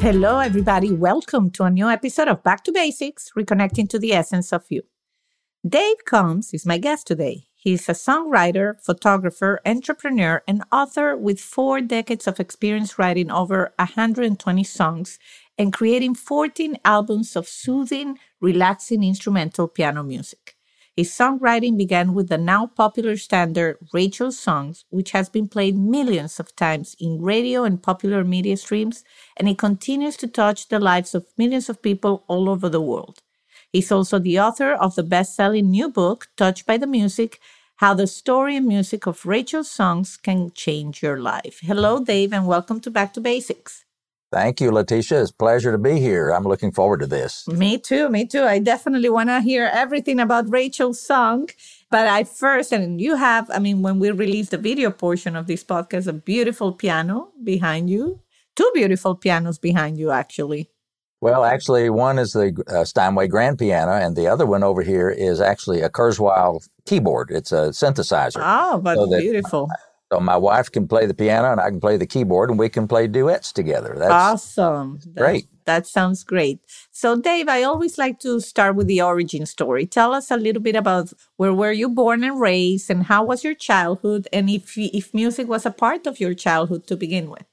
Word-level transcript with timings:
Hello, 0.00 0.38
everybody. 0.38 0.92
Welcome 0.92 1.50
to 1.50 1.64
a 1.64 1.70
new 1.70 1.88
episode 1.88 2.28
of 2.28 2.44
Back 2.44 2.62
to 2.64 2.72
Basics 2.72 3.32
Reconnecting 3.36 3.88
to 3.88 3.98
the 3.98 4.12
Essence 4.12 4.52
of 4.52 4.62
You. 4.68 4.82
Dave 5.68 6.04
Combs 6.06 6.54
is 6.54 6.64
my 6.64 6.78
guest 6.78 7.08
today. 7.08 7.48
He's 7.56 7.88
a 7.88 7.92
songwriter, 7.92 8.74
photographer, 8.80 9.60
entrepreneur, 9.66 10.40
and 10.46 10.62
author 10.70 11.16
with 11.16 11.40
four 11.40 11.80
decades 11.80 12.28
of 12.28 12.38
experience 12.38 12.96
writing 12.96 13.28
over 13.32 13.74
120 13.80 14.62
songs 14.62 15.18
and 15.58 15.72
creating 15.72 16.14
14 16.14 16.78
albums 16.84 17.34
of 17.34 17.48
soothing, 17.48 18.20
relaxing 18.40 19.02
instrumental 19.02 19.66
piano 19.66 20.04
music. 20.04 20.57
His 20.98 21.12
songwriting 21.12 21.78
began 21.78 22.12
with 22.12 22.28
the 22.28 22.36
now 22.38 22.66
popular 22.66 23.16
standard 23.16 23.78
Rachel's 23.92 24.36
Songs, 24.36 24.84
which 24.90 25.12
has 25.12 25.28
been 25.28 25.46
played 25.46 25.78
millions 25.78 26.40
of 26.40 26.56
times 26.56 26.96
in 26.98 27.22
radio 27.22 27.62
and 27.62 27.80
popular 27.80 28.24
media 28.24 28.56
streams, 28.56 29.04
and 29.36 29.48
it 29.48 29.58
continues 29.58 30.16
to 30.16 30.26
touch 30.26 30.66
the 30.66 30.80
lives 30.80 31.14
of 31.14 31.28
millions 31.38 31.68
of 31.68 31.82
people 31.82 32.24
all 32.26 32.50
over 32.50 32.68
the 32.68 32.80
world. 32.80 33.22
He's 33.72 33.92
also 33.92 34.18
the 34.18 34.40
author 34.40 34.72
of 34.72 34.96
the 34.96 35.04
best 35.04 35.36
selling 35.36 35.70
new 35.70 35.88
book, 35.88 36.30
Touched 36.36 36.66
by 36.66 36.76
the 36.76 36.88
Music 36.88 37.38
How 37.76 37.94
the 37.94 38.08
Story 38.08 38.56
and 38.56 38.66
Music 38.66 39.06
of 39.06 39.24
Rachel's 39.24 39.70
Songs 39.70 40.16
Can 40.16 40.50
Change 40.50 41.00
Your 41.00 41.20
Life. 41.20 41.60
Hello, 41.62 42.02
Dave, 42.02 42.32
and 42.32 42.44
welcome 42.44 42.80
to 42.80 42.90
Back 42.90 43.12
to 43.12 43.20
Basics. 43.20 43.84
Thank 44.30 44.60
you, 44.60 44.70
Leticia. 44.70 45.22
It's 45.22 45.30
a 45.30 45.34
pleasure 45.34 45.72
to 45.72 45.78
be 45.78 45.98
here. 46.00 46.30
I'm 46.30 46.44
looking 46.44 46.70
forward 46.70 47.00
to 47.00 47.06
this. 47.06 47.48
Me 47.48 47.78
too. 47.78 48.10
Me 48.10 48.26
too. 48.26 48.42
I 48.42 48.58
definitely 48.58 49.08
want 49.08 49.30
to 49.30 49.40
hear 49.40 49.70
everything 49.72 50.20
about 50.20 50.50
Rachel's 50.50 51.00
song. 51.00 51.48
But 51.90 52.06
I 52.06 52.24
first, 52.24 52.70
and 52.70 53.00
you 53.00 53.16
have, 53.16 53.50
I 53.50 53.58
mean, 53.58 53.80
when 53.80 53.98
we 53.98 54.10
release 54.10 54.50
the 54.50 54.58
video 54.58 54.90
portion 54.90 55.34
of 55.34 55.46
this 55.46 55.64
podcast, 55.64 56.06
a 56.06 56.12
beautiful 56.12 56.72
piano 56.72 57.30
behind 57.42 57.88
you, 57.88 58.20
two 58.54 58.70
beautiful 58.74 59.14
pianos 59.14 59.58
behind 59.58 59.98
you, 59.98 60.10
actually. 60.10 60.68
Well, 61.20 61.44
actually, 61.44 61.88
one 61.90 62.18
is 62.18 62.32
the 62.32 62.62
uh, 62.68 62.84
Steinway 62.84 63.28
grand 63.28 63.58
piano, 63.58 63.92
and 63.92 64.14
the 64.14 64.28
other 64.28 64.46
one 64.46 64.62
over 64.62 64.82
here 64.82 65.10
is 65.10 65.40
actually 65.40 65.80
a 65.80 65.88
Kurzweil 65.88 66.60
keyboard. 66.84 67.30
It's 67.32 67.50
a 67.50 67.70
synthesizer. 67.70 68.40
Oh, 68.40 68.78
but 68.78 68.96
so 68.96 69.18
beautiful. 69.18 69.68
So 70.12 70.20
my 70.20 70.36
wife 70.36 70.70
can 70.72 70.88
play 70.88 71.04
the 71.04 71.12
piano 71.12 71.52
and 71.52 71.60
I 71.60 71.68
can 71.68 71.80
play 71.80 71.98
the 71.98 72.06
keyboard 72.06 72.48
and 72.48 72.58
we 72.58 72.70
can 72.70 72.88
play 72.88 73.06
duets 73.06 73.52
together. 73.52 73.94
That's 73.98 74.10
awesome. 74.10 75.00
That's, 75.04 75.18
great. 75.18 75.46
That 75.66 75.86
sounds 75.86 76.24
great. 76.24 76.60
So 76.90 77.20
Dave, 77.20 77.48
I 77.48 77.62
always 77.62 77.98
like 77.98 78.18
to 78.20 78.40
start 78.40 78.74
with 78.74 78.86
the 78.86 79.02
origin 79.02 79.44
story. 79.44 79.84
Tell 79.84 80.14
us 80.14 80.30
a 80.30 80.38
little 80.38 80.62
bit 80.62 80.76
about 80.76 81.12
where 81.36 81.52
were 81.52 81.72
you 81.72 81.90
born 81.90 82.24
and 82.24 82.40
raised 82.40 82.88
and 82.88 83.04
how 83.04 83.24
was 83.24 83.44
your 83.44 83.54
childhood 83.54 84.26
and 84.32 84.48
if 84.48 84.78
if 84.78 85.12
music 85.12 85.46
was 85.46 85.66
a 85.66 85.70
part 85.70 86.06
of 86.06 86.20
your 86.20 86.32
childhood 86.32 86.86
to 86.86 86.96
begin 86.96 87.28
with. 87.28 87.44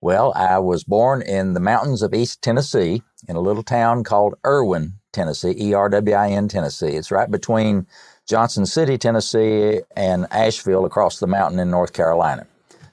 Well, 0.00 0.32
I 0.36 0.58
was 0.58 0.84
born 0.84 1.22
in 1.22 1.54
the 1.54 1.60
mountains 1.60 2.02
of 2.02 2.14
East 2.14 2.40
Tennessee 2.40 3.02
in 3.26 3.34
a 3.34 3.40
little 3.40 3.64
town 3.64 4.04
called 4.04 4.34
Erwin, 4.44 4.92
Tennessee, 5.12 5.56
E 5.58 5.74
R 5.74 5.88
W 5.88 6.14
I 6.14 6.28
N, 6.28 6.46
Tennessee. 6.46 6.94
It's 6.94 7.10
right 7.10 7.30
between 7.30 7.88
Johnson 8.26 8.66
City, 8.66 8.98
Tennessee, 8.98 9.82
and 9.96 10.26
Asheville 10.32 10.84
across 10.84 11.20
the 11.20 11.28
mountain 11.28 11.60
in 11.60 11.70
North 11.70 11.92
Carolina. 11.92 12.46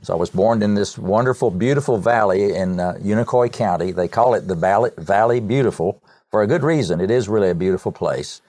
So 0.04 0.14
I 0.14 0.18
was 0.18 0.30
born 0.30 0.62
in 0.62 0.76
this 0.76 0.98
wonderful, 0.98 1.52
beautiful 1.52 1.98
valley 1.98 2.54
in 2.56 2.80
uh, 2.80 2.96
Unicoi 3.02 3.52
County. 3.52 3.92
They 3.92 4.08
call 4.08 4.36
it 4.36 4.48
the 4.48 4.56
Valley, 4.56 4.92
valley 4.98 5.40
Beautiful 5.40 6.02
for 6.30 6.44
a 6.44 6.48
good 6.48 6.64
reason. 6.64 7.02
It 7.02 7.10
is 7.10 7.30
really 7.30 7.50
a 7.50 7.56
beautiful 7.56 7.92
place. 7.92 8.42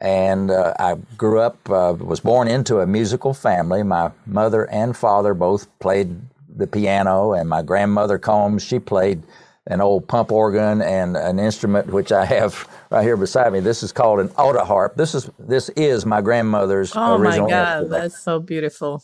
And 0.00 0.50
uh, 0.50 0.74
I 0.78 0.96
grew 1.18 1.40
up, 1.40 1.58
uh, 1.70 1.94
was 1.98 2.20
born 2.20 2.48
into 2.48 2.80
a 2.80 2.86
musical 2.86 3.34
family. 3.34 3.82
My 3.82 4.12
mother 4.26 4.68
and 4.70 4.96
father 4.96 5.34
both 5.34 5.66
played 5.80 6.20
the 6.56 6.66
piano, 6.66 7.32
and 7.34 7.48
my 7.48 7.62
grandmother 7.62 8.18
Combs, 8.18 8.62
she 8.64 8.78
played 8.78 9.22
an 9.66 9.80
old 9.80 10.08
pump 10.08 10.32
organ 10.32 10.82
and 10.82 11.16
an 11.16 11.38
instrument 11.38 11.88
which 11.88 12.10
I 12.10 12.24
have 12.24 12.68
right 12.90 13.02
here 13.02 13.16
beside 13.16 13.52
me. 13.52 13.60
This 13.60 13.82
is 13.82 13.92
called 13.92 14.20
an 14.20 14.28
autoharp. 14.30 14.96
This 14.96 15.14
is 15.14 15.30
this 15.38 15.68
is 15.70 16.04
my 16.04 16.20
grandmother's 16.20 16.92
oh 16.96 17.16
original. 17.16 17.46
Oh 17.46 17.48
my 17.48 17.50
God, 17.50 17.82
instrument. 17.82 18.02
that's 18.02 18.22
so 18.22 18.40
beautiful. 18.40 19.02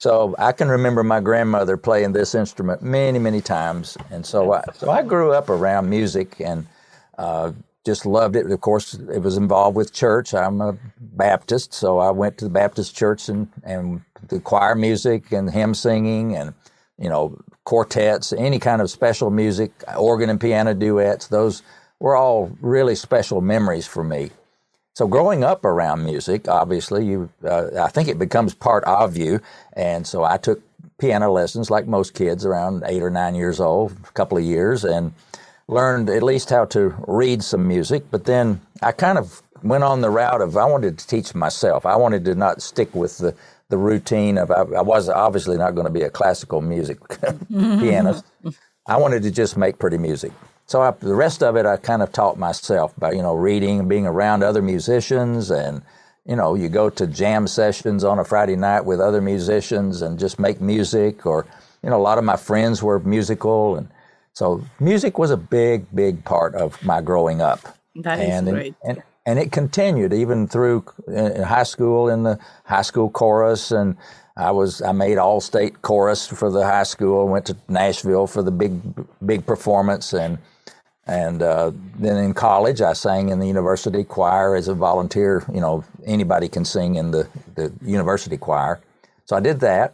So 0.00 0.34
I 0.38 0.52
can 0.52 0.68
remember 0.68 1.02
my 1.02 1.20
grandmother 1.20 1.76
playing 1.76 2.12
this 2.12 2.34
instrument 2.34 2.82
many, 2.82 3.18
many 3.18 3.40
times, 3.40 3.98
and 4.10 4.24
so 4.24 4.52
I 4.52 4.62
so 4.74 4.90
I 4.90 5.02
grew 5.02 5.32
up 5.32 5.50
around 5.50 5.90
music 5.90 6.40
and 6.40 6.66
uh, 7.18 7.52
just 7.84 8.06
loved 8.06 8.36
it. 8.36 8.50
Of 8.50 8.60
course, 8.60 8.94
it 8.94 9.20
was 9.20 9.36
involved 9.36 9.76
with 9.76 9.92
church. 9.92 10.34
I'm 10.34 10.60
a 10.60 10.78
Baptist, 11.00 11.74
so 11.74 11.98
I 11.98 12.10
went 12.12 12.38
to 12.38 12.44
the 12.44 12.50
Baptist 12.50 12.96
church 12.96 13.28
and 13.28 13.48
and 13.64 14.02
the 14.28 14.40
choir 14.40 14.74
music 14.74 15.32
and 15.32 15.50
hymn 15.50 15.74
singing 15.74 16.34
and 16.34 16.54
you 16.98 17.08
know 17.08 17.38
quartets, 17.68 18.32
any 18.32 18.58
kind 18.58 18.80
of 18.80 18.88
special 18.88 19.28
music, 19.28 19.70
organ 19.94 20.30
and 20.30 20.40
piano 20.40 20.72
duets, 20.72 21.26
those 21.26 21.62
were 22.00 22.16
all 22.16 22.50
really 22.62 22.94
special 22.94 23.42
memories 23.42 23.86
for 23.86 24.02
me. 24.02 24.30
So 24.94 25.06
growing 25.06 25.44
up 25.44 25.66
around 25.66 26.02
music, 26.02 26.48
obviously, 26.48 27.04
you, 27.04 27.28
uh, 27.44 27.66
I 27.78 27.88
think 27.88 28.08
it 28.08 28.18
becomes 28.18 28.54
part 28.54 28.84
of 28.84 29.18
you. 29.18 29.42
And 29.74 30.06
so 30.06 30.24
I 30.24 30.38
took 30.38 30.62
piano 30.96 31.30
lessons 31.30 31.70
like 31.70 31.86
most 31.86 32.14
kids 32.14 32.46
around 32.46 32.84
eight 32.86 33.02
or 33.02 33.10
nine 33.10 33.34
years 33.34 33.60
old, 33.60 33.92
a 34.02 34.12
couple 34.12 34.38
of 34.38 34.44
years, 34.44 34.82
and 34.82 35.12
learned 35.68 36.08
at 36.08 36.22
least 36.22 36.48
how 36.48 36.64
to 36.64 36.94
read 37.06 37.42
some 37.44 37.68
music. 37.68 38.10
But 38.10 38.24
then 38.24 38.62
I 38.80 38.92
kind 38.92 39.18
of 39.18 39.42
went 39.62 39.84
on 39.84 40.00
the 40.00 40.08
route 40.08 40.40
of 40.40 40.56
I 40.56 40.64
wanted 40.64 40.98
to 40.98 41.06
teach 41.06 41.34
myself. 41.34 41.84
I 41.84 41.96
wanted 41.96 42.24
to 42.24 42.34
not 42.34 42.62
stick 42.62 42.94
with 42.94 43.18
the 43.18 43.34
the 43.68 43.78
routine 43.78 44.38
of 44.38 44.50
I, 44.50 44.62
I 44.62 44.82
was 44.82 45.08
obviously 45.08 45.56
not 45.56 45.74
going 45.74 45.86
to 45.86 45.92
be 45.92 46.02
a 46.02 46.10
classical 46.10 46.60
music 46.60 46.98
pianist. 47.50 48.24
I 48.86 48.96
wanted 48.96 49.22
to 49.24 49.30
just 49.30 49.56
make 49.56 49.78
pretty 49.78 49.98
music. 49.98 50.32
So 50.66 50.82
I, 50.82 50.90
the 50.90 51.14
rest 51.14 51.42
of 51.42 51.56
it, 51.56 51.66
I 51.66 51.76
kind 51.76 52.02
of 52.02 52.12
taught 52.12 52.38
myself 52.38 52.94
by 52.98 53.12
you 53.12 53.22
know 53.22 53.34
reading 53.34 53.80
and 53.80 53.88
being 53.88 54.06
around 54.06 54.42
other 54.42 54.62
musicians, 54.62 55.50
and 55.50 55.82
you 56.26 56.36
know 56.36 56.54
you 56.54 56.68
go 56.68 56.90
to 56.90 57.06
jam 57.06 57.46
sessions 57.46 58.04
on 58.04 58.18
a 58.18 58.24
Friday 58.24 58.56
night 58.56 58.82
with 58.82 59.00
other 59.00 59.20
musicians 59.20 60.02
and 60.02 60.18
just 60.18 60.38
make 60.38 60.60
music. 60.60 61.26
Or 61.26 61.46
you 61.82 61.90
know 61.90 61.96
a 61.96 62.02
lot 62.02 62.18
of 62.18 62.24
my 62.24 62.36
friends 62.36 62.82
were 62.82 62.98
musical, 63.00 63.76
and 63.76 63.88
so 64.32 64.62
music 64.78 65.18
was 65.18 65.30
a 65.30 65.36
big, 65.36 65.86
big 65.94 66.24
part 66.24 66.54
of 66.54 66.82
my 66.84 67.00
growing 67.00 67.40
up. 67.40 67.76
That 67.96 68.20
is 68.20 68.28
and, 68.30 68.48
great. 68.48 68.74
And, 68.84 69.02
and 69.28 69.38
it 69.38 69.52
continued 69.52 70.14
even 70.14 70.48
through 70.48 70.82
high 71.06 71.62
school 71.62 72.08
in 72.08 72.22
the 72.22 72.38
high 72.64 72.80
school 72.80 73.10
chorus. 73.10 73.70
And 73.70 73.94
I 74.38 74.50
was 74.52 74.80
I 74.80 74.92
made 74.92 75.18
all 75.18 75.42
state 75.42 75.82
chorus 75.82 76.26
for 76.26 76.50
the 76.50 76.64
high 76.64 76.84
school 76.84 77.28
went 77.28 77.44
to 77.46 77.56
Nashville 77.68 78.26
for 78.26 78.42
the 78.42 78.50
big 78.50 78.80
big 79.26 79.44
performance. 79.44 80.14
And 80.14 80.38
and 81.06 81.42
uh, 81.42 81.72
then 81.98 82.16
in 82.16 82.32
college 82.32 82.80
I 82.80 82.94
sang 82.94 83.28
in 83.28 83.38
the 83.38 83.46
university 83.46 84.02
choir 84.02 84.56
as 84.56 84.66
a 84.68 84.74
volunteer. 84.74 85.44
You 85.52 85.60
know 85.60 85.84
anybody 86.06 86.48
can 86.48 86.64
sing 86.64 86.94
in 86.94 87.10
the, 87.10 87.28
the 87.54 87.70
university 87.84 88.38
choir. 88.38 88.80
So 89.26 89.36
I 89.36 89.40
did 89.40 89.60
that. 89.60 89.92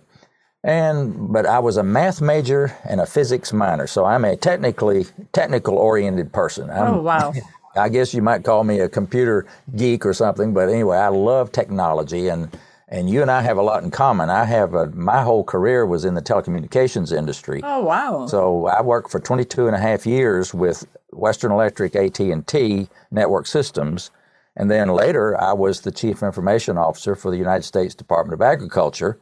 And 0.63 1.33
but 1.33 1.45
I 1.45 1.59
was 1.59 1.77
a 1.77 1.83
math 1.83 2.21
major 2.21 2.73
and 2.85 3.01
a 3.01 3.07
physics 3.07 3.53
minor. 3.53 3.89
So 3.89 4.05
I'm 4.05 4.25
a 4.25 4.37
technically 4.37 5.07
technical 5.33 5.77
oriented 5.77 6.33
person. 6.33 6.71
I'm, 6.71 6.95
oh 6.95 7.03
wow 7.03 7.33
I 7.77 7.89
guess 7.89 8.15
you 8.15 8.23
might 8.23 8.45
call 8.45 8.65
me 8.65 8.81
a 8.81 8.89
computer 8.89 9.47
geek 9.77 10.07
or 10.07 10.15
something, 10.15 10.55
but 10.55 10.69
anyway, 10.69 10.99
I 10.99 11.09
love 11.09 11.53
technology 11.53 12.29
and 12.29 12.57
and 12.87 13.09
you 13.09 13.23
and 13.23 13.31
I 13.31 13.41
have 13.41 13.57
a 13.57 13.63
lot 13.63 13.83
in 13.83 13.91
common. 13.91 14.31
I 14.31 14.45
have 14.45 14.75
a, 14.75 14.87
my 14.91 15.23
whole 15.23 15.43
career 15.43 15.87
was 15.87 16.05
in 16.05 16.15
the 16.15 16.23
telecommunications 16.23 17.17
industry. 17.17 17.61
Oh 17.65 17.83
wow. 17.83 18.27
So 18.27 18.67
I 18.67 18.83
worked 18.83 19.11
for 19.11 19.19
22 19.19 19.67
and 19.67 19.75
a 19.75 19.81
half 19.81 20.07
years 20.07 20.55
with 20.55 20.87
Western 21.11 21.51
Electric, 21.51 21.97
AT&T 21.97 22.89
Network 23.11 23.47
Systems, 23.47 24.11
and 24.57 24.71
then 24.71 24.89
later 24.89 25.41
I 25.41 25.55
was 25.55 25.81
the 25.81 25.91
chief 25.91 26.23
information 26.23 26.77
officer 26.79 27.17
for 27.17 27.31
the 27.31 27.39
United 27.39 27.65
States 27.65 27.95
Department 27.95 28.35
of 28.35 28.43
Agriculture 28.43 29.19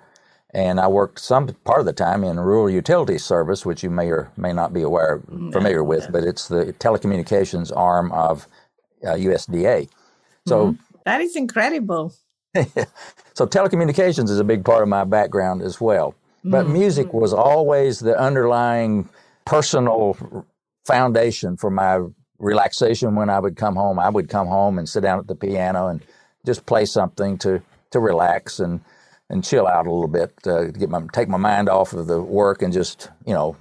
and 0.55 0.79
I 0.79 0.87
worked 0.87 1.19
some 1.19 1.49
part 1.65 1.81
of 1.81 1.87
the 1.87 1.93
time 1.93 2.25
in 2.25 2.39
rural 2.39 2.69
utilities 2.69 3.25
service, 3.25 3.65
which 3.65 3.83
you 3.83 3.91
may 3.91 4.09
or 4.09 4.31
may 4.37 4.53
not 4.53 4.73
be 4.73 4.83
aware 4.83 5.23
familiar 5.51 5.83
with, 5.83 6.13
but 6.13 6.25
it's 6.25 6.49
the 6.49 6.75
telecommunications 6.79 7.75
arm 7.75 8.13
of 8.13 8.47
uh, 9.03 9.13
USDA. 9.13 9.89
So 10.47 10.73
mm-hmm. 10.73 10.83
that 11.07 11.21
is 11.23 11.37
incredible. 11.37 12.15
so 12.55 13.47
telecommunications 13.47 14.29
is 14.29 14.39
a 14.39 14.45
big 14.45 14.65
part 14.65 14.83
of 14.83 14.89
my 14.89 15.05
background 15.05 15.63
as 15.63 15.81
well. 15.81 16.15
But 16.45 16.65
mm-hmm. 16.65 16.73
music 16.75 17.13
was 17.15 17.33
always 17.33 18.01
the 18.01 18.19
underlying 18.19 19.09
personal 19.47 20.17
foundation 20.85 21.57
for 21.57 21.71
my 21.71 22.01
relaxation 22.39 23.15
when 23.15 23.31
I 23.31 23.39
would 23.39 23.57
come 23.57 23.77
home. 23.77 23.99
I 23.99 24.11
would 24.11 24.29
come 24.29 24.49
home 24.49 24.79
and 24.79 24.89
sit 24.89 25.03
down 25.03 25.19
at 25.19 25.29
the 25.29 25.35
piano 25.35 25.87
and 25.87 26.03
just 26.45 26.67
play 26.67 26.85
something 26.85 27.39
to 27.39 27.63
to 27.93 28.01
relax 28.01 28.59
and 28.59 28.81
and 29.33 29.43
chill 29.43 29.67
out 29.67 29.87
a 29.87 29.91
little 29.91 30.07
bit, 30.07 30.33
uh, 30.47 30.67
get 30.67 30.91
my 30.91 31.03
take 31.13 31.29
my 31.29 31.39
mind 31.39 31.69
off 31.69 31.93
of 31.95 32.07
the 32.07 32.21
work 32.21 32.63
and 32.63 32.73
just 32.73 33.11
you 33.27 33.35
know 33.35 33.57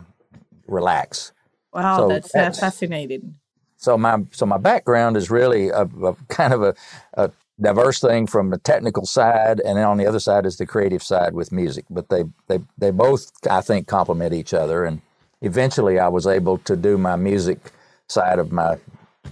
relax. 0.68 1.32
Wow, 1.74 1.98
so 1.98 2.08
that's, 2.10 2.32
that's 2.34 2.60
fascinating. 2.60 3.36
So 3.78 3.98
my 3.98 4.20
so 4.32 4.46
my 4.46 4.58
background 4.58 5.18
is 5.18 5.32
really 5.32 5.70
a, 5.70 5.84
a 5.84 6.16
kind 6.28 6.54
of 6.54 6.62
a, 6.62 6.76
a, 7.14 7.32
diverse 7.60 8.00
thing 8.00 8.28
from 8.28 8.50
the 8.50 8.58
technical 8.58 9.06
side, 9.06 9.62
and 9.62 9.78
then 9.78 9.86
on 9.86 9.98
the 9.98 10.06
other 10.06 10.20
side 10.20 10.46
is 10.46 10.58
the 10.58 10.66
creative 10.66 11.02
side 11.02 11.34
with 11.34 11.52
music. 11.52 11.86
But 11.90 12.10
they 12.10 12.26
they 12.48 12.60
they 12.78 12.92
both 12.92 13.32
I 13.50 13.62
think 13.62 13.88
complement 13.88 14.34
each 14.34 14.54
other, 14.54 14.84
and 14.84 15.02
eventually 15.42 16.00
I 16.00 16.10
was 16.10 16.28
able 16.28 16.58
to 16.60 16.76
do 16.76 16.98
my 16.98 17.16
music 17.16 17.72
side 18.08 18.40
of 18.40 18.52
my 18.52 18.78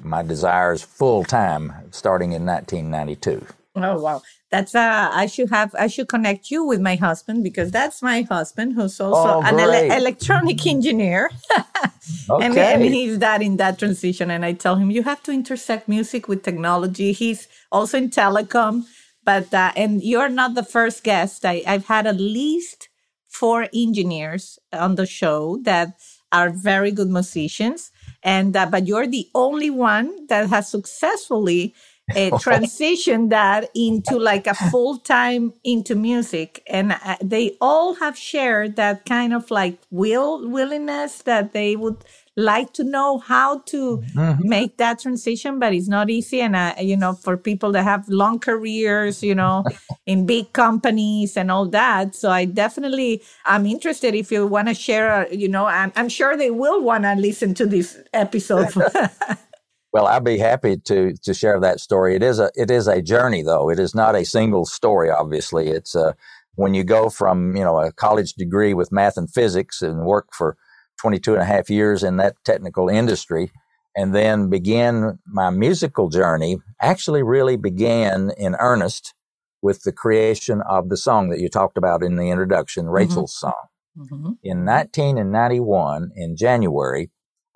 my 0.04 0.24
desires 0.24 0.82
full 0.82 1.26
time 1.26 1.74
starting 1.92 2.32
in 2.32 2.46
1992. 2.46 3.46
Oh 3.76 4.00
wow, 4.00 4.22
that's 4.50 4.74
uh 4.74 5.10
I 5.12 5.28
should 5.28 5.50
have 5.50 5.76
I 5.78 5.88
should 5.88 6.08
connect 6.08 6.50
you 6.50 6.64
with 6.64 6.82
my 6.82 6.96
husband 6.96 7.44
because 7.44 7.72
that's 7.72 8.02
my 8.02 8.22
husband 8.24 8.74
who's 8.74 9.00
also 9.00 9.36
oh, 9.36 9.42
an 9.42 9.60
ele- 9.60 9.92
electronic 9.92 10.66
engineer, 10.66 11.30
okay. 12.30 12.46
and, 12.46 12.58
and 12.58 12.84
he's 12.84 13.20
that 13.20 13.42
in 13.42 13.58
that 13.58 13.78
transition. 13.78 14.32
And 14.32 14.44
I 14.44 14.54
tell 14.54 14.76
him 14.76 14.90
you 14.90 15.04
have 15.04 15.22
to 15.24 15.32
intersect 15.32 15.88
music 15.88 16.28
with 16.28 16.44
technology. 16.44 17.12
He's 17.12 17.48
also 17.72 17.98
in 17.98 18.10
telecom, 18.10 18.86
but 19.24 19.54
uh, 19.54 19.72
and 19.76 20.04
you're 20.04 20.30
not 20.30 20.56
the 20.56 20.64
first 20.64 21.04
guest. 21.04 21.46
I, 21.46 21.62
I've 21.68 21.86
had 21.86 22.08
at 22.08 22.20
least 22.20 22.90
four 23.28 23.68
engineers 23.74 24.58
on 24.74 24.96
the 24.96 25.06
show 25.06 25.60
that 25.64 25.94
are 26.32 26.50
very 26.50 26.92
good 26.92 27.10
musicians, 27.10 27.92
and 28.24 28.56
uh, 28.58 28.66
but 28.66 28.88
you're 28.88 29.08
the 29.08 29.28
only 29.36 29.70
one 29.70 30.26
that 30.28 30.50
has 30.50 30.70
successfully 30.70 31.76
uh, 32.16 32.38
transition 32.40 33.30
that 33.30 33.70
into 33.76 34.18
like 34.18 34.48
a 34.48 34.54
full 34.54 34.98
time 34.98 35.54
into 35.64 35.96
music, 35.96 36.64
and 36.68 36.94
uh, 36.94 37.18
they 37.24 37.58
all 37.62 37.96
have 37.96 38.18
shared 38.18 38.76
that 38.76 39.06
kind 39.06 39.34
of 39.34 39.50
like 39.52 39.80
will 39.92 40.48
willingness 40.50 41.22
that 41.24 41.54
they 41.54 41.76
would 41.76 42.04
like 42.40 42.72
to 42.74 42.84
know 42.84 43.18
how 43.20 43.60
to 43.60 43.98
mm-hmm. 43.98 44.48
make 44.48 44.78
that 44.78 45.00
transition, 45.00 45.60
but 45.60 45.74
it's 45.74 45.88
not 45.88 46.10
easy. 46.10 46.42
And 46.42 46.56
uh, 46.56 46.74
you 46.80 46.96
know, 46.96 47.14
for 47.14 47.38
people 47.38 47.72
that 47.74 47.84
have 47.84 48.08
long 48.08 48.40
careers, 48.40 49.22
you 49.22 49.36
know, 49.36 49.66
in 50.06 50.26
big 50.26 50.54
companies 50.54 51.36
and 51.38 51.52
all 51.52 51.68
that. 51.68 52.16
So 52.16 52.32
I 52.32 52.46
definitely 52.46 53.22
I'm 53.46 53.66
interested 53.66 54.16
if 54.16 54.32
you 54.32 54.48
want 54.48 54.70
to 54.70 54.74
share. 54.74 55.12
Uh, 55.12 55.26
you 55.32 55.48
know, 55.48 55.66
I'm, 55.66 55.92
I'm 55.96 56.10
sure 56.10 56.38
they 56.38 56.52
will 56.52 56.82
want 56.82 57.04
to 57.04 57.14
listen 57.16 57.54
to 57.56 57.66
this 57.66 57.98
episode. 58.14 58.70
Well, 59.92 60.06
I'd 60.06 60.24
be 60.24 60.38
happy 60.38 60.78
to 60.78 61.14
to 61.24 61.34
share 61.34 61.60
that 61.60 61.80
story. 61.80 62.16
It 62.16 62.24
is 62.24 62.40
a 62.40 62.52
it 62.56 62.70
is 62.70 62.88
a 62.88 63.02
journey, 63.02 63.42
though. 63.42 63.70
It 63.70 63.80
is 63.80 63.96
not 63.96 64.16
a 64.16 64.24
single 64.24 64.66
story. 64.66 65.10
Obviously, 65.10 65.70
it's 65.70 65.96
a 65.96 66.16
when 66.56 66.74
you 66.74 66.84
go 66.84 67.10
from 67.10 67.56
you 67.56 67.64
know 67.64 67.80
a 67.80 67.92
college 67.92 68.34
degree 68.34 68.74
with 68.74 68.92
math 68.92 69.18
and 69.18 69.32
physics 69.32 69.82
and 69.82 70.06
work 70.06 70.30
for 70.34 70.58
22 71.02 71.34
and 71.34 71.42
a 71.42 71.46
half 71.46 71.70
years 71.70 72.04
in 72.04 72.18
that 72.18 72.36
technical 72.44 72.88
industry, 72.88 73.52
and 73.96 74.14
then 74.14 74.50
begin 74.50 75.18
my 75.26 75.50
musical 75.50 76.10
journey. 76.10 76.58
Actually, 76.80 77.24
really 77.24 77.58
began 77.58 78.32
in 78.38 78.56
earnest 78.60 79.16
with 79.62 79.84
the 79.84 79.92
creation 79.92 80.62
of 80.70 80.90
the 80.90 80.98
song 80.98 81.30
that 81.30 81.40
you 81.40 81.50
talked 81.50 81.78
about 81.78 82.04
in 82.04 82.16
the 82.16 82.30
introduction, 82.30 82.86
mm-hmm. 82.86 82.94
Rachel's 82.94 83.36
mm-hmm. 83.36 83.48
song. 83.48 83.68
Mm-hmm. 83.98 84.32
In 84.44 84.66
1991, 84.66 86.12
in 86.16 86.38
January, 86.38 87.10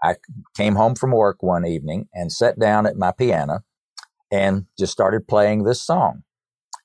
I 0.04 0.18
came 0.56 0.76
home 0.76 0.96
from 0.96 1.12
work 1.12 1.42
one 1.42 1.66
evening 1.66 2.10
and 2.14 2.32
sat 2.32 2.60
down 2.60 2.86
at 2.86 2.98
my 2.98 3.12
piano 3.12 3.62
and 4.32 4.66
just 4.78 4.92
started 4.92 5.28
playing 5.28 5.64
this 5.64 5.82
song. 5.82 6.24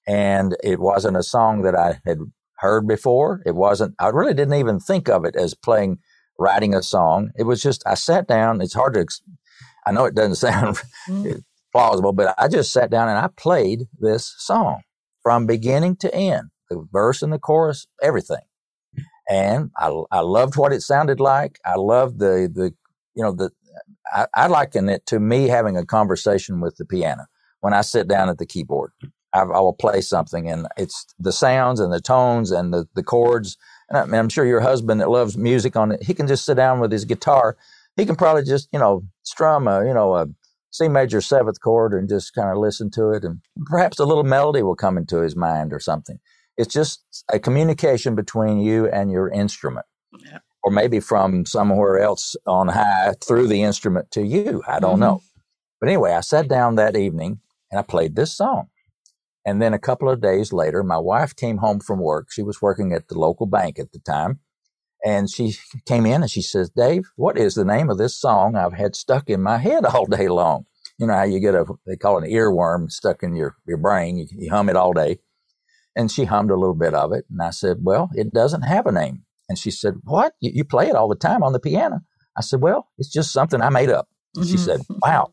And 0.06 0.56
it 0.62 0.78
wasn't 0.78 1.16
a 1.16 1.22
song 1.22 1.62
that 1.62 1.74
I 1.74 2.00
had 2.06 2.18
heard 2.58 2.86
before. 2.86 3.42
It 3.44 3.54
wasn't, 3.54 3.94
I 3.98 4.08
really 4.08 4.34
didn't 4.34 4.54
even 4.54 4.78
think 4.78 5.08
of 5.08 5.24
it 5.24 5.34
as 5.34 5.54
playing, 5.54 5.98
writing 6.38 6.74
a 6.74 6.82
song. 6.82 7.30
It 7.36 7.42
was 7.44 7.60
just, 7.60 7.82
I 7.86 7.94
sat 7.94 8.28
down. 8.28 8.60
It's 8.60 8.74
hard 8.74 8.94
to, 8.94 9.06
I 9.86 9.92
know 9.92 10.04
it 10.04 10.14
doesn't 10.14 10.34
sound 10.36 10.78
mm. 11.08 11.42
plausible, 11.72 12.12
but 12.12 12.34
I 12.38 12.48
just 12.48 12.72
sat 12.72 12.90
down 12.90 13.08
and 13.08 13.18
I 13.18 13.28
played 13.36 13.88
this 13.98 14.34
song 14.38 14.82
from 15.22 15.46
beginning 15.46 15.96
to 15.96 16.14
end, 16.14 16.50
the 16.70 16.86
verse 16.92 17.20
and 17.22 17.32
the 17.32 17.38
chorus, 17.38 17.86
everything. 18.00 18.38
And 19.28 19.70
I, 19.76 19.92
I 20.10 20.20
loved 20.20 20.56
what 20.56 20.72
it 20.72 20.80
sounded 20.82 21.20
like. 21.20 21.58
I 21.66 21.74
loved 21.74 22.18
the, 22.18 22.50
the 22.52 22.72
you 23.14 23.22
know, 23.22 23.32
the, 23.32 23.50
I, 24.12 24.26
I, 24.34 24.46
liken 24.46 24.88
it 24.88 25.06
to 25.06 25.20
me 25.20 25.48
having 25.48 25.76
a 25.76 25.84
conversation 25.84 26.60
with 26.60 26.76
the 26.76 26.84
piano. 26.84 27.26
When 27.60 27.72
I 27.74 27.80
sit 27.80 28.08
down 28.08 28.28
at 28.28 28.38
the 28.38 28.46
keyboard, 28.46 28.92
I, 29.34 29.40
I 29.40 29.60
will 29.60 29.74
play 29.74 30.00
something 30.00 30.48
and 30.48 30.66
it's 30.76 31.06
the 31.18 31.32
sounds 31.32 31.80
and 31.80 31.92
the 31.92 32.00
tones 32.00 32.50
and 32.50 32.72
the, 32.72 32.86
the 32.94 33.02
chords. 33.02 33.56
And 33.88 34.14
I 34.14 34.18
I'm 34.18 34.28
sure 34.28 34.44
your 34.44 34.60
husband 34.60 35.00
that 35.00 35.10
loves 35.10 35.36
music 35.36 35.76
on 35.76 35.92
it, 35.92 36.02
he 36.02 36.14
can 36.14 36.26
just 36.26 36.44
sit 36.44 36.54
down 36.54 36.80
with 36.80 36.92
his 36.92 37.04
guitar. 37.04 37.56
He 37.96 38.06
can 38.06 38.16
probably 38.16 38.44
just, 38.44 38.68
you 38.72 38.78
know, 38.78 39.02
strum 39.24 39.66
a, 39.66 39.84
you 39.84 39.92
know, 39.92 40.14
a 40.14 40.26
C 40.70 40.88
major 40.88 41.20
seventh 41.20 41.60
chord 41.60 41.92
and 41.92 42.08
just 42.08 42.34
kind 42.34 42.50
of 42.50 42.58
listen 42.58 42.90
to 42.92 43.10
it. 43.10 43.24
And 43.24 43.40
perhaps 43.66 43.98
a 43.98 44.04
little 44.04 44.24
melody 44.24 44.62
will 44.62 44.76
come 44.76 44.96
into 44.96 45.18
his 45.18 45.34
mind 45.34 45.72
or 45.72 45.80
something. 45.80 46.18
It's 46.56 46.72
just 46.72 47.02
a 47.32 47.38
communication 47.38 48.14
between 48.14 48.60
you 48.60 48.88
and 48.88 49.10
your 49.10 49.28
instrument. 49.28 49.86
Yeah 50.24 50.38
or 50.62 50.72
maybe 50.72 51.00
from 51.00 51.46
somewhere 51.46 51.98
else 51.98 52.36
on 52.46 52.68
high 52.68 53.14
through 53.24 53.46
the 53.46 53.62
instrument 53.62 54.10
to 54.12 54.22
you. 54.22 54.62
I 54.66 54.80
don't 54.80 54.92
mm-hmm. 54.94 55.00
know. 55.00 55.20
But 55.80 55.88
anyway, 55.88 56.12
I 56.12 56.20
sat 56.20 56.48
down 56.48 56.74
that 56.76 56.96
evening 56.96 57.40
and 57.70 57.78
I 57.78 57.82
played 57.82 58.16
this 58.16 58.36
song. 58.36 58.68
And 59.46 59.62
then 59.62 59.72
a 59.72 59.78
couple 59.78 60.10
of 60.10 60.20
days 60.20 60.52
later, 60.52 60.82
my 60.82 60.98
wife 60.98 61.34
came 61.34 61.58
home 61.58 61.80
from 61.80 62.00
work. 62.00 62.28
She 62.30 62.42
was 62.42 62.60
working 62.60 62.92
at 62.92 63.08
the 63.08 63.18
local 63.18 63.46
bank 63.46 63.78
at 63.78 63.92
the 63.92 64.00
time. 64.00 64.40
And 65.04 65.30
she 65.30 65.54
came 65.86 66.04
in 66.06 66.22
and 66.22 66.30
she 66.30 66.42
says, 66.42 66.70
Dave, 66.70 67.08
what 67.16 67.38
is 67.38 67.54
the 67.54 67.64
name 67.64 67.88
of 67.88 67.98
this 67.98 68.16
song 68.16 68.56
I've 68.56 68.72
had 68.72 68.96
stuck 68.96 69.30
in 69.30 69.40
my 69.42 69.58
head 69.58 69.86
all 69.86 70.06
day 70.06 70.28
long? 70.28 70.66
You 70.98 71.06
know 71.06 71.14
how 71.14 71.22
you 71.22 71.38
get 71.38 71.54
a, 71.54 71.64
they 71.86 71.96
call 71.96 72.18
it 72.18 72.24
an 72.24 72.30
earworm 72.30 72.90
stuck 72.90 73.22
in 73.22 73.36
your, 73.36 73.54
your 73.66 73.76
brain. 73.76 74.18
You, 74.18 74.26
you 74.36 74.50
hum 74.50 74.68
it 74.68 74.76
all 74.76 74.92
day. 74.92 75.20
And 75.94 76.10
she 76.10 76.24
hummed 76.24 76.50
a 76.50 76.56
little 76.56 76.74
bit 76.74 76.94
of 76.94 77.12
it. 77.12 77.24
And 77.30 77.40
I 77.40 77.50
said, 77.50 77.78
well, 77.80 78.10
it 78.14 78.32
doesn't 78.32 78.62
have 78.62 78.86
a 78.86 78.92
name. 78.92 79.22
And 79.48 79.58
she 79.58 79.70
said, 79.70 79.94
What? 80.04 80.34
You, 80.40 80.50
you, 80.54 80.64
play 80.64 80.88
it 80.88 80.94
all 80.94 81.08
the 81.08 81.14
time 81.14 81.42
on 81.42 81.52
the 81.52 81.60
piano? 81.60 82.00
I 82.36 82.42
said, 82.42 82.60
Well, 82.60 82.88
it's 82.98 83.12
just 83.12 83.32
something 83.32 83.60
I 83.60 83.70
made 83.70 83.90
up. 83.90 84.08
Mm-hmm. 84.36 84.50
She 84.50 84.56
said, 84.56 84.80
Wow, 85.02 85.32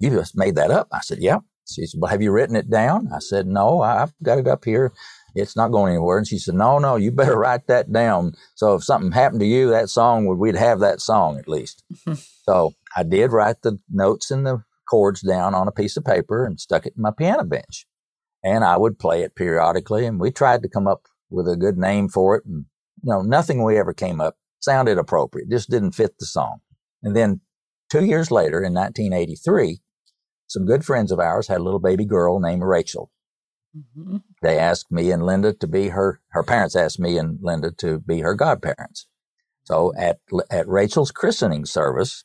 you 0.00 0.10
just 0.10 0.36
made 0.36 0.56
that 0.56 0.70
up? 0.70 0.88
I 0.92 1.00
said, 1.00 1.18
Yeah. 1.20 1.38
She 1.70 1.86
said, 1.86 1.98
Well, 2.00 2.10
have 2.10 2.22
you 2.22 2.30
written 2.30 2.56
it 2.56 2.70
down? 2.70 3.08
I 3.14 3.20
said, 3.20 3.46
No, 3.46 3.80
I've 3.80 4.12
got 4.22 4.38
it 4.38 4.46
up 4.46 4.64
here. 4.64 4.92
It's 5.34 5.56
not 5.56 5.72
going 5.72 5.94
anywhere. 5.94 6.18
And 6.18 6.26
she 6.26 6.38
said, 6.38 6.54
No, 6.54 6.78
no, 6.78 6.96
you 6.96 7.10
better 7.10 7.38
write 7.38 7.66
that 7.68 7.92
down. 7.92 8.34
So 8.54 8.74
if 8.74 8.84
something 8.84 9.12
happened 9.12 9.40
to 9.40 9.46
you, 9.46 9.70
that 9.70 9.88
song 9.88 10.26
would 10.26 10.38
we'd 10.38 10.56
have 10.56 10.80
that 10.80 11.00
song 11.00 11.38
at 11.38 11.48
least. 11.48 11.82
so 12.42 12.72
I 12.96 13.02
did 13.02 13.32
write 13.32 13.62
the 13.62 13.78
notes 13.90 14.30
and 14.30 14.46
the 14.46 14.62
chords 14.88 15.22
down 15.22 15.54
on 15.54 15.66
a 15.66 15.72
piece 15.72 15.96
of 15.96 16.04
paper 16.04 16.44
and 16.44 16.60
stuck 16.60 16.86
it 16.86 16.94
in 16.96 17.02
my 17.02 17.10
piano 17.10 17.44
bench. 17.44 17.86
And 18.42 18.62
I 18.62 18.76
would 18.76 18.98
play 18.98 19.22
it 19.22 19.34
periodically. 19.34 20.04
And 20.04 20.20
we 20.20 20.30
tried 20.30 20.62
to 20.62 20.68
come 20.68 20.86
up 20.86 21.06
with 21.30 21.48
a 21.48 21.56
good 21.56 21.78
name 21.78 22.08
for 22.08 22.36
it. 22.36 22.44
And 22.44 22.66
know, 23.04 23.22
nothing 23.22 23.62
we 23.62 23.78
ever 23.78 23.92
came 23.92 24.20
up 24.20 24.36
sounded 24.60 24.98
appropriate, 24.98 25.50
just 25.50 25.70
didn't 25.70 25.92
fit 25.92 26.18
the 26.18 26.26
song. 26.26 26.60
And 27.02 27.14
then 27.14 27.40
two 27.90 28.04
years 28.04 28.30
later, 28.30 28.62
in 28.62 28.72
1983, 28.74 29.80
some 30.46 30.66
good 30.66 30.84
friends 30.84 31.12
of 31.12 31.20
ours 31.20 31.48
had 31.48 31.58
a 31.58 31.62
little 31.62 31.80
baby 31.80 32.04
girl 32.04 32.40
named 32.40 32.62
Rachel. 32.62 33.10
Mm-hmm. 33.76 34.18
They 34.42 34.58
asked 34.58 34.90
me 34.90 35.10
and 35.10 35.24
Linda 35.24 35.52
to 35.52 35.66
be 35.66 35.88
her, 35.88 36.20
her 36.28 36.42
parents 36.42 36.76
asked 36.76 37.00
me 37.00 37.18
and 37.18 37.38
Linda 37.42 37.72
to 37.78 37.98
be 37.98 38.20
her 38.20 38.34
godparents. 38.34 39.06
So 39.64 39.92
at, 39.98 40.18
at 40.50 40.68
Rachel's 40.68 41.10
christening 41.10 41.64
service, 41.64 42.24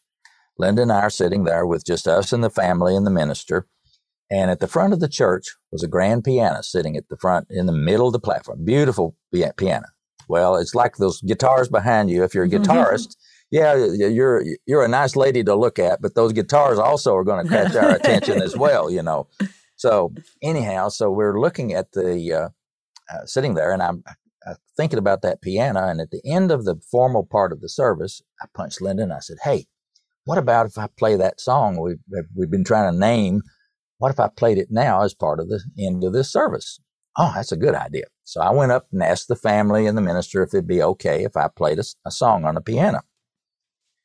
Linda 0.57 0.81
and 0.81 0.91
I 0.91 1.01
are 1.01 1.09
sitting 1.09 1.45
there 1.45 1.65
with 1.65 1.85
just 1.85 2.07
us 2.07 2.33
and 2.33 2.43
the 2.43 2.49
family 2.49 2.95
and 2.95 3.07
the 3.07 3.11
minister. 3.11 3.67
And 4.29 4.51
at 4.51 4.59
the 4.59 4.67
front 4.67 4.93
of 4.93 4.99
the 4.99 5.07
church 5.07 5.55
was 5.71 5.81
a 5.81 5.87
grand 5.87 6.23
piano 6.23 6.61
sitting 6.61 6.95
at 6.95 7.09
the 7.09 7.17
front 7.17 7.47
in 7.49 7.65
the 7.65 7.73
middle 7.73 8.07
of 8.07 8.13
the 8.13 8.19
platform. 8.19 8.63
Beautiful 8.63 9.15
piano. 9.57 9.87
Well, 10.29 10.55
it's 10.55 10.75
like 10.75 10.97
those 10.97 11.21
guitars 11.21 11.67
behind 11.67 12.09
you. 12.09 12.23
If 12.23 12.35
you're 12.35 12.45
a 12.45 12.47
mm-hmm. 12.47 12.71
guitarist, 12.71 13.17
yeah, 13.51 13.75
you're 13.75 14.43
you're 14.67 14.85
a 14.85 14.87
nice 14.87 15.15
lady 15.15 15.43
to 15.43 15.55
look 15.55 15.79
at, 15.79 16.01
but 16.01 16.13
those 16.13 16.33
guitars 16.33 16.77
also 16.77 17.15
are 17.15 17.23
going 17.23 17.45
to 17.45 17.51
catch 17.51 17.75
our 17.75 17.95
attention 17.95 18.41
as 18.41 18.55
well, 18.65 18.91
you 18.91 19.01
know. 19.01 19.27
So 19.75 20.13
anyhow, 20.43 20.89
so 20.89 21.09
we're 21.09 21.39
looking 21.39 21.73
at 21.73 21.93
the 21.93 22.33
uh, 22.33 22.49
uh, 23.11 23.25
sitting 23.25 23.55
there, 23.55 23.73
and 23.73 23.81
I'm 23.81 24.03
thinking 24.77 24.99
about 24.99 25.23
that 25.23 25.41
piano. 25.41 25.87
And 25.87 25.99
at 25.99 26.11
the 26.11 26.21
end 26.23 26.51
of 26.51 26.63
the 26.63 26.75
formal 26.91 27.25
part 27.25 27.51
of 27.51 27.61
the 27.61 27.69
service, 27.69 28.21
I 28.41 28.45
punched 28.53 28.81
Linda 28.81 29.03
and 29.03 29.13
I 29.13 29.19
said, 29.19 29.37
"Hey, 29.43 29.65
what 30.25 30.37
about 30.37 30.67
if 30.67 30.77
I 30.77 30.87
play 30.95 31.15
that 31.15 31.41
song 31.41 31.79
we've 31.79 31.97
we've 32.35 32.51
been 32.51 32.63
trying 32.63 32.93
to 32.93 32.97
name? 32.97 33.41
What 33.97 34.11
if 34.11 34.19
I 34.19 34.29
played 34.29 34.59
it 34.59 34.67
now 34.69 35.01
as 35.01 35.15
part 35.15 35.39
of 35.39 35.49
the 35.49 35.61
end 35.79 36.03
of 36.03 36.13
this 36.13 36.31
service?" 36.31 36.79
Oh, 37.19 37.33
that's 37.35 37.51
a 37.51 37.57
good 37.57 37.75
idea. 37.75 38.05
So 38.23 38.41
I 38.41 38.51
went 38.51 38.71
up 38.71 38.87
and 38.91 39.03
asked 39.03 39.27
the 39.27 39.35
family 39.35 39.85
and 39.85 39.97
the 39.97 40.01
minister 40.01 40.41
if 40.41 40.53
it'd 40.53 40.67
be 40.67 40.81
okay 40.81 41.23
if 41.23 41.35
I 41.35 41.49
played 41.49 41.77
a, 41.77 41.83
a 42.05 42.11
song 42.11 42.45
on 42.45 42.55
the 42.55 42.61
piano. 42.61 43.01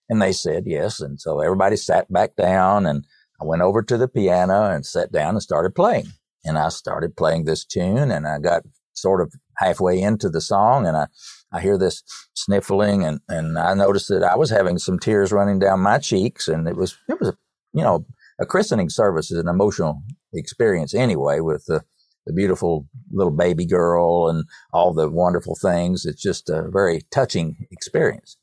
And 0.08 0.20
they 0.20 0.32
said 0.32 0.64
yes. 0.66 1.00
And 1.00 1.20
so 1.20 1.40
everybody 1.40 1.76
sat 1.76 2.12
back 2.12 2.36
down 2.36 2.86
and 2.86 3.06
I 3.40 3.44
went 3.44 3.62
over 3.62 3.82
to 3.82 3.96
the 3.96 4.08
piano 4.08 4.64
and 4.64 4.84
sat 4.84 5.12
down 5.12 5.30
and 5.30 5.42
started 5.42 5.74
playing. 5.74 6.08
And 6.44 6.58
I 6.58 6.68
started 6.68 7.16
playing 7.16 7.44
this 7.44 7.64
tune 7.64 8.10
and 8.10 8.26
I 8.26 8.38
got 8.38 8.64
sort 8.92 9.20
of 9.20 9.32
halfway 9.58 10.00
into 10.00 10.28
the 10.28 10.40
song 10.40 10.86
and 10.86 10.96
I, 10.96 11.06
I 11.52 11.60
hear 11.60 11.78
this 11.78 12.02
sniffling 12.34 13.04
and, 13.04 13.20
and 13.28 13.58
I 13.58 13.74
noticed 13.74 14.08
that 14.08 14.24
I 14.24 14.36
was 14.36 14.50
having 14.50 14.78
some 14.78 14.98
tears 14.98 15.32
running 15.32 15.60
down 15.60 15.80
my 15.80 15.98
cheeks 15.98 16.48
and 16.48 16.68
it 16.68 16.76
was, 16.76 16.98
it 17.08 17.18
was, 17.20 17.30
a, 17.30 17.36
you 17.72 17.82
know, 17.82 18.04
a 18.40 18.46
christening 18.46 18.90
service 18.90 19.30
is 19.30 19.38
an 19.38 19.48
emotional 19.48 20.02
experience 20.32 20.94
anyway 20.94 21.40
with 21.40 21.64
the, 21.66 21.84
the 22.26 22.32
beautiful 22.32 22.86
little 23.10 23.32
baby 23.32 23.66
girl 23.66 24.28
and 24.28 24.44
all 24.72 24.92
the 24.92 25.10
wonderful 25.10 25.56
things. 25.60 26.04
It's 26.04 26.22
just 26.22 26.48
a 26.50 26.68
very 26.70 27.02
touching 27.10 27.66
experience. 27.70 28.36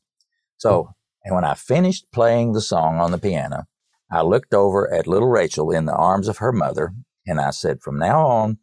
So, 0.56 0.90
and 1.24 1.34
when 1.34 1.44
I 1.44 1.54
finished 1.54 2.12
playing 2.12 2.52
the 2.52 2.60
song 2.60 2.98
on 2.98 3.10
the 3.10 3.18
piano, 3.18 3.64
I 4.10 4.22
looked 4.22 4.54
over 4.54 4.92
at 4.92 5.06
little 5.06 5.28
Rachel 5.28 5.70
in 5.70 5.86
the 5.86 5.94
arms 5.94 6.28
of 6.28 6.38
her 6.38 6.52
mother 6.52 6.92
and 7.26 7.40
I 7.40 7.50
said, 7.50 7.80
from 7.80 7.98
now 7.98 8.26
on, 8.26 8.58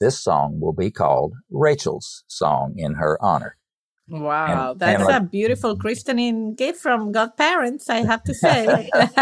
this 0.00 0.18
song 0.18 0.60
will 0.60 0.72
be 0.72 0.90
called 0.90 1.34
Rachel's 1.50 2.24
song 2.26 2.74
in 2.76 2.94
her 2.94 3.18
honor. 3.22 3.56
Wow, 4.10 4.72
and, 4.72 4.80
that's 4.80 4.98
and 4.98 5.04
like, 5.06 5.22
a 5.22 5.24
beautiful 5.24 5.76
christening 5.76 6.54
gift 6.54 6.80
from 6.80 7.12
godparents, 7.12 7.88
I 7.88 7.98
have 7.98 8.24
to 8.24 8.34
say. 8.34 8.90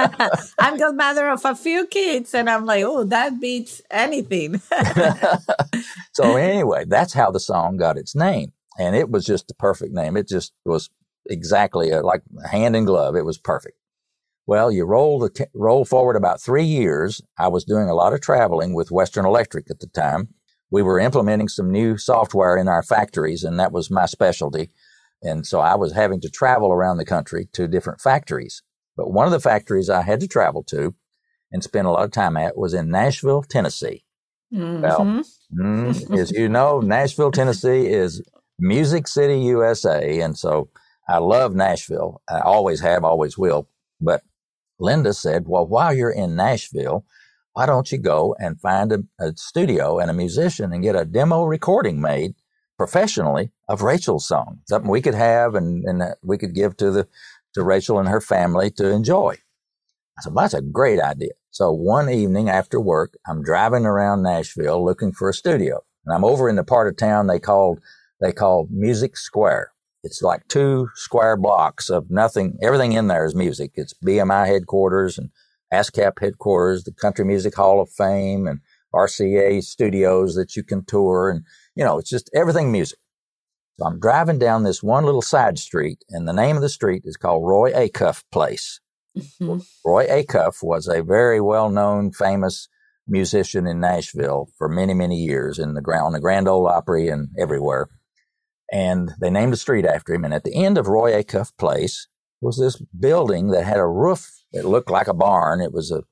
I'm 0.58 0.78
godmother 0.78 1.28
of 1.28 1.44
a 1.44 1.54
few 1.54 1.86
kids, 1.86 2.34
and 2.34 2.48
I'm 2.48 2.64
like, 2.64 2.84
oh, 2.84 3.04
that 3.04 3.38
beats 3.38 3.82
anything. 3.90 4.60
so, 6.12 6.36
anyway, 6.36 6.84
that's 6.86 7.12
how 7.12 7.30
the 7.30 7.40
song 7.40 7.76
got 7.76 7.98
its 7.98 8.16
name. 8.16 8.52
And 8.78 8.96
it 8.96 9.10
was 9.10 9.26
just 9.26 9.48
the 9.48 9.54
perfect 9.54 9.92
name. 9.92 10.16
It 10.16 10.26
just 10.26 10.52
was 10.64 10.88
exactly 11.28 11.90
a, 11.90 12.00
like 12.00 12.22
hand 12.50 12.74
in 12.74 12.84
glove. 12.86 13.14
It 13.14 13.24
was 13.24 13.36
perfect. 13.36 13.76
Well, 14.46 14.72
you 14.72 14.86
roll 14.86 15.18
the 15.18 15.46
roll 15.52 15.84
forward 15.84 16.16
about 16.16 16.40
three 16.40 16.64
years. 16.64 17.20
I 17.38 17.48
was 17.48 17.64
doing 17.64 17.90
a 17.90 17.94
lot 17.94 18.14
of 18.14 18.22
traveling 18.22 18.72
with 18.72 18.90
Western 18.90 19.26
Electric 19.26 19.70
at 19.70 19.80
the 19.80 19.88
time, 19.88 20.28
we 20.70 20.82
were 20.82 21.00
implementing 21.00 21.48
some 21.48 21.70
new 21.70 21.96
software 21.96 22.56
in 22.56 22.68
our 22.68 22.82
factories, 22.82 23.44
and 23.44 23.58
that 23.58 23.72
was 23.72 23.90
my 23.90 24.06
specialty. 24.06 24.70
And 25.22 25.46
so 25.46 25.60
I 25.60 25.74
was 25.74 25.92
having 25.92 26.20
to 26.20 26.30
travel 26.30 26.72
around 26.72 26.98
the 26.98 27.04
country 27.04 27.48
to 27.52 27.66
different 27.66 28.00
factories. 28.00 28.62
But 28.96 29.12
one 29.12 29.26
of 29.26 29.32
the 29.32 29.40
factories 29.40 29.90
I 29.90 30.02
had 30.02 30.20
to 30.20 30.28
travel 30.28 30.62
to 30.64 30.94
and 31.50 31.62
spend 31.62 31.86
a 31.86 31.90
lot 31.90 32.04
of 32.04 32.10
time 32.10 32.36
at 32.36 32.56
was 32.56 32.74
in 32.74 32.90
Nashville, 32.90 33.42
Tennessee. 33.42 34.04
Mm-hmm. 34.52 34.82
Well, 34.82 35.24
mm, 35.52 36.18
as 36.18 36.30
you 36.30 36.48
know, 36.48 36.80
Nashville, 36.80 37.30
Tennessee 37.30 37.86
is 37.86 38.22
Music 38.58 39.06
City, 39.08 39.40
USA. 39.40 40.20
And 40.20 40.38
so 40.38 40.68
I 41.08 41.18
love 41.18 41.54
Nashville. 41.54 42.20
I 42.28 42.40
always 42.40 42.80
have, 42.80 43.04
always 43.04 43.38
will. 43.38 43.68
But 44.00 44.22
Linda 44.78 45.14
said, 45.14 45.44
well, 45.46 45.66
while 45.66 45.94
you're 45.94 46.10
in 46.10 46.36
Nashville, 46.36 47.04
why 47.58 47.66
don't 47.66 47.90
you 47.90 47.98
go 47.98 48.36
and 48.38 48.60
find 48.60 48.92
a, 48.92 49.00
a 49.18 49.32
studio 49.34 49.98
and 49.98 50.12
a 50.12 50.14
musician 50.14 50.72
and 50.72 50.80
get 50.80 50.94
a 50.94 51.04
demo 51.04 51.42
recording 51.42 52.00
made 52.00 52.36
professionally 52.76 53.50
of 53.68 53.82
Rachel's 53.82 54.28
song, 54.28 54.60
something 54.68 54.88
we 54.88 55.00
could 55.00 55.16
have 55.16 55.56
and, 55.56 55.84
and 55.84 56.14
we 56.22 56.38
could 56.38 56.54
give 56.54 56.76
to 56.76 56.92
the 56.92 57.08
to 57.54 57.64
Rachel 57.64 57.98
and 57.98 58.08
her 58.08 58.20
family 58.20 58.70
to 58.76 58.88
enjoy. 58.88 59.38
I 60.16 60.22
said, 60.22 60.34
well, 60.34 60.44
that's 60.44 60.54
a 60.54 60.62
great 60.62 61.00
idea. 61.00 61.32
So 61.50 61.72
one 61.72 62.08
evening 62.08 62.48
after 62.48 62.80
work, 62.80 63.14
I'm 63.26 63.42
driving 63.42 63.86
around 63.86 64.22
Nashville 64.22 64.84
looking 64.84 65.10
for 65.10 65.28
a 65.28 65.34
studio, 65.34 65.80
and 66.06 66.14
I'm 66.14 66.24
over 66.24 66.48
in 66.48 66.54
the 66.54 66.62
part 66.62 66.86
of 66.86 66.96
town 66.96 67.26
they 67.26 67.40
called 67.40 67.80
they 68.20 68.30
call 68.30 68.68
Music 68.70 69.16
Square. 69.16 69.72
It's 70.04 70.22
like 70.22 70.46
two 70.46 70.90
square 70.94 71.36
blocks 71.36 71.90
of 71.90 72.08
nothing. 72.08 72.56
Everything 72.62 72.92
in 72.92 73.08
there 73.08 73.26
is 73.26 73.34
music. 73.34 73.72
It's 73.74 73.94
BMI 73.94 74.46
headquarters 74.46 75.18
and 75.18 75.30
ASCAP 75.72 76.20
headquarters, 76.20 76.84
the 76.84 76.92
Country 76.92 77.24
Music 77.24 77.54
Hall 77.54 77.80
of 77.80 77.90
Fame, 77.90 78.46
and 78.46 78.60
RCA 78.94 79.62
studios 79.62 80.34
that 80.34 80.56
you 80.56 80.62
can 80.62 80.84
tour. 80.84 81.30
And, 81.30 81.44
you 81.74 81.84
know, 81.84 81.98
it's 81.98 82.10
just 82.10 82.30
everything 82.34 82.72
music. 82.72 82.98
So 83.78 83.86
I'm 83.86 84.00
driving 84.00 84.38
down 84.38 84.64
this 84.64 84.82
one 84.82 85.04
little 85.04 85.22
side 85.22 85.58
street, 85.58 86.04
and 86.08 86.26
the 86.26 86.32
name 86.32 86.56
of 86.56 86.62
the 86.62 86.68
street 86.68 87.02
is 87.04 87.16
called 87.16 87.46
Roy 87.46 87.72
Acuff 87.72 88.24
Place. 88.32 88.80
Mm-hmm. 89.16 89.58
Roy 89.84 90.06
Acuff 90.06 90.62
was 90.62 90.88
a 90.88 91.02
very 91.02 91.40
well 91.40 91.70
known, 91.70 92.12
famous 92.12 92.68
musician 93.06 93.66
in 93.66 93.80
Nashville 93.80 94.48
for 94.58 94.68
many, 94.68 94.94
many 94.94 95.16
years 95.16 95.58
in 95.58 95.74
the 95.74 95.80
ground, 95.80 96.14
the 96.14 96.20
Grand 96.20 96.48
Ole 96.48 96.66
Opry 96.66 97.08
and 97.08 97.28
everywhere. 97.38 97.88
And 98.70 99.12
they 99.20 99.30
named 99.30 99.52
the 99.52 99.56
street 99.56 99.86
after 99.86 100.12
him. 100.14 100.24
And 100.24 100.34
at 100.34 100.44
the 100.44 100.54
end 100.54 100.76
of 100.76 100.88
Roy 100.88 101.12
Acuff 101.12 101.52
Place 101.56 102.06
was 102.40 102.58
this 102.58 102.76
building 102.98 103.48
that 103.48 103.64
had 103.64 103.78
a 103.78 103.86
roof 103.86 104.30
that 104.52 104.64
looked 104.64 104.90
like 104.90 105.08
a 105.08 105.14
barn. 105.14 105.60
It 105.60 105.72
was 105.72 105.90
a, 105.90 106.02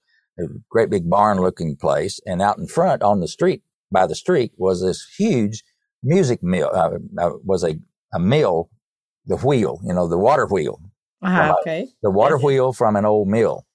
a 0.42 0.49
great 0.71 0.90
big 0.90 1.09
barn 1.09 1.40
looking 1.40 1.76
place. 1.76 2.21
And 2.26 2.42
out 2.42 2.59
in 2.59 2.66
front 2.66 3.02
on 3.02 3.21
the 3.21 3.28
street, 3.28 3.62
by 3.90 4.06
the 4.06 4.14
street, 4.14 4.52
was 4.56 4.83
this 4.83 5.06
huge 5.16 5.62
music 6.02 6.42
mill, 6.42 6.71
uh, 6.73 6.99
uh, 7.18 7.30
was 7.45 7.64
a, 7.64 7.78
a 8.12 8.18
mill, 8.18 8.71
the 9.26 9.37
wheel, 9.37 9.80
you 9.85 9.95
know, 9.95 10.09
the 10.09 10.18
water 10.18 10.47
wheel. 10.47 10.80
Uh-huh, 11.23 11.54
okay. 11.61 11.88
The 12.02 12.11
water 12.11 12.38
wheel 12.38 12.73
from 12.73 12.97
an 12.97 13.04
old 13.04 13.28
mill. 13.28 13.66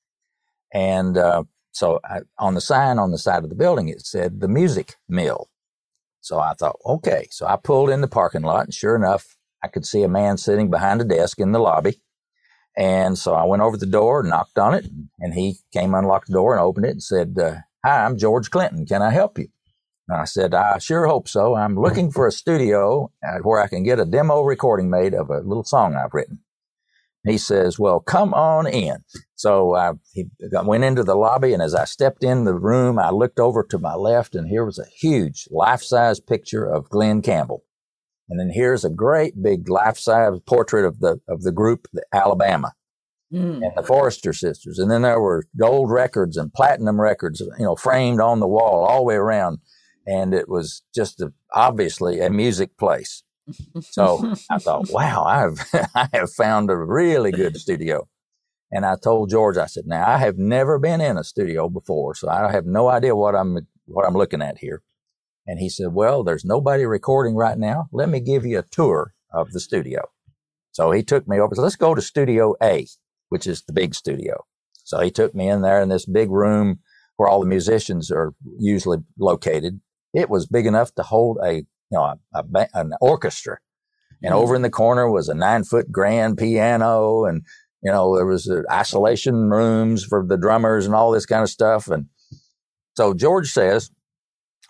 And 0.74 1.18
uh, 1.18 1.44
so 1.72 2.00
I, 2.04 2.20
on 2.38 2.54
the 2.54 2.62
sign 2.62 3.00
on 3.00 3.12
the 3.12 3.18
side 3.18 3.44
of 3.44 3.50
the 3.50 3.56
building, 3.56 3.90
it 3.90 4.02
said 4.02 4.40
the 4.40 4.48
music 4.48 4.96
mill. 5.10 5.50
So 6.22 6.40
I 6.40 6.54
thought, 6.54 6.78
okay. 6.86 7.28
So 7.32 7.48
I 7.48 7.56
pulled 7.56 7.90
in 7.90 8.02
the 8.02 8.08
parking 8.08 8.44
lot, 8.44 8.66
and 8.66 8.74
sure 8.74 8.96
enough, 8.96 9.38
I 9.64 9.68
could 9.68 9.86
see 9.86 10.04
a 10.04 10.08
man 10.08 10.38
sitting 10.38 10.70
behind 10.70 11.02
a 11.02 11.04
desk 11.04 11.40
in 11.40 11.52
the 11.52 11.60
lobby. 11.60 12.00
And 12.78 13.18
so 13.18 13.34
I 13.34 13.46
went 13.46 13.62
over 13.62 13.78
the 13.78 13.86
door, 13.86 14.24
knocked 14.24 14.58
on 14.58 14.74
it, 14.74 14.86
and 15.20 15.34
he 15.34 15.58
came, 15.74 15.94
unlocked 15.94 16.28
the 16.28 16.34
door, 16.34 16.54
and 16.54 16.62
opened 16.62 16.86
it 16.86 16.92
and 16.92 17.04
said, 17.04 17.38
uh, 17.38 17.56
Hi, 17.84 18.06
I'm 18.06 18.18
George 18.18 18.50
Clinton. 18.50 18.86
Can 18.86 19.02
I 19.02 19.12
help 19.12 19.38
you? 19.38 19.48
And 20.08 20.20
I 20.20 20.26
said, 20.26 20.54
I 20.54 20.78
sure 20.78 21.08
hope 21.08 21.28
so. 21.28 21.56
I'm 21.56 21.76
looking 21.76 22.12
for 22.12 22.28
a 22.28 22.32
studio 22.32 23.12
where 23.44 23.62
I 23.62 23.68
can 23.68 23.84
get 23.84 24.00
a 24.00 24.06
demo 24.06 24.42
recording 24.42 24.90
made 24.90 25.14
of 25.14 25.30
a 25.30 25.40
little 25.40 25.64
song 25.64 25.96
I've 25.96 26.14
written. 26.14 26.40
He 27.24 27.38
says, 27.38 27.78
Well, 27.78 28.00
come 28.00 28.34
on 28.34 28.68
in. 28.68 28.98
So 29.36 29.76
I 29.76 29.92
went 30.64 30.84
into 30.84 31.04
the 31.04 31.16
lobby, 31.16 31.54
and 31.54 31.62
as 31.62 31.76
I 31.76 31.86
stepped 31.86 32.24
in 32.24 32.46
the 32.46 32.56
room, 32.56 32.98
I 32.98 33.12
looked 33.12 33.40
over 33.40 33.64
to 33.64 33.78
my 33.78 33.96
left, 33.96 34.36
and 34.36 34.48
here 34.48 34.66
was 34.66 34.80
a 34.80 34.86
huge 34.86 35.48
life 35.52 35.84
size 35.84 36.20
picture 36.20 36.66
of 36.66 36.90
Glen 36.90 37.22
Campbell. 37.22 37.64
And 38.32 38.40
then 38.40 38.50
here's 38.50 38.86
a 38.86 38.90
great 38.90 39.44
big 39.44 39.68
life-size 39.68 40.40
portrait 40.46 40.86
of 40.86 41.02
the 41.02 41.20
of 41.28 41.42
the 41.42 41.52
group, 41.52 41.88
the 41.92 42.06
Alabama, 42.14 42.72
mm. 43.32 43.62
and 43.62 43.74
the 43.76 43.84
Forester 43.84 44.32
sisters. 44.32 44.80
And 44.80 44.90
then 44.90 45.02
there 45.02 45.20
were 45.20 45.44
gold 45.58 45.92
records 45.92 46.38
and 46.38 46.54
platinum 46.54 47.00
records, 47.00 47.42
you 47.42 47.66
know, 47.66 47.76
framed 47.76 48.22
on 48.22 48.40
the 48.40 48.48
wall 48.48 48.86
all 48.86 49.00
the 49.00 49.04
way 49.04 49.16
around. 49.16 49.60
And 50.08 50.34
it 50.34 50.48
was 50.48 50.82
just 50.96 51.20
a, 51.20 51.34
obviously 51.54 52.22
a 52.22 52.30
music 52.30 52.78
place. 52.78 53.22
So 53.82 54.34
I 54.50 54.60
thought, 54.60 54.90
wow, 54.92 55.26
I've 55.26 55.60
I 55.94 56.08
have 56.14 56.32
found 56.32 56.70
a 56.70 56.78
really 56.78 57.34
good 57.34 57.58
studio. 57.58 58.08
And 58.72 58.86
I 58.86 58.96
told 58.96 59.30
George, 59.30 59.58
I 59.58 59.66
said, 59.66 59.88
now 59.88 60.08
I 60.08 60.20
have 60.20 60.38
never 60.38 60.80
been 60.80 61.02
in 61.02 61.18
a 61.18 61.26
studio 61.26 61.68
before, 61.68 62.16
so 62.16 62.30
I 62.30 62.50
have 62.54 62.66
no 62.66 62.88
idea 62.88 63.14
what 63.14 63.36
I'm 63.36 63.68
what 63.88 64.08
I'm 64.08 64.14
looking 64.14 64.42
at 64.42 64.60
here. 64.60 64.82
And 65.48 65.60
he 65.60 65.70
said, 65.70 65.94
Well, 65.94 66.24
there's 66.24 66.46
nobody 66.46 66.86
recording 66.86 67.36
right 67.36 67.58
now. 67.58 67.88
Let 67.92 68.10
me 68.10 68.20
give 68.20 68.46
you 68.46 68.60
a 68.60 68.64
tour 68.64 69.14
of 69.34 69.52
the 69.52 69.60
studio. 69.60 70.02
So 70.72 70.92
he 70.92 71.04
took 71.04 71.28
me 71.28 71.40
over. 71.40 71.56
So 71.56 71.62
let's 71.62 71.76
go 71.76 71.94
to 71.96 72.02
Studio 72.02 72.56
A, 72.62 72.88
which 73.30 73.46
is 73.48 73.64
the 73.64 73.74
big 73.74 73.94
studio. 73.94 74.46
So 74.84 75.00
he 75.00 75.12
took 75.12 75.36
me 75.36 75.50
in 75.50 75.62
there 75.62 75.82
in 75.82 75.90
this 75.90 76.06
big 76.06 76.32
room 76.32 76.80
where 77.18 77.30
all 77.30 77.42
the 77.42 77.48
musicians 77.48 78.10
are 78.12 78.34
usually 78.58 79.00
located. 79.20 79.80
It 80.14 80.30
was 80.30 80.48
big 80.48 80.66
enough 80.66 80.94
to 80.96 81.04
hold 81.04 81.38
a, 81.44 81.56
you 81.56 81.66
know, 81.92 82.16
a, 82.34 82.44
a, 82.56 82.68
an 82.74 82.94
orchestra. 83.02 83.58
And 84.24 84.34
over 84.34 84.56
in 84.56 84.62
the 84.62 84.70
corner 84.70 85.10
was 85.10 85.30
a 85.30 85.34
nine 85.34 85.64
foot 85.64 85.92
grand 85.92 86.38
piano. 86.38 87.26
And, 87.26 87.44
you 87.84 87.92
know, 87.92 88.16
there 88.16 88.26
was 88.26 88.50
uh, 88.50 88.62
isolation 88.72 89.50
rooms 89.50 90.04
for 90.04 90.26
the 90.26 90.38
drummers 90.38 90.86
and 90.86 90.94
all 90.94 91.12
this 91.12 91.26
kind 91.26 91.44
of 91.44 91.50
stuff. 91.50 91.88
And 91.88 92.08
so 92.96 93.14
George 93.14 93.52
says, 93.52 93.92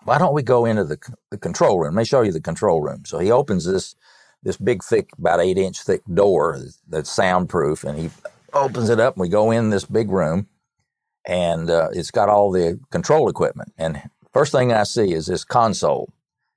why 0.03 0.17
don't 0.17 0.33
we 0.33 0.43
go 0.43 0.65
into 0.65 0.83
the, 0.83 0.97
the 1.29 1.37
control 1.37 1.79
room? 1.79 1.95
Let 1.95 2.01
me 2.01 2.05
show 2.05 2.21
you 2.21 2.31
the 2.31 2.41
control 2.41 2.81
room. 2.81 3.05
So 3.05 3.19
he 3.19 3.31
opens 3.31 3.65
this, 3.65 3.95
this 4.43 4.57
big, 4.57 4.83
thick, 4.83 5.09
about 5.17 5.39
eight 5.39 5.57
inch 5.57 5.81
thick 5.81 6.01
door 6.13 6.59
that's 6.87 7.11
soundproof 7.11 7.83
and 7.83 7.97
he 7.99 8.09
opens 8.53 8.89
it 8.89 8.99
up 8.99 9.15
and 9.15 9.21
we 9.21 9.29
go 9.29 9.51
in 9.51 9.69
this 9.69 9.85
big 9.85 10.09
room 10.11 10.47
and 11.25 11.69
uh, 11.69 11.89
it's 11.93 12.11
got 12.11 12.29
all 12.29 12.51
the 12.51 12.79
control 12.91 13.29
equipment. 13.29 13.73
And 13.77 14.01
first 14.33 14.51
thing 14.51 14.73
I 14.73 14.83
see 14.83 15.13
is 15.13 15.27
this 15.27 15.43
console. 15.43 16.11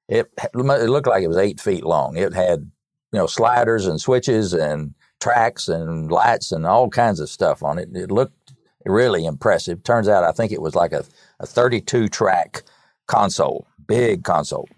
It, 0.09 0.31
it 0.43 0.55
looked 0.57 1.07
like 1.07 1.23
it 1.23 1.29
was 1.29 1.39
eight 1.39 1.61
feet 1.61 1.85
long. 1.85 2.17
It 2.17 2.35
had, 2.35 2.71
you 3.13 3.19
know, 3.19 3.27
sliders 3.27 3.87
and 3.87 4.01
switches 4.01 4.53
and 4.55 4.95
tracks 5.21 5.69
and 5.69 6.11
lights 6.11 6.53
and 6.53 6.67
all 6.67 6.91
kinds 6.91 7.21
of 7.21 7.31
stuff 7.31 7.63
on 7.63 7.79
it. 7.79 7.89
It 7.95 8.11
looked 8.11 8.53
really 8.85 9.25
impressive. 9.25 9.83
Turns 9.83 10.09
out 10.09 10.25
I 10.25 10.33
think 10.33 10.53
it 10.53 10.61
was 10.61 10.75
like 10.75 10.93
a, 10.93 11.05
a 11.41 11.47
32 11.47 12.09
track 12.09 12.65
console, 13.07 13.67
big 13.87 14.25
console. 14.25 14.69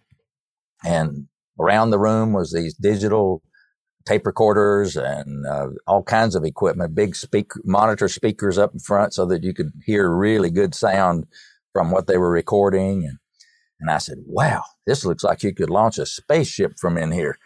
And 0.85 1.29
around 1.59 1.91
the 1.91 1.99
room 1.99 2.33
was 2.33 2.53
these 2.53 2.75
digital 2.75 3.43
tape 4.07 4.27
recorders 4.27 4.97
and 4.97 5.45
uh, 5.47 5.69
all 5.87 6.03
kinds 6.03 6.35
of 6.35 6.45
equipment, 6.45 6.95
big 6.95 7.17
speaker 7.17 7.61
monitor 7.65 8.09
speakers 8.09 8.57
up 8.57 8.73
in 8.73 8.79
front 8.79 9.13
so 9.13 9.27
that 9.27 9.43
you 9.43 9.53
could 9.53 9.73
hear 9.85 10.09
really 10.09 10.51
good 10.51 10.75
sound 10.75 11.27
from 11.73 11.91
what 11.91 12.07
they 12.07 12.17
were 12.17 12.31
recording. 12.31 13.05
And, 13.05 13.19
and 13.81 13.91
I 13.91 13.99
said, 13.99 14.19
wow, 14.27 14.63
this 14.87 15.05
looks 15.05 15.25
like 15.25 15.43
you 15.43 15.55
could 15.55 15.71
launch 15.71 15.99
a 15.99 16.07
spaceship 16.07 16.79
from 16.79 16.97
in 16.97 17.13
here. 17.13 17.37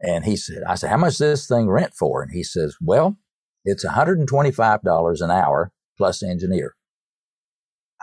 And 0.00 0.24
he 0.24 0.36
said, 0.36 0.62
I 0.68 0.74
said, 0.74 0.90
how 0.90 0.96
much 0.96 1.18
does 1.18 1.18
this 1.18 1.48
thing 1.48 1.68
rent 1.68 1.94
for? 1.94 2.22
And 2.22 2.32
he 2.32 2.42
says, 2.42 2.76
well, 2.80 3.16
it's 3.64 3.84
$125 3.84 5.20
an 5.20 5.30
hour 5.30 5.72
plus 5.96 6.22
engineer. 6.22 6.74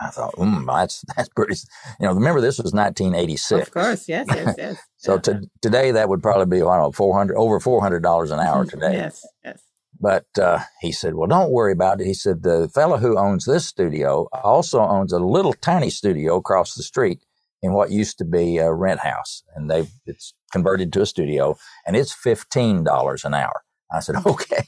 I 0.00 0.10
thought, 0.10 0.34
mm, 0.34 0.66
that's 0.66 1.04
that's 1.16 1.28
pretty. 1.30 1.56
You 2.00 2.06
know, 2.06 2.12
remember 2.12 2.40
this 2.40 2.58
was 2.58 2.72
1986. 2.72 3.68
Of 3.68 3.74
course, 3.74 4.08
yes, 4.08 4.26
yes, 4.28 4.54
yes. 4.56 4.78
so 4.96 5.18
to, 5.18 5.42
today 5.60 5.90
that 5.92 6.08
would 6.08 6.22
probably 6.22 6.46
be 6.46 6.62
I 6.62 6.76
don't 6.76 6.78
know 6.78 6.92
400 6.92 7.36
over 7.36 7.60
400 7.60 8.02
dollars 8.02 8.30
an 8.30 8.40
hour 8.40 8.64
today. 8.64 8.92
yes, 8.92 9.26
yes. 9.44 9.62
But 10.00 10.26
uh, 10.40 10.60
he 10.80 10.92
said, 10.92 11.14
well, 11.14 11.26
don't 11.26 11.50
worry 11.50 11.72
about 11.72 12.00
it. 12.00 12.06
He 12.06 12.14
said 12.14 12.44
the 12.44 12.68
fellow 12.68 12.98
who 12.98 13.18
owns 13.18 13.46
this 13.46 13.66
studio 13.66 14.28
also 14.32 14.78
owns 14.78 15.12
a 15.12 15.18
little 15.18 15.52
tiny 15.54 15.90
studio 15.90 16.36
across 16.36 16.74
the 16.74 16.84
street 16.84 17.20
in 17.62 17.72
what 17.72 17.90
used 17.90 18.16
to 18.18 18.24
be 18.24 18.58
a 18.58 18.72
rent 18.72 19.00
house, 19.00 19.42
and 19.56 19.68
they 19.68 19.88
it's 20.06 20.34
converted 20.52 20.92
to 20.92 21.02
a 21.02 21.06
studio, 21.06 21.56
and 21.86 21.96
it's 21.96 22.12
fifteen 22.12 22.84
dollars 22.84 23.24
an 23.24 23.34
hour. 23.34 23.64
I 23.90 24.00
said, 24.00 24.16
okay, 24.26 24.66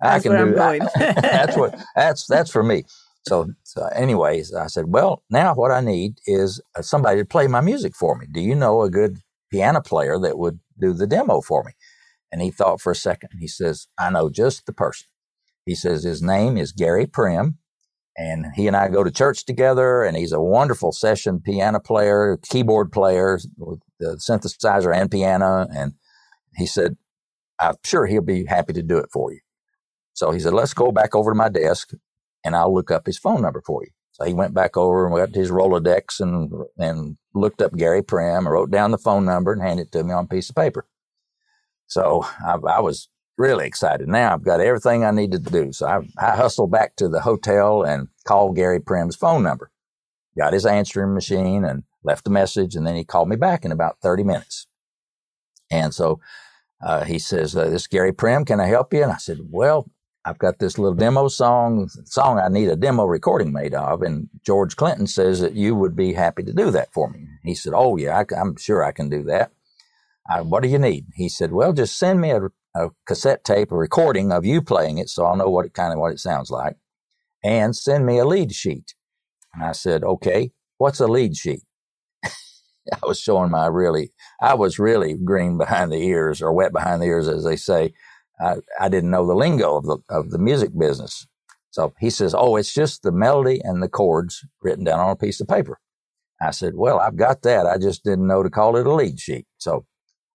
I 0.00 0.18
can 0.18 0.32
do 0.32 0.54
that. 0.54 1.18
that's 1.22 1.56
what 1.56 1.78
that's 1.94 2.26
that's 2.26 2.50
for 2.50 2.62
me. 2.62 2.84
So, 3.26 3.48
so, 3.64 3.86
anyways, 3.86 4.54
I 4.54 4.68
said, 4.68 4.86
well, 4.88 5.22
now 5.30 5.54
what 5.54 5.72
I 5.72 5.80
need 5.80 6.18
is 6.26 6.60
uh, 6.78 6.82
somebody 6.82 7.20
to 7.20 7.24
play 7.26 7.48
my 7.48 7.60
music 7.60 7.96
for 7.96 8.16
me. 8.16 8.26
Do 8.30 8.40
you 8.40 8.54
know 8.54 8.82
a 8.82 8.90
good 8.90 9.18
piano 9.50 9.80
player 9.80 10.18
that 10.20 10.38
would 10.38 10.60
do 10.78 10.92
the 10.92 11.08
demo 11.08 11.40
for 11.40 11.64
me? 11.64 11.72
And 12.30 12.40
he 12.40 12.50
thought 12.52 12.80
for 12.80 12.92
a 12.92 12.96
second. 12.96 13.30
He 13.40 13.48
says, 13.48 13.88
I 13.98 14.10
know 14.10 14.30
just 14.30 14.66
the 14.66 14.72
person. 14.72 15.08
He 15.64 15.74
says 15.74 16.04
his 16.04 16.22
name 16.22 16.56
is 16.56 16.70
Gary 16.70 17.06
Prim, 17.06 17.58
and 18.16 18.46
he 18.54 18.68
and 18.68 18.76
I 18.76 18.88
go 18.88 19.02
to 19.02 19.10
church 19.10 19.44
together. 19.44 20.04
And 20.04 20.16
he's 20.16 20.32
a 20.32 20.40
wonderful 20.40 20.92
session 20.92 21.40
piano 21.40 21.80
player, 21.80 22.38
keyboard 22.48 22.92
player 22.92 23.40
with 23.56 23.80
the 23.98 24.20
synthesizer 24.20 24.94
and 24.94 25.10
piano. 25.10 25.66
And 25.74 25.94
he 26.54 26.66
said, 26.66 26.96
I'm 27.58 27.74
sure 27.84 28.06
he'll 28.06 28.22
be 28.22 28.44
happy 28.46 28.72
to 28.74 28.82
do 28.82 28.98
it 28.98 29.08
for 29.12 29.32
you. 29.32 29.40
So 30.14 30.30
he 30.30 30.38
said, 30.38 30.54
let's 30.54 30.74
go 30.74 30.92
back 30.92 31.14
over 31.14 31.32
to 31.32 31.36
my 31.36 31.48
desk 31.48 31.90
and 32.46 32.54
I'll 32.54 32.72
look 32.72 32.92
up 32.92 33.06
his 33.06 33.18
phone 33.18 33.42
number 33.42 33.60
for 33.60 33.82
you. 33.84 33.90
So 34.12 34.24
he 34.24 34.32
went 34.32 34.54
back 34.54 34.76
over 34.76 35.04
and 35.04 35.12
went 35.12 35.34
to 35.34 35.40
his 35.40 35.50
Rolodex 35.50 36.20
and, 36.20 36.50
and 36.78 37.16
looked 37.34 37.60
up 37.60 37.76
Gary 37.76 38.02
Prim 38.02 38.48
wrote 38.48 38.70
down 38.70 38.92
the 38.92 38.98
phone 38.98 39.24
number 39.24 39.52
and 39.52 39.60
handed 39.60 39.88
it 39.88 39.92
to 39.92 40.04
me 40.04 40.14
on 40.14 40.24
a 40.24 40.28
piece 40.28 40.48
of 40.48 40.54
paper. 40.54 40.86
So 41.88 42.24
I, 42.46 42.54
I 42.54 42.80
was 42.80 43.08
really 43.36 43.66
excited. 43.66 44.08
Now 44.08 44.32
I've 44.32 44.44
got 44.44 44.60
everything 44.60 45.04
I 45.04 45.10
needed 45.10 45.44
to 45.44 45.50
do. 45.50 45.72
So 45.72 45.86
I, 45.86 46.00
I 46.18 46.36
hustled 46.36 46.70
back 46.70 46.94
to 46.96 47.08
the 47.08 47.20
hotel 47.20 47.82
and 47.82 48.08
called 48.24 48.56
Gary 48.56 48.80
Prim's 48.80 49.16
phone 49.16 49.42
number, 49.42 49.70
got 50.38 50.52
his 50.52 50.64
answering 50.66 51.12
machine 51.12 51.64
and 51.64 51.82
left 52.04 52.28
a 52.28 52.30
message. 52.30 52.76
And 52.76 52.86
then 52.86 52.94
he 52.94 53.04
called 53.04 53.28
me 53.28 53.36
back 53.36 53.64
in 53.64 53.72
about 53.72 53.98
30 54.02 54.22
minutes. 54.22 54.68
And 55.70 55.92
so 55.92 56.20
uh, 56.80 57.04
he 57.04 57.18
says, 57.18 57.56
uh, 57.56 57.64
This 57.64 57.82
is 57.82 57.86
Gary 57.86 58.12
Prim. 58.12 58.44
Can 58.44 58.60
I 58.60 58.66
help 58.66 58.94
you? 58.94 59.02
And 59.02 59.12
I 59.12 59.16
said, 59.16 59.40
Well, 59.50 59.90
I've 60.26 60.38
got 60.38 60.58
this 60.58 60.76
little 60.76 60.96
demo 60.96 61.28
song, 61.28 61.88
song 62.04 62.40
I 62.40 62.48
need 62.48 62.68
a 62.68 62.74
demo 62.74 63.04
recording 63.04 63.52
made 63.52 63.74
of. 63.74 64.02
And 64.02 64.28
George 64.44 64.74
Clinton 64.74 65.06
says 65.06 65.38
that 65.38 65.54
you 65.54 65.76
would 65.76 65.94
be 65.94 66.14
happy 66.14 66.42
to 66.42 66.52
do 66.52 66.72
that 66.72 66.92
for 66.92 67.08
me. 67.08 67.28
He 67.44 67.54
said, 67.54 67.74
Oh, 67.76 67.96
yeah, 67.96 68.24
I, 68.32 68.40
am 68.40 68.56
sure 68.56 68.82
I 68.82 68.90
can 68.90 69.08
do 69.08 69.22
that. 69.24 69.52
I, 70.28 70.40
what 70.40 70.64
do 70.64 70.68
you 70.68 70.80
need? 70.80 71.06
He 71.14 71.28
said, 71.28 71.52
Well, 71.52 71.72
just 71.72 71.96
send 71.96 72.20
me 72.20 72.32
a, 72.32 72.48
a, 72.74 72.90
cassette 73.06 73.44
tape, 73.44 73.70
a 73.70 73.76
recording 73.76 74.32
of 74.32 74.44
you 74.44 74.62
playing 74.62 74.98
it 74.98 75.08
so 75.08 75.24
I'll 75.24 75.36
know 75.36 75.48
what 75.48 75.64
it 75.64 75.74
kind 75.74 75.92
of 75.92 76.00
what 76.00 76.10
it 76.10 76.18
sounds 76.18 76.50
like. 76.50 76.74
And 77.44 77.76
send 77.76 78.04
me 78.04 78.18
a 78.18 78.24
lead 78.24 78.52
sheet. 78.52 78.94
And 79.54 79.62
I 79.62 79.72
said, 79.72 80.02
Okay, 80.02 80.50
what's 80.78 80.98
a 80.98 81.06
lead 81.06 81.36
sheet? 81.36 81.62
I 82.24 82.98
was 83.04 83.20
showing 83.20 83.52
my 83.52 83.68
really, 83.68 84.12
I 84.42 84.54
was 84.54 84.80
really 84.80 85.14
green 85.14 85.56
behind 85.56 85.92
the 85.92 86.02
ears 86.02 86.42
or 86.42 86.52
wet 86.52 86.72
behind 86.72 87.00
the 87.00 87.06
ears, 87.06 87.28
as 87.28 87.44
they 87.44 87.56
say. 87.56 87.94
I, 88.40 88.56
I 88.80 88.88
didn't 88.88 89.10
know 89.10 89.26
the 89.26 89.34
lingo 89.34 89.76
of 89.76 89.84
the, 89.86 89.98
of 90.10 90.30
the 90.30 90.38
music 90.38 90.70
business. 90.78 91.26
So 91.70 91.94
he 92.00 92.10
says, 92.10 92.34
Oh, 92.36 92.56
it's 92.56 92.72
just 92.74 93.02
the 93.02 93.12
melody 93.12 93.60
and 93.62 93.82
the 93.82 93.88
chords 93.88 94.44
written 94.62 94.84
down 94.84 95.00
on 95.00 95.10
a 95.10 95.16
piece 95.16 95.40
of 95.40 95.48
paper. 95.48 95.78
I 96.40 96.50
said, 96.50 96.74
Well, 96.76 96.98
I've 96.98 97.16
got 97.16 97.42
that. 97.42 97.66
I 97.66 97.78
just 97.78 98.04
didn't 98.04 98.26
know 98.26 98.42
to 98.42 98.50
call 98.50 98.76
it 98.76 98.86
a 98.86 98.94
lead 98.94 99.20
sheet. 99.20 99.46
So 99.58 99.86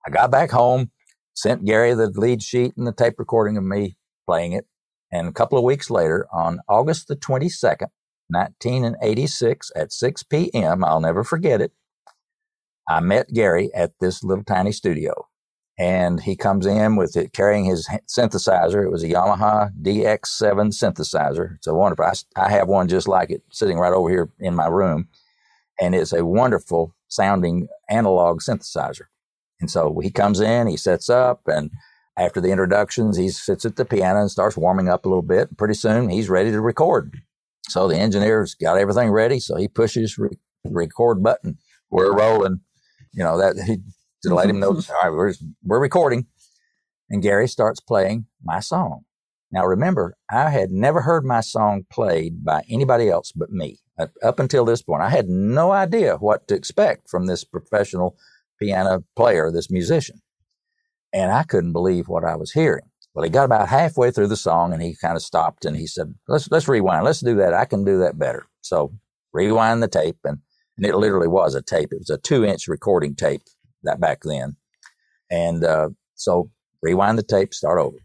I 0.06 0.10
got 0.12 0.32
back 0.32 0.52
home, 0.52 0.92
sent 1.36 1.66
Gary 1.66 1.94
the 1.94 2.08
lead 2.10 2.44
sheet 2.44 2.74
and 2.78 2.88
the 2.88 2.94
tape 2.94 3.16
recording 3.20 3.58
of 3.58 3.64
me 3.64 3.98
playing 4.28 4.54
it. 4.54 4.66
And 5.12 5.28
a 5.28 5.34
couple 5.34 5.58
of 5.58 5.64
weeks 5.64 5.90
later, 5.90 6.28
on 6.34 6.60
August 6.70 7.08
the 7.08 7.16
22nd, 7.16 7.88
1986 8.30 9.72
at 9.76 9.92
6 9.92 10.24
p.m., 10.24 10.84
I'll 10.86 11.02
never 11.02 11.24
forget 11.24 11.62
it, 11.62 11.74
I 12.90 13.00
met 13.02 13.34
Gary 13.34 13.72
at 13.76 13.92
this 14.00 14.24
little 14.24 14.44
tiny 14.44 14.72
studio 14.72 15.28
and 15.78 16.22
he 16.22 16.36
comes 16.36 16.66
in 16.66 16.96
with 16.96 17.16
it 17.16 17.34
carrying 17.34 17.66
his 17.66 17.88
synthesizer. 18.08 18.84
It 18.84 18.92
was 18.92 19.04
a 19.04 19.10
Yamaha 19.10 19.72
DX7 19.82 20.72
synthesizer. 20.72 21.56
It's 21.56 21.68
a 21.68 21.74
wonderful. 21.74 22.06
I, 22.06 22.14
I, 22.36 22.50
have 22.52 22.68
one 22.68 22.88
just 22.88 23.08
like 23.08 23.32
it 23.32 23.42
sitting 23.52 23.78
right 23.78 23.94
over 23.94 24.10
here 24.10 24.30
in 24.40 24.56
my 24.56 24.68
room, 24.68 25.08
and 25.80 25.96
it's 25.96 26.14
a 26.14 26.26
wonderful 26.26 26.96
sounding 27.08 27.68
analog 27.90 28.42
synthesizer. 28.42 29.08
And 29.60 29.70
so 29.70 30.00
he 30.00 30.12
comes 30.12 30.40
in, 30.40 30.68
he 30.68 30.78
sets 30.78 31.10
up, 31.10 31.42
and 31.48 31.72
after 32.18 32.42
the 32.42 32.50
introductions, 32.50 33.18
he 33.18 33.30
sits 33.30 33.66
at 33.66 33.76
the 33.76 33.86
piano 33.86 34.22
and 34.22 34.32
starts 34.32 34.58
warming 34.58 34.90
up 34.90 35.06
a 35.06 35.10
little 35.10 35.22
bit. 35.22 35.56
Pretty 35.58 35.74
soon, 35.76 36.10
he's 36.10 36.30
ready 36.30 36.52
to 36.52 36.62
record. 36.62 37.22
So 37.70 37.88
the 37.88 37.98
engineer's 37.98 38.54
got 38.56 38.78
everything 38.78 39.12
ready. 39.12 39.40
So 39.40 39.56
he 39.56 39.68
pushes 39.68 40.18
re- 40.18 40.38
record 40.66 41.24
button. 41.24 41.58
We're 41.90 42.16
rolling. 42.16 42.62
You 43.14 43.24
know 43.24 43.38
that 43.38 43.64
he 43.66 43.80
to 44.24 44.36
let 44.36 44.50
him 44.50 44.60
know, 44.60 44.74
mm-hmm. 44.74 44.92
all 44.92 45.12
right, 45.12 45.16
we're, 45.16 45.34
we're 45.64 45.80
recording. 45.80 46.28
And 47.10 47.22
Gary 47.22 47.48
starts 47.48 47.80
playing 47.80 48.26
my 48.44 48.60
song. 48.60 49.04
Now 49.52 49.66
remember, 49.66 50.16
I 50.32 50.50
had 50.50 50.72
never 50.72 51.02
heard 51.02 51.26
my 51.26 51.42
song 51.42 51.86
played 51.92 52.46
by 52.46 52.64
anybody 52.70 53.10
else 53.10 53.34
but 53.34 53.52
me. 53.52 53.80
Uh, 54.00 54.08
up 54.24 54.40
until 54.40 54.64
this 54.64 54.82
point, 54.82 55.04
I 55.04 55.10
had 55.10 55.28
no 55.28 55.72
idea 55.72 56.16
what 56.16 56.48
to 56.48 56.56
expect 56.56 57.10
from 57.10 57.26
this 57.26 57.44
professional 57.44 58.16
piano 58.60 59.04
player, 59.16 59.52
this 59.52 59.70
musician. 59.70 60.22
And 61.12 61.32
I 61.32 61.44
couldn't 61.44 61.74
believe 61.74 62.08
what 62.08 62.24
I 62.24 62.38
was 62.38 62.54
hearing. 62.54 62.86
Well, 63.14 63.24
he 63.24 63.30
got 63.30 63.44
about 63.44 63.68
halfway 63.68 64.12
through 64.12 64.28
the 64.28 64.38
song 64.38 64.72
and 64.72 64.82
he 64.82 64.96
kind 64.96 65.18
of 65.18 65.22
stopped 65.22 65.66
and 65.66 65.76
he 65.76 65.86
said, 65.86 66.14
let's, 66.30 66.50
let's 66.50 66.70
rewind. 66.70 67.04
Let's 67.04 67.20
do 67.20 67.36
that. 67.36 67.54
I 67.54 67.66
can 67.66 67.84
do 67.84 68.00
that 68.00 68.18
better. 68.18 68.46
So 68.62 68.94
rewind 69.34 69.84
the 69.84 69.90
tape 69.90 70.20
and, 70.24 70.40
and 70.78 70.86
it 70.86 70.96
literally 70.96 71.28
was 71.28 71.56
a 71.56 71.62
tape. 71.62 71.92
It 71.92 72.00
was 72.00 72.10
a 72.10 72.18
two 72.18 72.46
inch 72.46 72.70
recording 72.70 73.16
tape 73.16 73.42
that 73.84 74.00
back 74.00 74.20
then. 74.24 74.56
And 75.30 75.63
uh, 75.63 75.89
so 76.15 76.52
rewind 76.82 77.17
the 77.17 77.24
tape, 77.24 77.54
start 77.54 77.80
over. 77.80 77.98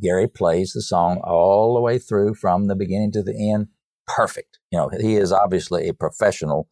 Gary 0.00 0.28
plays 0.28 0.72
the 0.72 0.82
song 0.82 1.20
all 1.24 1.74
the 1.74 1.80
way 1.80 1.98
through 1.98 2.34
from 2.34 2.68
the 2.68 2.76
beginning 2.76 3.12
to 3.12 3.22
the 3.22 3.34
end. 3.52 3.68
Perfect. 4.06 4.58
You 4.70 4.78
know, 4.78 4.88
he 4.88 5.16
is 5.16 5.32
obviously 5.32 5.88
a 5.88 5.94
professional 5.94 6.68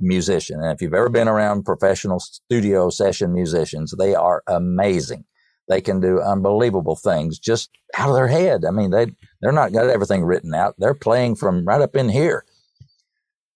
musician. 0.00 0.60
And 0.60 0.72
if 0.72 0.80
you've 0.80 0.94
ever 0.94 1.08
been 1.08 1.28
around 1.28 1.64
professional 1.64 2.20
studio 2.20 2.90
session 2.90 3.32
musicians, 3.32 3.94
they 3.98 4.14
are 4.14 4.42
amazing. 4.46 5.24
They 5.68 5.80
can 5.80 6.00
do 6.00 6.20
unbelievable 6.20 6.96
things 6.96 7.38
just 7.38 7.70
out 7.96 8.08
of 8.08 8.14
their 8.14 8.28
head. 8.28 8.64
I 8.64 8.70
mean, 8.70 8.90
they, 8.90 9.06
they're 9.40 9.52
not 9.52 9.72
got 9.72 9.88
everything 9.88 10.24
written 10.24 10.54
out. 10.54 10.74
They're 10.78 10.94
playing 10.94 11.36
from 11.36 11.64
right 11.64 11.80
up 11.80 11.96
in 11.96 12.08
here. 12.08 12.44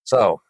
So 0.03 0.41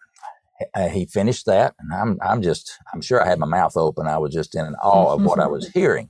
Uh, 0.75 0.89
he 0.89 1.05
finished 1.05 1.45
that, 1.45 1.75
and 1.79 1.93
I'm 1.93 2.19
I'm 2.21 2.41
just 2.41 2.71
I'm 2.93 3.01
sure 3.01 3.21
I 3.23 3.27
had 3.27 3.39
my 3.39 3.47
mouth 3.47 3.77
open. 3.77 4.07
I 4.07 4.17
was 4.17 4.33
just 4.33 4.55
in 4.55 4.65
awe 4.75 5.13
of 5.13 5.23
what 5.23 5.39
I 5.39 5.47
was 5.47 5.67
hearing. 5.73 6.09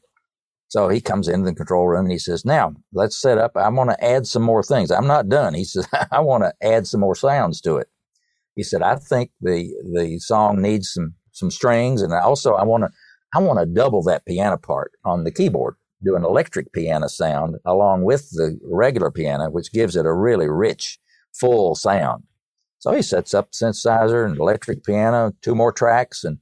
So 0.69 0.87
he 0.87 1.01
comes 1.01 1.27
into 1.27 1.45
the 1.45 1.55
control 1.55 1.87
room 1.87 2.05
and 2.05 2.11
he 2.11 2.19
says, 2.19 2.45
"Now 2.45 2.73
let's 2.93 3.17
set 3.19 3.37
up. 3.37 3.57
I 3.57 3.67
want 3.69 3.89
to 3.89 4.03
add 4.03 4.25
some 4.27 4.43
more 4.43 4.63
things. 4.63 4.91
I'm 4.91 5.07
not 5.07 5.29
done." 5.29 5.53
He 5.53 5.65
says, 5.65 5.87
"I 6.11 6.19
want 6.21 6.43
to 6.43 6.53
add 6.65 6.87
some 6.87 7.01
more 7.01 7.15
sounds 7.15 7.61
to 7.61 7.77
it." 7.77 7.89
He 8.55 8.63
said, 8.63 8.81
"I 8.81 8.95
think 8.95 9.31
the 9.41 9.73
the 9.93 10.19
song 10.19 10.61
needs 10.61 10.91
some 10.93 11.15
some 11.31 11.51
strings, 11.51 12.01
and 12.01 12.13
also 12.13 12.53
I 12.53 12.63
want 12.63 12.83
to 12.83 12.89
I 13.33 13.39
want 13.39 13.59
to 13.59 13.65
double 13.65 14.03
that 14.03 14.25
piano 14.25 14.57
part 14.57 14.93
on 15.05 15.23
the 15.23 15.31
keyboard, 15.31 15.75
do 16.03 16.15
an 16.15 16.23
electric 16.23 16.73
piano 16.73 17.07
sound 17.09 17.57
along 17.65 18.03
with 18.03 18.29
the 18.31 18.59
regular 18.63 19.11
piano, 19.11 19.49
which 19.49 19.71
gives 19.73 19.95
it 19.95 20.05
a 20.05 20.13
really 20.13 20.49
rich, 20.49 20.99
full 21.33 21.75
sound." 21.75 22.23
So 22.81 22.91
he 22.93 23.03
sets 23.03 23.35
up 23.35 23.51
the 23.51 23.65
synthesizer 23.65 24.25
and 24.25 24.37
electric 24.37 24.83
piano, 24.83 25.33
two 25.43 25.53
more 25.53 25.71
tracks, 25.71 26.23
and 26.23 26.39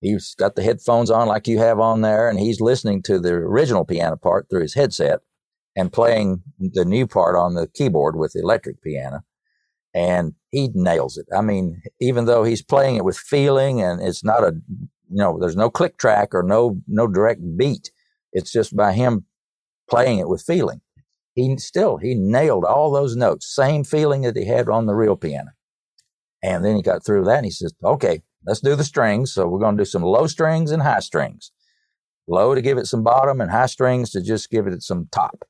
he's 0.00 0.34
got 0.36 0.54
the 0.54 0.62
headphones 0.62 1.10
on 1.10 1.26
like 1.26 1.48
you 1.48 1.58
have 1.58 1.80
on 1.80 2.02
there, 2.02 2.28
and 2.28 2.38
he's 2.38 2.60
listening 2.60 3.02
to 3.02 3.18
the 3.18 3.32
original 3.32 3.84
piano 3.84 4.16
part 4.16 4.46
through 4.48 4.62
his 4.62 4.74
headset 4.74 5.20
and 5.74 5.92
playing 5.92 6.42
the 6.60 6.84
new 6.84 7.06
part 7.06 7.34
on 7.34 7.54
the 7.54 7.66
keyboard 7.66 8.14
with 8.16 8.32
the 8.32 8.40
electric 8.40 8.80
piano. 8.80 9.22
And 9.92 10.34
he 10.52 10.70
nails 10.72 11.18
it. 11.18 11.26
I 11.36 11.40
mean, 11.40 11.82
even 12.00 12.26
though 12.26 12.44
he's 12.44 12.62
playing 12.62 12.94
it 12.94 13.04
with 13.04 13.18
feeling 13.18 13.82
and 13.82 14.00
it's 14.00 14.22
not 14.22 14.44
a 14.44 14.54
you 15.12 15.18
know, 15.18 15.36
there's 15.38 15.56
no 15.56 15.68
click 15.68 15.98
track 15.98 16.32
or 16.32 16.42
no, 16.42 16.80
no 16.86 17.08
direct 17.08 17.42
beat. 17.56 17.90
It's 18.32 18.50
just 18.52 18.74
by 18.74 18.92
him 18.92 19.26
playing 19.90 20.20
it 20.20 20.28
with 20.28 20.42
feeling. 20.42 20.80
He 21.34 21.56
still, 21.58 21.98
he 21.98 22.14
nailed 22.14 22.64
all 22.64 22.90
those 22.90 23.14
notes, 23.16 23.52
same 23.52 23.84
feeling 23.84 24.22
that 24.22 24.36
he 24.36 24.46
had 24.46 24.68
on 24.68 24.86
the 24.86 24.94
real 24.94 25.16
piano. 25.16 25.50
And 26.42 26.64
then 26.64 26.76
he 26.76 26.82
got 26.82 27.04
through 27.04 27.24
that 27.24 27.36
and 27.38 27.44
he 27.44 27.50
says, 27.50 27.74
okay, 27.84 28.22
let's 28.46 28.60
do 28.60 28.74
the 28.74 28.84
strings. 28.84 29.32
So 29.32 29.46
we're 29.46 29.60
going 29.60 29.76
to 29.76 29.82
do 29.82 29.88
some 29.88 30.02
low 30.02 30.26
strings 30.26 30.70
and 30.70 30.82
high 30.82 31.00
strings. 31.00 31.52
Low 32.28 32.54
to 32.54 32.62
give 32.62 32.78
it 32.78 32.86
some 32.86 33.02
bottom 33.02 33.40
and 33.40 33.50
high 33.50 33.66
strings 33.66 34.10
to 34.10 34.22
just 34.22 34.50
give 34.50 34.66
it 34.66 34.82
some 34.82 35.08
top. 35.12 35.44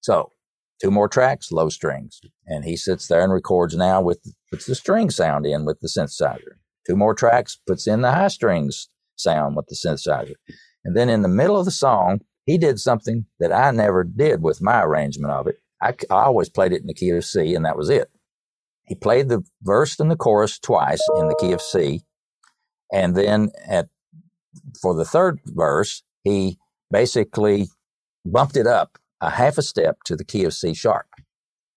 So 0.00 0.32
two 0.80 0.90
more 0.90 1.08
tracks, 1.08 1.52
low 1.52 1.68
strings. 1.68 2.20
And 2.46 2.64
he 2.64 2.76
sits 2.76 3.08
there 3.08 3.22
and 3.22 3.32
records 3.32 3.76
now 3.76 4.00
with, 4.00 4.20
puts 4.50 4.66
the 4.66 4.74
string 4.74 5.10
sound 5.10 5.46
in 5.46 5.64
with 5.64 5.80
the 5.80 5.88
synthesizer. 5.88 6.58
Two 6.86 6.96
more 6.96 7.14
tracks, 7.14 7.58
puts 7.66 7.86
in 7.86 8.02
the 8.02 8.12
high 8.12 8.28
strings 8.28 8.88
sound 9.16 9.56
with 9.56 9.66
the 9.66 9.74
synthesizer. 9.74 10.34
And 10.84 10.96
then 10.96 11.08
in 11.08 11.22
the 11.22 11.28
middle 11.28 11.58
of 11.58 11.64
the 11.64 11.70
song, 11.70 12.20
he 12.44 12.58
did 12.58 12.78
something 12.78 13.26
that 13.40 13.52
I 13.52 13.70
never 13.72 14.04
did 14.04 14.42
with 14.42 14.62
my 14.62 14.82
arrangement 14.82 15.32
of 15.32 15.48
it. 15.48 15.56
I, 15.82 15.94
I 16.10 16.24
always 16.24 16.48
played 16.48 16.72
it 16.72 16.80
in 16.80 16.86
the 16.86 16.94
key 16.94 17.10
of 17.10 17.24
C 17.24 17.54
and 17.54 17.64
that 17.64 17.76
was 17.76 17.90
it. 17.90 18.08
He 18.86 18.94
played 18.94 19.28
the 19.28 19.42
verse 19.62 19.98
and 19.98 20.10
the 20.10 20.16
chorus 20.16 20.58
twice 20.58 21.02
in 21.16 21.28
the 21.28 21.36
key 21.40 21.52
of 21.52 21.60
C. 21.60 22.02
And 22.92 23.16
then 23.16 23.50
at, 23.68 23.88
for 24.80 24.94
the 24.94 25.04
third 25.04 25.40
verse, 25.44 26.02
he 26.22 26.58
basically 26.90 27.68
bumped 28.24 28.56
it 28.56 28.66
up 28.66 28.98
a 29.20 29.30
half 29.30 29.58
a 29.58 29.62
step 29.62 29.98
to 30.04 30.16
the 30.16 30.24
key 30.24 30.44
of 30.44 30.54
C 30.54 30.74
sharp. 30.74 31.06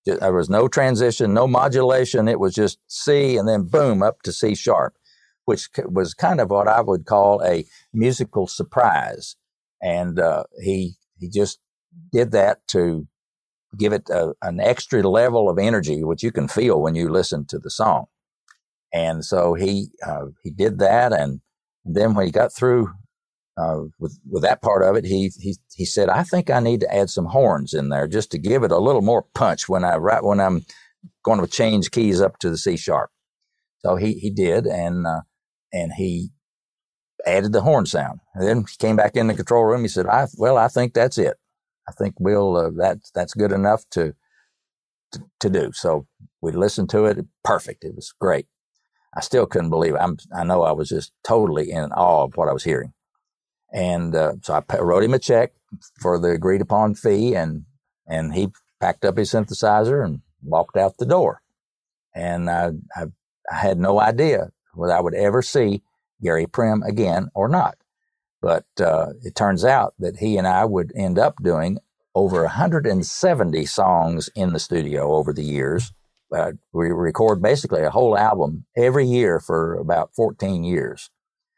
There 0.06 0.34
was 0.34 0.50
no 0.50 0.68
transition, 0.68 1.34
no 1.34 1.48
modulation. 1.48 2.28
It 2.28 2.40
was 2.40 2.54
just 2.54 2.80
C 2.88 3.38
and 3.38 3.48
then 3.48 3.64
boom 3.64 4.02
up 4.02 4.22
to 4.24 4.32
C 4.32 4.56
sharp, 4.56 4.96
which 5.46 5.70
was 5.86 6.14
kind 6.14 6.40
of 6.42 6.50
what 6.50 6.68
I 6.68 6.82
would 6.82 7.06
call 7.06 7.44
a 7.44 7.66
musical 7.94 8.48
surprise. 8.48 9.36
And 9.82 10.20
uh, 10.20 10.44
he 10.62 10.96
he 11.20 11.30
just 11.30 11.60
did 12.12 12.32
that 12.32 12.66
to 12.70 13.08
give 13.78 13.94
it 13.94 14.10
a, 14.10 14.34
an 14.42 14.60
extra 14.60 15.02
level 15.08 15.50
of 15.50 15.60
energy, 15.60 16.04
which 16.04 16.24
you 16.24 16.32
can 16.32 16.48
feel 16.48 16.82
when 16.82 16.96
you 16.96 17.10
listen 17.10 17.46
to 17.48 17.60
the 17.60 17.70
song. 17.70 18.06
And 18.94 19.24
so 19.26 19.54
he 19.54 19.90
uh, 20.06 20.28
he 20.44 20.52
did 20.52 20.80
that, 20.80 21.14
and 21.14 21.42
then 21.86 22.16
when 22.16 22.26
he 22.26 22.32
got 22.32 22.54
through 22.54 22.92
uh, 23.58 23.82
with 24.00 24.20
with 24.30 24.44
that 24.44 24.62
part 24.62 24.84
of 24.84 24.96
it, 24.98 25.06
he 25.06 25.32
he 25.40 25.58
he 25.76 25.86
said, 25.86 26.10
"I 26.10 26.24
think 26.24 26.50
I 26.50 26.60
need 26.60 26.82
to 26.82 26.94
add 26.96 27.10
some 27.10 27.28
horns 27.28 27.74
in 27.74 27.90
there 27.90 28.08
just 28.08 28.32
to 28.32 28.40
give 28.40 28.64
it 28.64 28.72
a 28.72 28.80
little 28.80 29.02
more 29.04 29.24
punch 29.36 29.70
when 29.70 29.84
I 29.86 29.98
right 29.98 30.24
when 30.24 30.40
I'm 30.40 30.66
going 31.24 31.42
to 31.42 31.48
change 31.48 31.92
keys 31.92 32.22
up 32.22 32.40
to 32.40 32.50
the 32.52 32.58
C 32.58 32.78
sharp." 32.78 33.12
So 33.80 33.98
he 33.98 34.14
he 34.16 34.32
did, 34.32 34.68
and 34.68 35.08
uh, 35.08 35.22
and 35.74 35.94
he 35.94 36.32
added 37.28 37.54
the 37.54 37.62
horn 37.64 37.88
sound. 37.88 38.22
And 38.36 38.48
then 38.48 38.60
he 38.62 38.78
came 38.80 38.98
back 38.98 39.18
in 39.18 39.28
the 39.28 39.36
control 39.36 39.66
room. 39.66 39.84
He 39.84 39.90
said, 39.90 40.08
"I 40.08 40.28
well, 40.38 40.58
I 40.58 40.70
think 40.70 40.94
that's 40.94 41.20
it. 41.20 41.39
I 41.90 41.92
think 41.92 42.16
we'll 42.20 42.56
uh, 42.56 42.70
that's 42.76 43.12
that's 43.12 43.34
good 43.34 43.52
enough 43.52 43.84
to, 43.92 44.14
to 45.14 45.20
to 45.40 45.50
do." 45.50 45.72
So 45.74 46.08
we 46.42 46.52
listened 46.52 46.90
to 46.92 47.06
it. 47.06 47.26
Perfect. 47.44 47.84
It 47.84 47.96
was 47.96 48.14
great. 48.20 48.48
I 49.16 49.22
still 49.22 49.48
couldn't 49.48 49.72
believe 49.72 49.96
it. 49.96 50.02
I'm, 50.02 50.18
I 50.34 50.44
know 50.44 50.62
I 50.62 50.72
was 50.72 50.90
just 50.90 51.12
totally 51.24 51.72
in 51.72 51.92
awe 51.92 52.26
of 52.26 52.38
what 52.38 52.48
I 52.48 52.54
was 52.54 52.64
hearing. 52.64 52.94
And 53.74 54.16
uh, 54.16 54.34
so 54.44 54.54
I 54.54 54.78
wrote 54.78 55.04
him 55.04 55.16
a 55.16 55.20
check 55.20 55.54
for 56.00 56.20
the 56.20 56.30
agreed 56.30 56.62
upon 56.62 56.96
fee, 56.96 57.36
and 57.36 57.66
and 58.08 58.34
he 58.34 58.50
packed 58.80 59.06
up 59.06 59.18
his 59.18 59.32
synthesizer 59.32 60.04
and 60.04 60.22
walked 60.44 60.78
out 60.78 60.98
the 60.98 61.06
door. 61.06 61.42
And 62.16 62.50
I, 62.50 62.72
I, 62.96 63.06
I 63.52 63.56
had 63.56 63.80
no 63.80 64.00
idea 64.00 64.50
whether 64.74 64.94
I 64.94 65.02
would 65.02 65.14
ever 65.14 65.42
see 65.42 65.84
Gary 66.22 66.48
Prim 66.48 66.84
again 66.84 67.30
or 67.34 67.48
not. 67.48 67.78
But 68.42 68.66
uh, 68.80 69.14
it 69.24 69.36
turns 69.36 69.66
out 69.66 69.94
that 70.00 70.18
he 70.18 70.38
and 70.38 70.48
I 70.48 70.66
would 70.66 70.92
end 70.96 71.20
up 71.20 71.36
doing 71.44 71.78
over 72.16 72.42
170 72.44 73.66
songs 73.66 74.30
in 74.36 74.54
the 74.54 74.60
studio 74.60 75.14
over 75.14 75.34
the 75.34 75.44
years 75.44 75.92
uh, 76.36 76.52
we 76.74 76.92
record 76.92 77.42
basically 77.42 77.84
a 77.84 77.90
whole 77.90 78.18
album 78.18 78.66
every 78.78 79.06
year 79.06 79.40
for 79.40 79.76
about 79.76 80.14
14 80.16 80.64
years. 80.64 81.10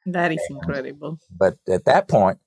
That 0.05 0.31
is 0.31 0.39
and, 0.49 0.57
incredible. 0.57 1.19
But 1.35 1.57
at 1.67 1.85
that 1.85 2.07
point, 2.07 2.39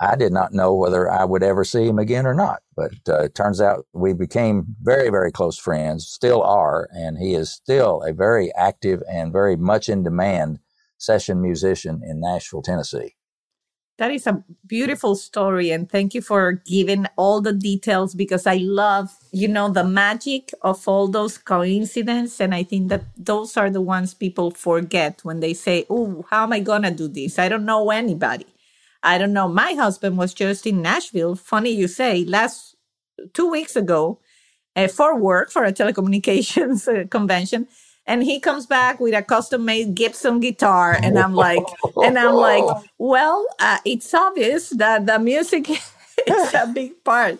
I 0.00 0.16
did 0.16 0.32
not 0.32 0.52
know 0.52 0.74
whether 0.74 1.10
I 1.10 1.24
would 1.24 1.42
ever 1.42 1.64
see 1.64 1.86
him 1.86 1.98
again 1.98 2.26
or 2.26 2.34
not. 2.34 2.60
But 2.74 2.92
uh, 3.08 3.24
it 3.24 3.34
turns 3.34 3.60
out 3.60 3.86
we 3.92 4.12
became 4.12 4.76
very, 4.82 5.08
very 5.08 5.32
close 5.32 5.58
friends, 5.58 6.06
still 6.06 6.42
are, 6.42 6.88
and 6.92 7.18
he 7.18 7.34
is 7.34 7.50
still 7.50 8.02
a 8.02 8.12
very 8.12 8.52
active 8.54 9.02
and 9.10 9.32
very 9.32 9.56
much 9.56 9.88
in 9.88 10.02
demand 10.02 10.58
session 10.98 11.40
musician 11.40 12.02
in 12.04 12.20
Nashville, 12.20 12.62
Tennessee. 12.62 13.15
That 13.98 14.10
is 14.10 14.26
a 14.26 14.42
beautiful 14.66 15.14
story. 15.16 15.70
And 15.70 15.90
thank 15.90 16.14
you 16.14 16.22
for 16.22 16.52
giving 16.66 17.06
all 17.16 17.40
the 17.40 17.52
details 17.52 18.14
because 18.14 18.46
I 18.46 18.56
love, 18.56 19.10
you 19.32 19.48
know, 19.48 19.70
the 19.70 19.84
magic 19.84 20.50
of 20.62 20.86
all 20.88 21.08
those 21.08 21.38
coincidences. 21.38 22.40
And 22.40 22.54
I 22.54 22.64
think 22.64 22.88
that 22.90 23.04
those 23.16 23.56
are 23.56 23.70
the 23.70 23.80
ones 23.80 24.14
people 24.14 24.50
forget 24.50 25.20
when 25.22 25.40
they 25.40 25.54
say, 25.54 25.86
Oh, 25.88 26.24
how 26.30 26.42
am 26.44 26.52
I 26.52 26.60
going 26.60 26.82
to 26.82 26.90
do 26.90 27.08
this? 27.08 27.38
I 27.38 27.48
don't 27.48 27.64
know 27.64 27.90
anybody. 27.90 28.46
I 29.02 29.18
don't 29.18 29.32
know. 29.32 29.48
My 29.48 29.74
husband 29.74 30.18
was 30.18 30.34
just 30.34 30.66
in 30.66 30.82
Nashville. 30.82 31.36
Funny 31.36 31.70
you 31.70 31.88
say, 31.88 32.24
last 32.24 32.76
two 33.34 33.50
weeks 33.50 33.76
ago 33.76 34.20
uh, 34.76 34.88
for 34.88 35.18
work 35.18 35.50
for 35.50 35.64
a 35.64 35.72
telecommunications 35.72 36.88
uh, 36.88 37.06
convention 37.08 37.68
and 38.06 38.22
he 38.22 38.38
comes 38.40 38.66
back 38.66 39.00
with 39.00 39.14
a 39.14 39.22
custom 39.22 39.64
made 39.64 39.94
Gibson 39.94 40.40
guitar 40.40 40.96
and 41.00 41.18
I'm 41.18 41.34
like 41.34 41.64
and 41.96 42.18
I'm 42.18 42.34
like 42.34 42.64
well 42.98 43.46
uh, 43.58 43.78
it's 43.84 44.12
obvious 44.14 44.70
that 44.70 45.06
the 45.06 45.18
music 45.18 45.70
is 46.26 46.54
a 46.54 46.66
big 46.74 47.02
part. 47.04 47.38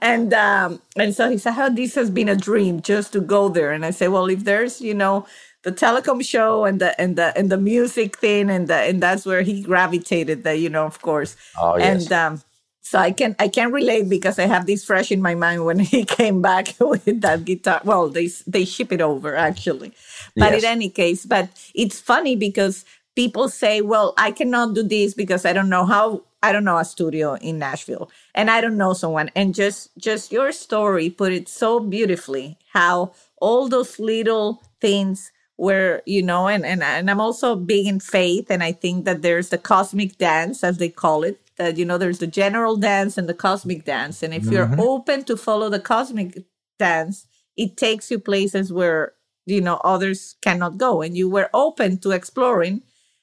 And 0.00 0.32
um 0.34 0.80
and 0.96 1.14
so 1.14 1.30
he 1.30 1.38
said 1.38 1.54
oh 1.56 1.70
this 1.74 1.94
has 1.94 2.10
been 2.10 2.28
a 2.28 2.36
dream 2.36 2.82
just 2.82 3.12
to 3.12 3.20
go 3.20 3.48
there? 3.48 3.72
And 3.72 3.84
I 3.84 3.90
say 3.90 4.08
well 4.08 4.26
if 4.26 4.44
there's 4.44 4.80
you 4.80 4.94
know 4.94 5.26
the 5.62 5.72
telecom 5.72 6.24
show 6.24 6.64
and 6.64 6.80
the 6.80 6.98
and 7.00 7.16
the 7.16 7.36
and 7.36 7.50
the 7.50 7.58
music 7.58 8.18
thing 8.18 8.50
and 8.50 8.68
the 8.68 8.76
and 8.76 9.02
that's 9.02 9.26
where 9.26 9.42
he 9.42 9.62
gravitated 9.62 10.44
that 10.44 10.58
you 10.58 10.68
know 10.68 10.86
of 10.86 11.02
course. 11.02 11.36
Oh, 11.58 11.76
yes. 11.76 12.02
and 12.02 12.12
um 12.12 12.42
so 12.86 13.00
I 13.00 13.10
can 13.10 13.34
I 13.40 13.48
can 13.48 13.72
relate 13.72 14.08
because 14.08 14.38
I 14.38 14.46
have 14.46 14.66
this 14.66 14.84
fresh 14.84 15.10
in 15.10 15.20
my 15.20 15.34
mind 15.34 15.64
when 15.64 15.80
he 15.92 16.04
came 16.04 16.40
back 16.40 16.76
with 16.80 17.20
that 17.20 17.44
guitar. 17.44 17.80
Well, 17.82 18.08
they 18.08 18.28
they 18.46 18.64
ship 18.64 18.92
it 18.92 19.00
over 19.00 19.34
actually, 19.34 19.92
but 20.36 20.52
yes. 20.52 20.62
in 20.62 20.70
any 20.70 20.90
case, 20.90 21.26
but 21.26 21.48
it's 21.74 22.00
funny 22.00 22.36
because 22.36 22.84
people 23.16 23.48
say, 23.48 23.80
"Well, 23.80 24.14
I 24.16 24.30
cannot 24.30 24.74
do 24.74 24.84
this 24.84 25.14
because 25.14 25.44
I 25.44 25.52
don't 25.52 25.68
know 25.68 25.84
how 25.84 26.22
I 26.44 26.52
don't 26.52 26.62
know 26.62 26.78
a 26.78 26.84
studio 26.84 27.34
in 27.34 27.58
Nashville 27.58 28.08
and 28.36 28.52
I 28.52 28.60
don't 28.60 28.76
know 28.76 28.92
someone." 28.92 29.32
And 29.34 29.52
just 29.52 29.90
just 29.98 30.30
your 30.30 30.52
story 30.52 31.10
put 31.10 31.32
it 31.32 31.48
so 31.48 31.80
beautifully 31.80 32.56
how 32.72 33.14
all 33.40 33.66
those 33.68 33.98
little 33.98 34.62
things 34.80 35.32
were 35.58 36.02
you 36.06 36.22
know 36.22 36.48
and 36.48 36.66
and, 36.66 36.82
and 36.82 37.10
i'm 37.10 37.18
also 37.18 37.56
big 37.56 37.86
in 37.86 37.98
faith 37.98 38.50
and 38.50 38.62
i 38.62 38.70
think 38.70 39.06
that 39.06 39.22
there's 39.22 39.48
the 39.48 39.56
cosmic 39.56 40.18
dance 40.18 40.62
as 40.62 40.76
they 40.76 40.90
call 40.90 41.24
it 41.24 41.40
that 41.58 41.76
you 41.76 41.84
know 41.84 41.98
there's 41.98 42.18
the 42.18 42.26
general 42.26 42.76
dance 42.76 43.18
and 43.18 43.28
the 43.28 43.34
cosmic 43.34 43.84
dance. 43.84 44.22
And 44.22 44.34
if 44.34 44.44
mm-hmm. 44.44 44.52
you're 44.52 44.74
open 44.78 45.24
to 45.24 45.36
follow 45.36 45.68
the 45.68 45.80
cosmic 45.80 46.44
dance 46.78 47.26
it 47.56 47.76
takes 47.76 48.10
you 48.10 48.18
places 48.18 48.72
where 48.72 49.14
you 49.46 49.60
know 49.60 49.80
others 49.84 50.36
cannot 50.42 50.78
go. 50.78 51.02
And 51.02 51.16
you 51.16 51.28
were 51.28 51.50
open 51.54 51.98
to 51.98 52.10
exploring 52.10 52.82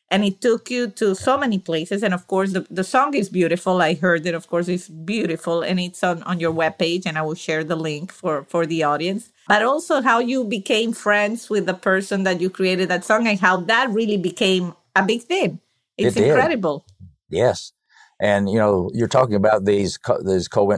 and 0.09 0.23
it 0.23 0.41
took 0.41 0.69
you 0.69 0.87
to 0.89 1.15
so 1.15 1.37
many 1.37 1.57
places. 1.59 2.03
And 2.03 2.13
of 2.13 2.27
course 2.27 2.53
the, 2.53 2.65
the 2.69 2.83
song 2.83 3.13
is 3.13 3.29
beautiful. 3.29 3.81
I 3.81 3.93
heard 3.93 4.25
it 4.25 4.33
of 4.33 4.47
course 4.47 4.67
it's 4.67 4.89
beautiful 4.89 5.61
and 5.61 5.79
it's 5.79 6.03
on, 6.03 6.23
on 6.23 6.39
your 6.39 6.53
webpage 6.53 7.05
and 7.05 7.17
i 7.17 7.21
will 7.21 7.35
share 7.35 7.63
the 7.63 7.75
link 7.75 8.11
for 8.11 8.43
for 8.45 8.65
the 8.65 8.83
audience. 8.83 9.31
But 9.47 9.61
also 9.63 10.01
how 10.01 10.19
you 10.19 10.43
became 10.43 10.93
friends 10.93 11.49
with 11.49 11.65
the 11.65 11.73
person 11.73 12.23
that 12.23 12.39
you 12.41 12.49
created 12.49 12.89
that 12.89 13.03
song 13.03 13.27
and 13.27 13.39
how 13.39 13.57
that 13.57 13.89
really 13.91 14.17
became 14.17 14.73
a 14.95 15.03
big 15.03 15.23
thing. 15.23 15.59
It's 15.97 16.15
it 16.15 16.23
incredible. 16.23 16.85
Yes 17.29 17.73
and 18.23 18.49
you 18.49 18.57
know, 18.57 18.89
you're 18.93 19.09
talking 19.09 19.35
about 19.35 19.65
these 19.65 19.97
co- 19.97 20.23
these 20.23 20.47
co 20.47 20.71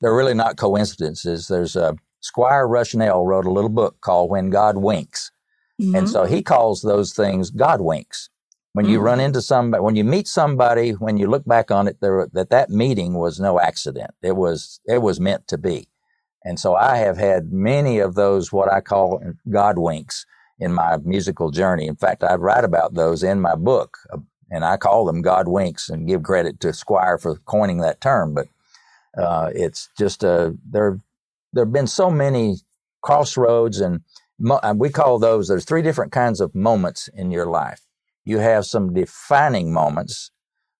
they're 0.00 0.14
really 0.14 0.34
not 0.34 0.56
coincidences. 0.56 1.48
There's 1.48 1.74
a 1.74 1.96
Squire 2.20 2.68
Rushnell 2.68 3.26
wrote 3.26 3.44
a 3.44 3.50
little 3.50 3.68
book 3.68 4.00
called 4.00 4.30
When 4.30 4.50
God 4.50 4.76
Winks, 4.76 5.32
mm-hmm. 5.80 5.96
and 5.96 6.08
so 6.08 6.24
he 6.24 6.42
calls 6.42 6.80
those 6.80 7.12
things 7.12 7.50
God 7.50 7.80
winks. 7.80 8.30
When 8.74 8.84
mm-hmm. 8.84 8.92
you 8.92 9.00
run 9.00 9.18
into 9.18 9.42
somebody, 9.42 9.82
when 9.82 9.96
you 9.96 10.04
meet 10.04 10.28
somebody, 10.28 10.92
when 10.92 11.16
you 11.16 11.26
look 11.26 11.44
back 11.44 11.72
on 11.72 11.88
it, 11.88 11.96
there 12.00 12.28
that 12.32 12.50
that 12.50 12.70
meeting 12.70 13.14
was 13.14 13.40
no 13.40 13.58
accident. 13.58 14.12
It 14.22 14.36
was 14.36 14.78
it 14.86 15.02
was 15.02 15.18
meant 15.18 15.48
to 15.48 15.58
be. 15.58 15.88
And 16.44 16.60
so 16.60 16.76
I 16.76 16.98
have 16.98 17.18
had 17.18 17.52
many 17.52 17.98
of 17.98 18.14
those 18.14 18.52
what 18.52 18.72
I 18.72 18.80
call 18.80 19.20
God 19.50 19.76
winks 19.76 20.24
in 20.60 20.72
my 20.72 20.98
musical 20.98 21.50
journey. 21.50 21.88
In 21.88 21.96
fact, 21.96 22.22
I 22.22 22.36
write 22.36 22.64
about 22.64 22.94
those 22.94 23.24
in 23.24 23.40
my 23.40 23.56
book 23.56 23.98
and 24.52 24.64
I 24.64 24.78
call 24.78 25.06
them 25.06 25.22
God 25.22 25.48
winks 25.48 25.90
and 25.90 26.08
give 26.08 26.24
credit 26.24 26.60
to 26.62 26.74
Squire 26.74 27.18
for 27.18 27.36
coining 27.46 27.78
that 27.80 28.02
term. 28.02 28.34
But 28.34 28.48
uh, 29.18 29.50
it's 29.54 29.90
just 29.98 30.24
a 30.24 30.30
uh, 30.30 30.50
there. 30.70 31.00
There 31.54 31.64
have 31.66 31.74
been 31.74 31.88
so 31.88 32.10
many 32.10 32.56
crossroads, 33.02 33.80
and 33.80 34.02
mo- 34.38 34.60
we 34.76 34.90
call 34.90 35.18
those. 35.20 35.48
There's 35.48 35.66
three 35.66 35.82
different 35.82 36.12
kinds 36.12 36.40
of 36.40 36.54
moments 36.54 37.08
in 37.14 37.30
your 37.32 37.46
life. 37.46 37.82
you 38.24 38.38
have 38.40 38.66
some 38.66 38.94
defining 38.94 39.72
moments, 39.72 40.32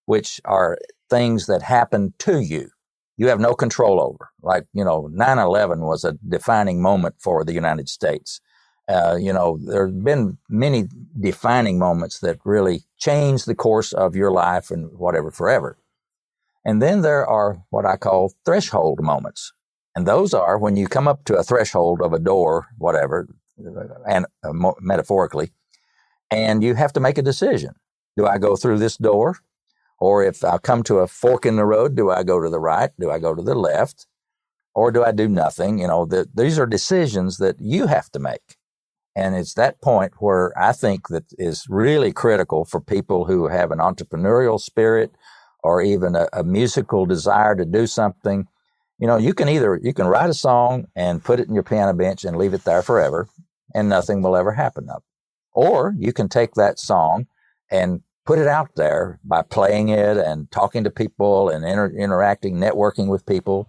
which 0.07 0.41
are 0.45 0.79
things 1.11 1.47
that 1.47 1.63
happen 1.63 2.15
to 2.21 2.41
you. 2.41 2.71
You 3.19 3.29
have 3.29 3.41
no 3.41 3.55
control 3.55 4.01
over. 4.03 4.31
Like, 4.43 4.67
you 4.75 4.85
know, 4.85 5.09
9 5.13 5.39
11 5.39 5.81
was 5.83 6.05
a 6.05 6.15
defining 6.29 6.83
moment 6.83 7.17
for 7.21 7.45
the 7.45 7.55
United 7.55 7.89
States. 7.89 8.41
Uh, 8.93 9.17
you 9.17 9.33
know, 9.33 9.59
there 9.61 9.87
have 9.87 10.05
been 10.05 10.39
many 10.49 10.89
defining 11.19 11.79
moments 11.79 12.19
that 12.21 12.39
really 12.45 12.83
change 12.99 13.45
the 13.45 13.55
course 13.55 13.93
of 13.93 14.15
your 14.15 14.31
life 14.31 14.71
and 14.71 14.99
whatever 14.99 15.31
forever. 15.31 15.79
And 16.65 16.81
then 16.81 17.03
there 17.03 17.27
are 17.27 17.63
what 17.71 17.87
I 17.87 17.97
call 17.97 18.35
threshold 18.45 19.01
moments. 19.01 19.53
And 19.95 20.07
those 20.07 20.35
are 20.35 20.59
when 20.59 20.77
you 20.77 20.87
come 20.89 21.09
up 21.09 21.25
to 21.25 21.37
a 21.37 21.43
threshold 21.43 22.01
of 22.01 22.13
a 22.13 22.19
door, 22.19 22.69
whatever, 22.79 23.29
and 24.07 24.27
uh, 24.45 24.53
metaphorically, 24.81 25.53
and 26.31 26.63
you 26.63 26.75
have 26.75 26.93
to 26.95 27.01
make 27.01 27.19
a 27.19 27.23
decision. 27.23 27.75
Do 28.17 28.27
I 28.27 28.39
go 28.39 28.57
through 28.57 28.79
this 28.79 28.97
door? 28.97 29.39
Or 29.99 30.25
if 30.25 30.45
I 30.45 30.59
come 30.59 30.83
to 30.85 30.99
a 30.99 31.07
fork 31.07 31.47
in 31.47 31.57
the 31.57 31.65
road, 31.65 31.95
do 31.95 32.11
I 32.11 32.23
go 32.25 32.41
to 32.43 32.49
the 32.49 32.59
right? 32.59 32.91
Do 32.99 33.11
I 33.11 33.19
go 33.19 33.35
to 33.35 33.43
the 33.43 33.55
left? 33.55 34.07
Or 34.75 34.91
do 34.91 35.05
I 35.05 35.13
do 35.13 35.29
nothing? 35.29 35.79
You 35.79 35.87
know, 35.87 36.07
the, 36.07 36.29
these 36.35 36.59
are 36.59 36.67
decisions 36.67 37.39
that 37.39 37.61
you 37.61 37.87
have 37.87 38.11
to 38.13 38.19
make. 38.19 38.57
And 39.15 39.35
it's 39.35 39.55
that 39.55 39.81
point 39.83 40.15
where 40.19 40.53
I 40.59 40.73
think 40.73 41.09
that 41.09 41.25
is 41.39 41.67
really 41.69 42.13
critical 42.13 42.65
for 42.65 42.81
people 42.81 43.27
who 43.27 43.49
have 43.49 43.71
an 43.71 43.79
entrepreneurial 43.79 44.59
spirit 44.61 45.13
or 45.63 45.83
even 45.83 46.17
a, 46.17 46.29
a 46.33 46.45
musical 46.45 47.07
desire 47.07 47.55
to 47.55 47.65
do 47.65 47.87
something. 47.87 48.47
You 48.99 49.07
know, 49.07 49.17
you 49.17 49.35
can 49.35 49.49
either, 49.49 49.79
you 49.83 49.93
can 49.93 50.07
write 50.07 50.31
a 50.31 50.35
song 50.35 50.87
and 50.97 51.25
put 51.25 51.41
it 51.41 51.49
in 51.49 51.55
your 51.55 51.63
piano 51.63 51.93
bench 51.93 52.25
and 52.25 52.37
leave 52.37 52.55
it 52.55 52.65
there 52.65 52.83
forever 52.83 53.29
and 53.75 53.89
nothing 53.89 54.23
will 54.23 54.37
ever 54.37 54.53
happen 54.53 54.89
up. 54.91 55.05
Or 55.53 55.95
you 55.99 56.13
can 56.13 56.29
take 56.29 56.55
that 56.55 56.79
song 56.79 57.27
and 57.71 58.01
put 58.25 58.39
it 58.39 58.47
out 58.47 58.71
there 58.77 59.19
by 59.25 59.43
playing 59.43 59.89
it 59.89 60.17
and 60.17 60.51
talking 60.51 60.85
to 60.85 60.91
people 60.91 61.49
and 61.49 61.65
inter- 61.65 61.93
interacting, 61.97 62.57
networking 62.57 63.09
with 63.09 63.27
people. 63.27 63.69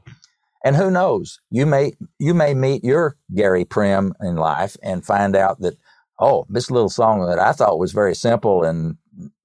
And 0.63 0.75
who 0.75 0.89
knows, 0.89 1.39
you 1.49 1.65
may, 1.65 1.93
you 2.19 2.33
may 2.33 2.53
meet 2.53 2.83
your 2.83 3.17
Gary 3.35 3.65
Prim 3.65 4.13
in 4.21 4.37
life 4.37 4.77
and 4.81 5.05
find 5.05 5.35
out 5.35 5.59
that, 5.59 5.75
oh, 6.19 6.45
this 6.49 6.71
little 6.71 6.89
song 6.89 7.25
that 7.27 7.39
I 7.39 7.51
thought 7.51 7.79
was 7.79 7.91
very 7.91 8.15
simple 8.15 8.63
and 8.63 8.97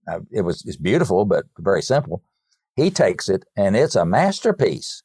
uh, 0.07 0.21
it 0.31 0.43
was, 0.43 0.65
it's 0.65 0.77
beautiful, 0.77 1.25
but 1.25 1.47
very 1.59 1.83
simple. 1.83 2.23
He 2.77 2.91
takes 2.91 3.29
it 3.29 3.45
and 3.57 3.77
it's 3.77 3.97
a 3.97 4.05
masterpiece. 4.05 5.03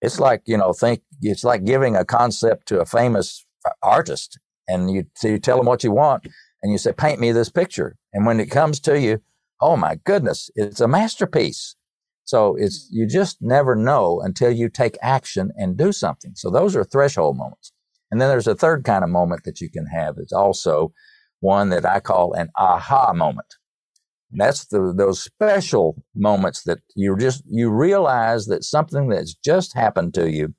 It's 0.00 0.20
like, 0.20 0.42
you 0.46 0.56
know, 0.56 0.72
think 0.72 1.02
it's 1.20 1.44
like 1.44 1.64
giving 1.64 1.96
a 1.96 2.04
concept 2.04 2.68
to 2.68 2.80
a 2.80 2.86
famous 2.86 3.44
artist 3.82 4.38
and 4.68 4.90
you, 4.90 5.06
you 5.22 5.38
tell 5.38 5.56
them 5.56 5.66
what 5.66 5.82
you 5.82 5.90
want 5.90 6.26
and 6.62 6.70
you 6.70 6.78
say, 6.78 6.92
paint 6.92 7.18
me 7.18 7.32
this 7.32 7.50
picture. 7.50 7.96
And 8.12 8.26
when 8.26 8.38
it 8.38 8.50
comes 8.50 8.78
to 8.80 9.00
you, 9.00 9.20
oh 9.60 9.76
my 9.76 9.96
goodness, 10.04 10.50
it's 10.54 10.80
a 10.80 10.88
masterpiece. 10.88 11.74
So 12.24 12.56
it's, 12.56 12.88
you 12.90 13.06
just 13.06 13.38
never 13.40 13.74
know 13.74 14.20
until 14.22 14.50
you 14.50 14.68
take 14.68 14.96
action 15.02 15.50
and 15.56 15.76
do 15.76 15.92
something. 15.92 16.32
So 16.34 16.50
those 16.50 16.76
are 16.76 16.84
threshold 16.84 17.36
moments. 17.36 17.72
And 18.10 18.20
then 18.20 18.28
there's 18.28 18.46
a 18.46 18.54
third 18.54 18.84
kind 18.84 19.02
of 19.04 19.10
moment 19.10 19.44
that 19.44 19.60
you 19.60 19.70
can 19.70 19.86
have. 19.86 20.16
It's 20.18 20.32
also 20.32 20.92
one 21.40 21.70
that 21.70 21.84
I 21.84 22.00
call 22.00 22.32
an 22.34 22.50
aha 22.56 23.12
moment. 23.12 23.54
That's 24.30 24.66
the, 24.66 24.94
those 24.96 25.22
special 25.22 26.02
moments 26.14 26.62
that 26.64 26.78
you 26.94 27.16
just, 27.18 27.42
you 27.46 27.70
realize 27.70 28.46
that 28.46 28.64
something 28.64 29.08
that's 29.08 29.34
just 29.34 29.74
happened 29.74 30.14
to 30.14 30.30
you 30.30 30.54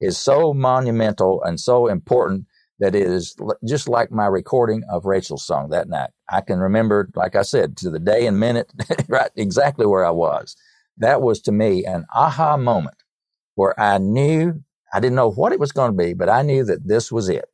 is 0.00 0.16
so 0.16 0.54
monumental 0.54 1.42
and 1.42 1.58
so 1.58 1.88
important 1.88 2.46
that 2.78 2.94
is 2.94 3.34
just 3.66 3.88
like 3.88 4.12
my 4.12 4.26
recording 4.26 4.84
of 4.90 5.04
Rachel's 5.04 5.44
song 5.44 5.70
that 5.70 5.88
night. 5.88 6.10
I 6.30 6.40
can 6.42 6.60
remember, 6.60 7.08
like 7.16 7.34
I 7.34 7.42
said, 7.42 7.76
to 7.78 7.90
the 7.90 7.98
day 7.98 8.26
and 8.26 8.38
minute, 8.38 8.72
right, 9.08 9.30
exactly 9.36 9.86
where 9.86 10.04
I 10.04 10.10
was. 10.12 10.54
That 10.98 11.22
was 11.22 11.40
to 11.42 11.52
me 11.52 11.84
an 11.84 12.06
aha 12.14 12.56
moment 12.56 12.96
where 13.54 13.78
I 13.78 13.98
knew, 13.98 14.62
I 14.92 15.00
didn't 15.00 15.16
know 15.16 15.30
what 15.30 15.52
it 15.52 15.60
was 15.60 15.72
going 15.72 15.90
to 15.90 15.96
be, 15.96 16.14
but 16.14 16.28
I 16.28 16.42
knew 16.42 16.64
that 16.64 16.86
this 16.86 17.10
was 17.10 17.28
it. 17.28 17.46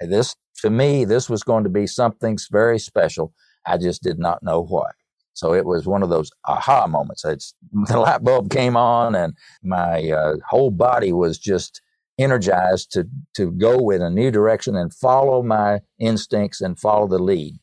And 0.00 0.12
this, 0.12 0.34
to 0.62 0.70
me, 0.70 1.04
this 1.04 1.28
was 1.28 1.42
going 1.42 1.64
to 1.64 1.70
be 1.70 1.86
something 1.86 2.38
very 2.50 2.78
special. 2.78 3.32
I 3.66 3.78
just 3.78 4.02
did 4.02 4.18
not 4.18 4.42
know 4.42 4.62
what. 4.62 4.92
So 5.34 5.52
it 5.52 5.66
was 5.66 5.86
one 5.86 6.02
of 6.02 6.08
those 6.08 6.30
aha 6.46 6.86
moments. 6.86 7.24
It's, 7.24 7.54
the 7.88 7.98
light 7.98 8.24
bulb 8.24 8.50
came 8.50 8.76
on 8.76 9.14
and 9.14 9.34
my 9.62 10.10
uh, 10.10 10.36
whole 10.48 10.70
body 10.70 11.12
was 11.12 11.38
just 11.38 11.80
energized 12.18 12.90
to 12.92 13.06
to 13.34 13.52
go 13.52 13.90
in 13.90 14.02
a 14.02 14.10
new 14.10 14.30
direction 14.30 14.74
and 14.74 14.94
follow 14.94 15.42
my 15.42 15.80
instincts 15.98 16.60
and 16.60 16.78
follow 16.78 17.06
the 17.06 17.18
lead. 17.18 17.58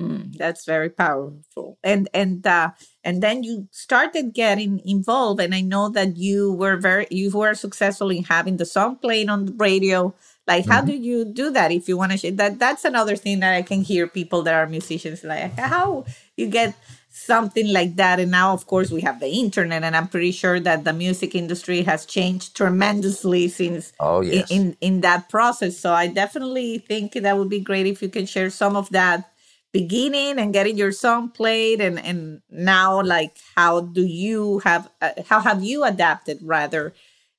Mm, 0.00 0.36
that's 0.36 0.64
very 0.64 0.88
powerful. 0.88 1.78
And 1.84 2.08
and 2.14 2.46
uh, 2.46 2.70
and 3.04 3.22
then 3.22 3.42
you 3.42 3.68
started 3.70 4.32
getting 4.32 4.80
involved, 4.84 5.40
and 5.40 5.54
I 5.54 5.60
know 5.60 5.90
that 5.90 6.16
you 6.16 6.52
were 6.52 6.76
very 6.76 7.06
you 7.10 7.30
were 7.30 7.54
successful 7.54 8.10
in 8.10 8.24
having 8.24 8.56
the 8.56 8.64
song 8.64 8.96
playing 8.96 9.28
on 9.28 9.46
the 9.46 9.52
radio. 9.52 10.14
Like, 10.46 10.66
how 10.66 10.78
mm-hmm. 10.78 10.86
do 10.86 10.96
you 10.96 11.24
do 11.24 11.50
that? 11.50 11.70
If 11.70 11.88
you 11.88 11.96
want 11.96 12.12
to 12.12 12.18
share 12.18 12.32
that, 12.32 12.58
that's 12.58 12.84
another 12.84 13.16
thing 13.16 13.40
that 13.40 13.54
I 13.54 13.62
can 13.62 13.82
hear 13.82 14.08
people 14.08 14.42
that 14.42 14.54
are 14.54 14.66
musicians 14.66 15.22
like 15.22 15.56
how 15.58 16.04
you 16.36 16.48
get 16.48 16.74
something 17.12 17.72
like 17.72 17.96
that. 17.96 18.18
And 18.18 18.30
now, 18.30 18.52
of 18.52 18.66
course, 18.66 18.90
we 18.90 19.02
have 19.02 19.20
the 19.20 19.28
internet, 19.28 19.84
and 19.84 19.94
I'm 19.94 20.08
pretty 20.08 20.32
sure 20.32 20.58
that 20.60 20.84
the 20.84 20.92
music 20.92 21.34
industry 21.34 21.82
has 21.82 22.06
changed 22.06 22.56
tremendously 22.56 23.48
since 23.48 23.92
oh, 24.00 24.22
yes. 24.22 24.50
in, 24.50 24.76
in 24.80 25.02
that 25.02 25.28
process. 25.28 25.76
So 25.76 25.92
I 25.92 26.06
definitely 26.06 26.78
think 26.78 27.12
that 27.12 27.36
would 27.36 27.50
be 27.50 27.60
great 27.60 27.86
if 27.86 28.02
you 28.02 28.08
can 28.08 28.26
share 28.26 28.50
some 28.50 28.74
of 28.74 28.88
that 28.90 29.31
beginning 29.72 30.38
and 30.38 30.52
getting 30.52 30.76
your 30.76 30.92
song 30.92 31.30
played 31.30 31.80
and 31.80 31.98
and 31.98 32.42
now 32.50 33.02
like 33.02 33.36
how 33.56 33.80
do 33.80 34.04
you 34.04 34.58
have 34.60 34.90
uh, 35.00 35.10
how 35.28 35.40
have 35.40 35.62
you 35.64 35.82
adapted 35.84 36.38
rather 36.42 36.92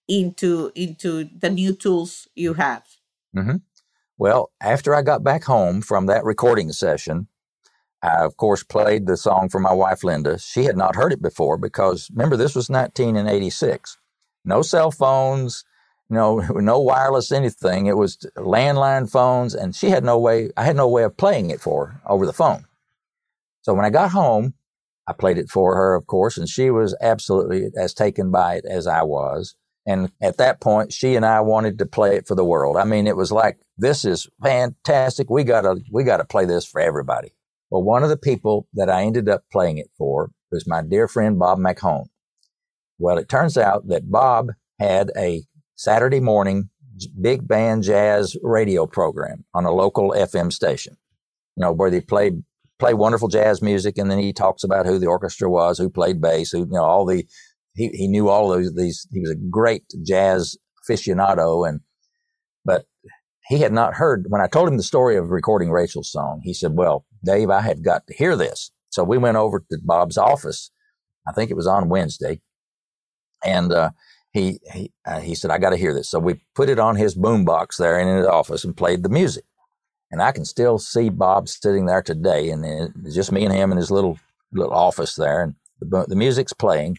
into 0.07 0.71
into 0.75 1.29
the 1.39 1.49
new 1.49 1.73
tools 1.73 2.27
you 2.35 2.53
have 2.53 2.83
mm-hmm. 3.35 3.57
well 4.17 4.51
after 4.59 4.95
i 4.95 5.01
got 5.01 5.23
back 5.23 5.43
home 5.43 5.81
from 5.81 6.07
that 6.07 6.23
recording 6.23 6.71
session 6.71 7.27
I, 8.03 8.25
of 8.25 8.35
course, 8.35 8.63
played 8.63 9.07
the 9.07 9.15
song 9.15 9.47
for 9.47 9.59
my 9.59 9.71
wife, 9.71 10.03
Linda. 10.03 10.37
She 10.37 10.65
had 10.65 10.75
not 10.75 10.97
heard 10.97 11.13
it 11.13 11.21
before 11.21 11.57
because 11.57 12.09
remember, 12.11 12.35
this 12.35 12.53
was 12.53 12.69
1986. 12.69 13.97
No 14.43 14.61
cell 14.61 14.91
phones, 14.91 15.63
no, 16.09 16.37
no 16.55 16.79
wireless 16.79 17.31
anything. 17.31 17.87
It 17.87 17.97
was 17.97 18.17
landline 18.37 19.09
phones, 19.09 19.53
and 19.55 19.75
she 19.75 19.89
had 19.89 20.03
no 20.03 20.17
way, 20.17 20.51
I 20.57 20.63
had 20.63 20.75
no 20.75 20.87
way 20.87 21.03
of 21.03 21.17
playing 21.17 21.49
it 21.49 21.61
for 21.61 21.87
her 21.87 22.01
over 22.05 22.25
the 22.25 22.33
phone. 22.33 22.65
So 23.61 23.73
when 23.73 23.85
I 23.85 23.89
got 23.89 24.11
home, 24.11 24.55
I 25.07 25.13
played 25.13 25.37
it 25.37 25.49
for 25.49 25.75
her, 25.75 25.95
of 25.95 26.07
course, 26.07 26.37
and 26.37 26.47
she 26.47 26.69
was 26.69 26.95
absolutely 27.01 27.69
as 27.77 27.93
taken 27.93 28.31
by 28.31 28.55
it 28.55 28.65
as 28.65 28.87
I 28.87 29.03
was. 29.03 29.55
And 29.85 30.11
at 30.21 30.37
that 30.37 30.61
point, 30.61 30.93
she 30.93 31.15
and 31.15 31.25
I 31.25 31.41
wanted 31.41 31.77
to 31.79 31.85
play 31.85 32.15
it 32.15 32.25
for 32.25 32.35
the 32.35 32.45
world. 32.45 32.77
I 32.77 32.85
mean, 32.85 33.05
it 33.05 33.17
was 33.17 33.31
like, 33.33 33.59
this 33.77 34.05
is 34.05 34.29
fantastic. 34.41 35.29
We 35.29 35.43
gotta, 35.43 35.81
we 35.91 36.05
gotta 36.05 36.23
play 36.23 36.45
this 36.45 36.65
for 36.65 36.79
everybody. 36.79 37.33
Well, 37.69 37.83
one 37.83 38.03
of 38.03 38.09
the 38.09 38.17
people 38.17 38.67
that 38.73 38.89
I 38.89 39.03
ended 39.03 39.27
up 39.27 39.43
playing 39.51 39.77
it 39.77 39.89
for 39.97 40.31
was 40.51 40.67
my 40.67 40.81
dear 40.81 41.07
friend 41.07 41.37
Bob 41.37 41.59
McHone. 41.59 42.05
Well, 42.97 43.17
it 43.17 43.27
turns 43.27 43.57
out 43.57 43.87
that 43.87 44.09
Bob 44.11 44.51
had 44.79 45.11
a 45.17 45.43
Saturday 45.75 46.19
morning 46.19 46.69
big 47.19 47.47
band 47.47 47.83
jazz 47.83 48.35
radio 48.41 48.85
program 48.85 49.43
on 49.53 49.65
a 49.65 49.71
local 49.71 50.11
FM 50.11 50.51
station, 50.51 50.95
you 51.55 51.61
know, 51.61 51.71
where 51.71 51.89
they 51.89 52.01
play 52.01 52.31
play 52.79 52.93
wonderful 52.93 53.27
jazz 53.27 53.61
music, 53.61 53.97
and 53.97 54.09
then 54.11 54.19
he 54.19 54.33
talks 54.33 54.63
about 54.63 54.85
who 54.85 54.99
the 54.99 55.07
orchestra 55.07 55.49
was, 55.49 55.77
who 55.77 55.89
played 55.89 56.21
bass, 56.21 56.51
who 56.51 56.59
you 56.59 56.67
know 56.71 56.83
all 56.83 57.05
the 57.05 57.25
he 57.75 57.89
he 57.89 58.07
knew 58.07 58.29
all 58.29 58.49
those 58.49 58.73
these. 58.75 59.07
He 59.11 59.19
was 59.19 59.31
a 59.31 59.49
great 59.49 59.83
jazz 60.05 60.57
aficionado, 60.87 61.67
and 61.67 61.81
but 62.65 62.85
he 63.47 63.59
had 63.59 63.73
not 63.73 63.95
heard 63.95 64.25
when 64.29 64.41
I 64.41 64.47
told 64.47 64.69
him 64.69 64.77
the 64.77 64.83
story 64.83 65.17
of 65.17 65.29
recording 65.29 65.71
Rachel's 65.71 66.11
song. 66.11 66.41
He 66.43 66.53
said, 66.53 66.73
"Well, 66.73 67.05
Dave, 67.23 67.49
I 67.49 67.61
had 67.61 67.83
got 67.83 68.07
to 68.07 68.13
hear 68.13 68.35
this." 68.35 68.71
So 68.89 69.03
we 69.03 69.17
went 69.17 69.37
over 69.37 69.59
to 69.59 69.77
Bob's 69.83 70.17
office. 70.17 70.71
I 71.27 71.31
think 71.31 71.49
it 71.49 71.57
was 71.57 71.67
on 71.67 71.89
Wednesday, 71.89 72.41
and 73.43 73.71
uh, 73.71 73.91
he 74.33 74.59
he 74.71 74.91
uh, 75.05 75.19
he 75.19 75.35
said, 75.35 75.51
"I 75.51 75.57
got 75.57 75.71
to 75.71 75.77
hear 75.77 75.93
this." 75.93 76.09
So 76.09 76.19
we 76.19 76.41
put 76.55 76.69
it 76.69 76.79
on 76.79 76.95
his 76.95 77.15
boombox 77.15 77.77
there 77.77 77.99
in 77.99 78.17
his 78.17 78.25
office 78.25 78.63
and 78.63 78.75
played 78.75 79.03
the 79.03 79.09
music. 79.09 79.45
And 80.11 80.21
I 80.21 80.31
can 80.31 80.45
still 80.45 80.77
see 80.77 81.09
Bob 81.09 81.47
sitting 81.47 81.85
there 81.85 82.03
today, 82.03 82.49
and 82.49 82.65
it's 83.05 83.15
just 83.15 83.31
me 83.31 83.45
and 83.45 83.53
him 83.53 83.71
in 83.71 83.77
his 83.77 83.91
little 83.91 84.19
little 84.51 84.73
office 84.73 85.15
there, 85.15 85.41
and 85.41 85.55
the, 85.79 86.05
the 86.07 86.15
music's 86.15 86.53
playing, 86.53 86.97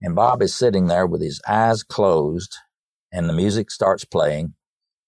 and 0.00 0.16
Bob 0.16 0.42
is 0.42 0.54
sitting 0.54 0.88
there 0.88 1.06
with 1.06 1.22
his 1.22 1.40
eyes 1.46 1.84
closed, 1.84 2.56
and 3.12 3.28
the 3.28 3.32
music 3.32 3.70
starts 3.70 4.04
playing, 4.04 4.54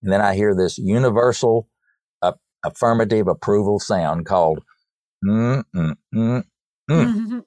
and 0.03 0.13
then 0.13 0.21
I 0.21 0.37
hear 0.37 0.55
this 0.55 0.79
universal 0.79 1.69
affirmative 2.65 3.29
approval 3.29 3.79
sound 3.79 4.27
called 4.27 4.63
mm, 5.25 5.63
mm, 5.75 5.95
mm, 6.15 6.45
mm. 6.91 7.43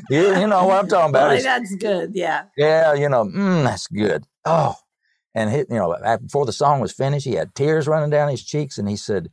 you, 0.10 0.40
you 0.40 0.46
know 0.46 0.66
what 0.66 0.80
I'm 0.80 0.88
talking 0.88 1.10
about. 1.10 1.36
Boy, 1.36 1.42
that's 1.42 1.74
good. 1.76 2.12
Yeah. 2.14 2.44
Yeah. 2.56 2.94
You 2.94 3.08
know, 3.08 3.24
mm, 3.24 3.64
that's 3.64 3.86
good. 3.86 4.24
Oh, 4.44 4.74
and 5.34 5.50
he, 5.50 5.58
you 5.58 5.66
know, 5.70 5.96
before 6.20 6.46
the 6.46 6.52
song 6.52 6.80
was 6.80 6.92
finished, 6.92 7.26
he 7.26 7.34
had 7.34 7.54
tears 7.54 7.86
running 7.86 8.10
down 8.10 8.28
his 8.28 8.42
cheeks, 8.42 8.78
and 8.78 8.88
he 8.88 8.96
said, 8.96 9.30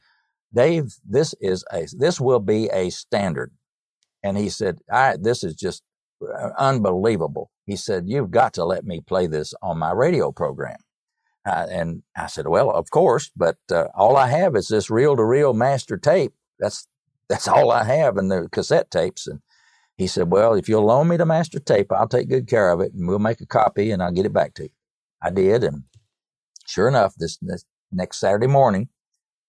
Dave, 0.53 0.95
this 1.03 1.33
is 1.41 1.63
a, 1.71 1.87
this 1.97 2.19
will 2.19 2.39
be 2.39 2.69
a 2.69 2.89
standard. 2.89 3.51
And 4.23 4.37
he 4.37 4.49
said, 4.49 4.79
I, 4.91 5.17
this 5.19 5.43
is 5.43 5.55
just 5.55 5.83
uh, 6.21 6.49
unbelievable. 6.57 7.51
He 7.65 7.75
said, 7.75 8.07
you've 8.07 8.31
got 8.31 8.53
to 8.53 8.65
let 8.65 8.85
me 8.85 9.01
play 9.01 9.27
this 9.27 9.53
on 9.61 9.79
my 9.79 9.91
radio 9.91 10.31
program. 10.31 10.77
Uh, 11.45 11.67
and 11.69 12.03
I 12.17 12.27
said, 12.27 12.47
well, 12.47 12.71
of 12.71 12.89
course, 12.89 13.31
but 13.35 13.57
uh, 13.71 13.85
all 13.95 14.17
I 14.17 14.27
have 14.27 14.55
is 14.55 14.67
this 14.67 14.89
reel 14.89 15.15
to 15.15 15.23
reel 15.23 15.53
master 15.53 15.97
tape. 15.97 16.33
That's, 16.59 16.87
that's 17.29 17.47
all 17.47 17.71
I 17.71 17.83
have 17.83 18.17
and 18.17 18.31
the 18.31 18.47
cassette 18.51 18.91
tapes. 18.91 19.27
And 19.27 19.39
he 19.97 20.07
said, 20.07 20.31
well, 20.31 20.53
if 20.53 20.67
you'll 20.67 20.85
loan 20.85 21.07
me 21.07 21.17
the 21.17 21.25
master 21.25 21.59
tape, 21.59 21.91
I'll 21.91 22.07
take 22.07 22.29
good 22.29 22.47
care 22.47 22.71
of 22.71 22.81
it 22.81 22.93
and 22.93 23.07
we'll 23.07 23.19
make 23.19 23.41
a 23.41 23.45
copy 23.45 23.91
and 23.91 24.03
I'll 24.03 24.11
get 24.11 24.25
it 24.25 24.33
back 24.33 24.53
to 24.55 24.63
you. 24.63 24.69
I 25.21 25.29
did. 25.31 25.63
And 25.63 25.83
sure 26.67 26.87
enough, 26.87 27.15
this, 27.17 27.37
this 27.41 27.65
next 27.91 28.19
Saturday 28.19 28.47
morning 28.47 28.89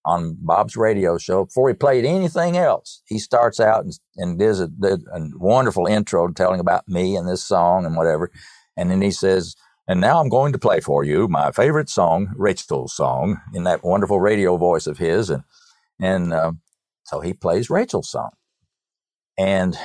on 0.04 0.36
Bob's 0.40 0.76
radio 0.76 1.18
show, 1.18 1.44
before 1.46 1.68
he 1.68 1.74
played 1.74 2.04
anything 2.04 2.56
else, 2.56 3.02
he 3.06 3.18
starts 3.18 3.58
out 3.58 3.84
and, 3.84 3.92
and 4.16 4.38
does 4.38 4.60
a, 4.60 4.70
a 4.82 5.20
wonderful 5.34 5.86
intro 5.86 6.28
telling 6.28 6.60
about 6.60 6.88
me 6.88 7.16
and 7.16 7.28
this 7.28 7.42
song 7.42 7.84
and 7.84 7.96
whatever. 7.96 8.30
And 8.76 8.90
then 8.90 9.02
he 9.02 9.10
says, 9.10 9.56
and 9.88 10.00
now 10.00 10.20
I'm 10.20 10.28
going 10.28 10.52
to 10.52 10.58
play 10.58 10.80
for 10.80 11.04
you 11.04 11.28
my 11.28 11.50
favorite 11.50 11.88
song, 11.88 12.32
Rachel's 12.36 12.94
song, 12.94 13.40
in 13.52 13.64
that 13.64 13.84
wonderful 13.84 14.20
radio 14.20 14.56
voice 14.56 14.86
of 14.86 14.98
his. 14.98 15.28
And, 15.30 15.42
and, 16.00 16.32
uh, 16.32 16.52
so 17.06 17.20
he 17.20 17.32
plays 17.32 17.70
Rachel's 17.70 18.10
song. 18.10 18.30
And 19.38 19.76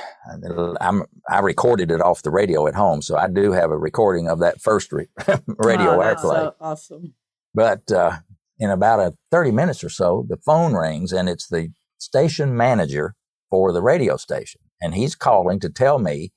I'm, 0.80 1.04
I 1.28 1.40
recorded 1.40 1.90
it 1.90 2.00
off 2.00 2.22
the 2.22 2.30
radio 2.30 2.66
at 2.66 2.74
home. 2.74 3.02
So 3.02 3.16
I 3.16 3.28
do 3.28 3.52
have 3.52 3.70
a 3.70 3.78
recording 3.78 4.28
of 4.28 4.40
that 4.40 4.60
first 4.60 4.92
re- 4.92 5.08
radio 5.46 5.96
oh, 5.96 5.98
airplay. 5.98 6.16
So 6.16 6.54
awesome. 6.60 7.14
But, 7.54 7.90
uh, 7.92 8.18
in 8.58 8.70
about 8.70 9.00
a 9.00 9.14
30 9.30 9.50
minutes 9.50 9.82
or 9.84 9.88
so, 9.88 10.24
the 10.28 10.36
phone 10.36 10.74
rings 10.74 11.12
and 11.12 11.28
it's 11.28 11.48
the 11.48 11.70
station 11.98 12.56
manager 12.56 13.14
for 13.50 13.72
the 13.72 13.82
radio 13.82 14.16
station. 14.16 14.60
And 14.80 14.94
he's 14.94 15.14
calling 15.14 15.60
to 15.60 15.68
tell 15.68 15.98
me 15.98 16.32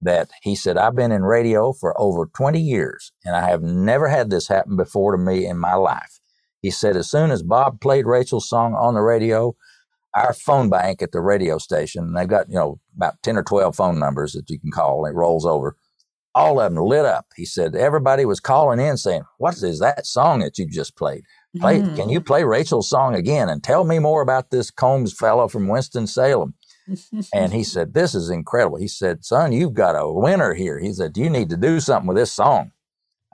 that 0.00 0.30
he 0.42 0.54
said, 0.54 0.76
I've 0.76 0.96
been 0.96 1.12
in 1.12 1.22
radio 1.22 1.72
for 1.72 1.98
over 2.00 2.26
20 2.26 2.60
years 2.60 3.12
and 3.24 3.34
I 3.34 3.48
have 3.48 3.62
never 3.62 4.08
had 4.08 4.30
this 4.30 4.48
happen 4.48 4.76
before 4.76 5.12
to 5.12 5.18
me 5.18 5.46
in 5.46 5.58
my 5.58 5.74
life. 5.74 6.20
He 6.60 6.70
said, 6.70 6.96
as 6.96 7.10
soon 7.10 7.30
as 7.30 7.42
Bob 7.42 7.80
played 7.80 8.06
Rachel's 8.06 8.48
song 8.48 8.74
on 8.74 8.94
the 8.94 9.00
radio, 9.00 9.56
our 10.14 10.32
phone 10.32 10.68
bank 10.68 11.02
at 11.02 11.12
the 11.12 11.20
radio 11.20 11.58
station, 11.58 12.04
and 12.04 12.16
they've 12.16 12.28
got, 12.28 12.48
you 12.48 12.56
know, 12.56 12.80
about 12.96 13.22
10 13.22 13.36
or 13.36 13.42
12 13.42 13.74
phone 13.74 13.98
numbers 13.98 14.32
that 14.32 14.50
you 14.50 14.58
can 14.58 14.70
call. 14.70 15.04
and 15.04 15.14
It 15.14 15.16
rolls 15.16 15.46
over. 15.46 15.76
All 16.34 16.60
of 16.60 16.72
them 16.72 16.82
lit 16.82 17.04
up. 17.04 17.26
He 17.36 17.44
said, 17.44 17.74
everybody 17.76 18.24
was 18.24 18.40
calling 18.40 18.80
in 18.80 18.96
saying, 18.96 19.22
what 19.38 19.54
is 19.62 19.80
that 19.80 20.06
song 20.06 20.40
that 20.40 20.58
you 20.58 20.66
just 20.66 20.96
played? 20.96 21.24
Play, 21.60 21.80
mm. 21.80 21.94
Can 21.94 22.08
you 22.08 22.22
play 22.22 22.44
Rachel's 22.44 22.88
song 22.88 23.14
again 23.14 23.50
and 23.50 23.62
tell 23.62 23.84
me 23.84 23.98
more 23.98 24.22
about 24.22 24.50
this 24.50 24.70
Combs 24.70 25.12
fellow 25.12 25.48
from 25.48 25.68
Winston-Salem? 25.68 26.54
and 27.32 27.52
he 27.52 27.62
said, 27.62 27.92
This 27.94 28.14
is 28.14 28.30
incredible. 28.30 28.78
He 28.78 28.88
said, 28.88 29.24
Son, 29.24 29.52
you've 29.52 29.74
got 29.74 29.92
a 29.92 30.10
winner 30.10 30.54
here. 30.54 30.78
He 30.78 30.92
said, 30.92 31.16
You 31.16 31.28
need 31.28 31.50
to 31.50 31.56
do 31.56 31.80
something 31.80 32.08
with 32.08 32.16
this 32.16 32.32
song. 32.32 32.72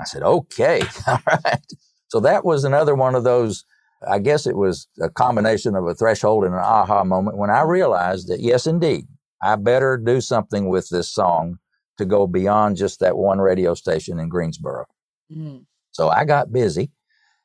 I 0.00 0.04
said, 0.04 0.22
Okay. 0.22 0.82
All 1.06 1.20
right. 1.26 1.64
So 2.08 2.20
that 2.20 2.44
was 2.44 2.64
another 2.64 2.94
one 2.94 3.14
of 3.14 3.24
those. 3.24 3.64
I 4.06 4.18
guess 4.18 4.46
it 4.46 4.56
was 4.56 4.86
a 5.00 5.08
combination 5.08 5.74
of 5.74 5.86
a 5.86 5.94
threshold 5.94 6.44
and 6.44 6.54
an 6.54 6.60
aha 6.60 7.04
moment 7.04 7.36
when 7.36 7.50
I 7.50 7.62
realized 7.62 8.28
that, 8.28 8.40
yes, 8.40 8.66
indeed, 8.66 9.06
I 9.42 9.56
better 9.56 9.96
do 9.96 10.20
something 10.20 10.68
with 10.68 10.88
this 10.88 11.10
song 11.10 11.58
to 11.98 12.04
go 12.04 12.26
beyond 12.26 12.76
just 12.76 13.00
that 13.00 13.16
one 13.16 13.38
radio 13.38 13.74
station 13.74 14.18
in 14.18 14.28
Greensboro. 14.28 14.86
Mm. 15.32 15.64
So 15.90 16.08
I 16.08 16.24
got 16.24 16.52
busy 16.52 16.92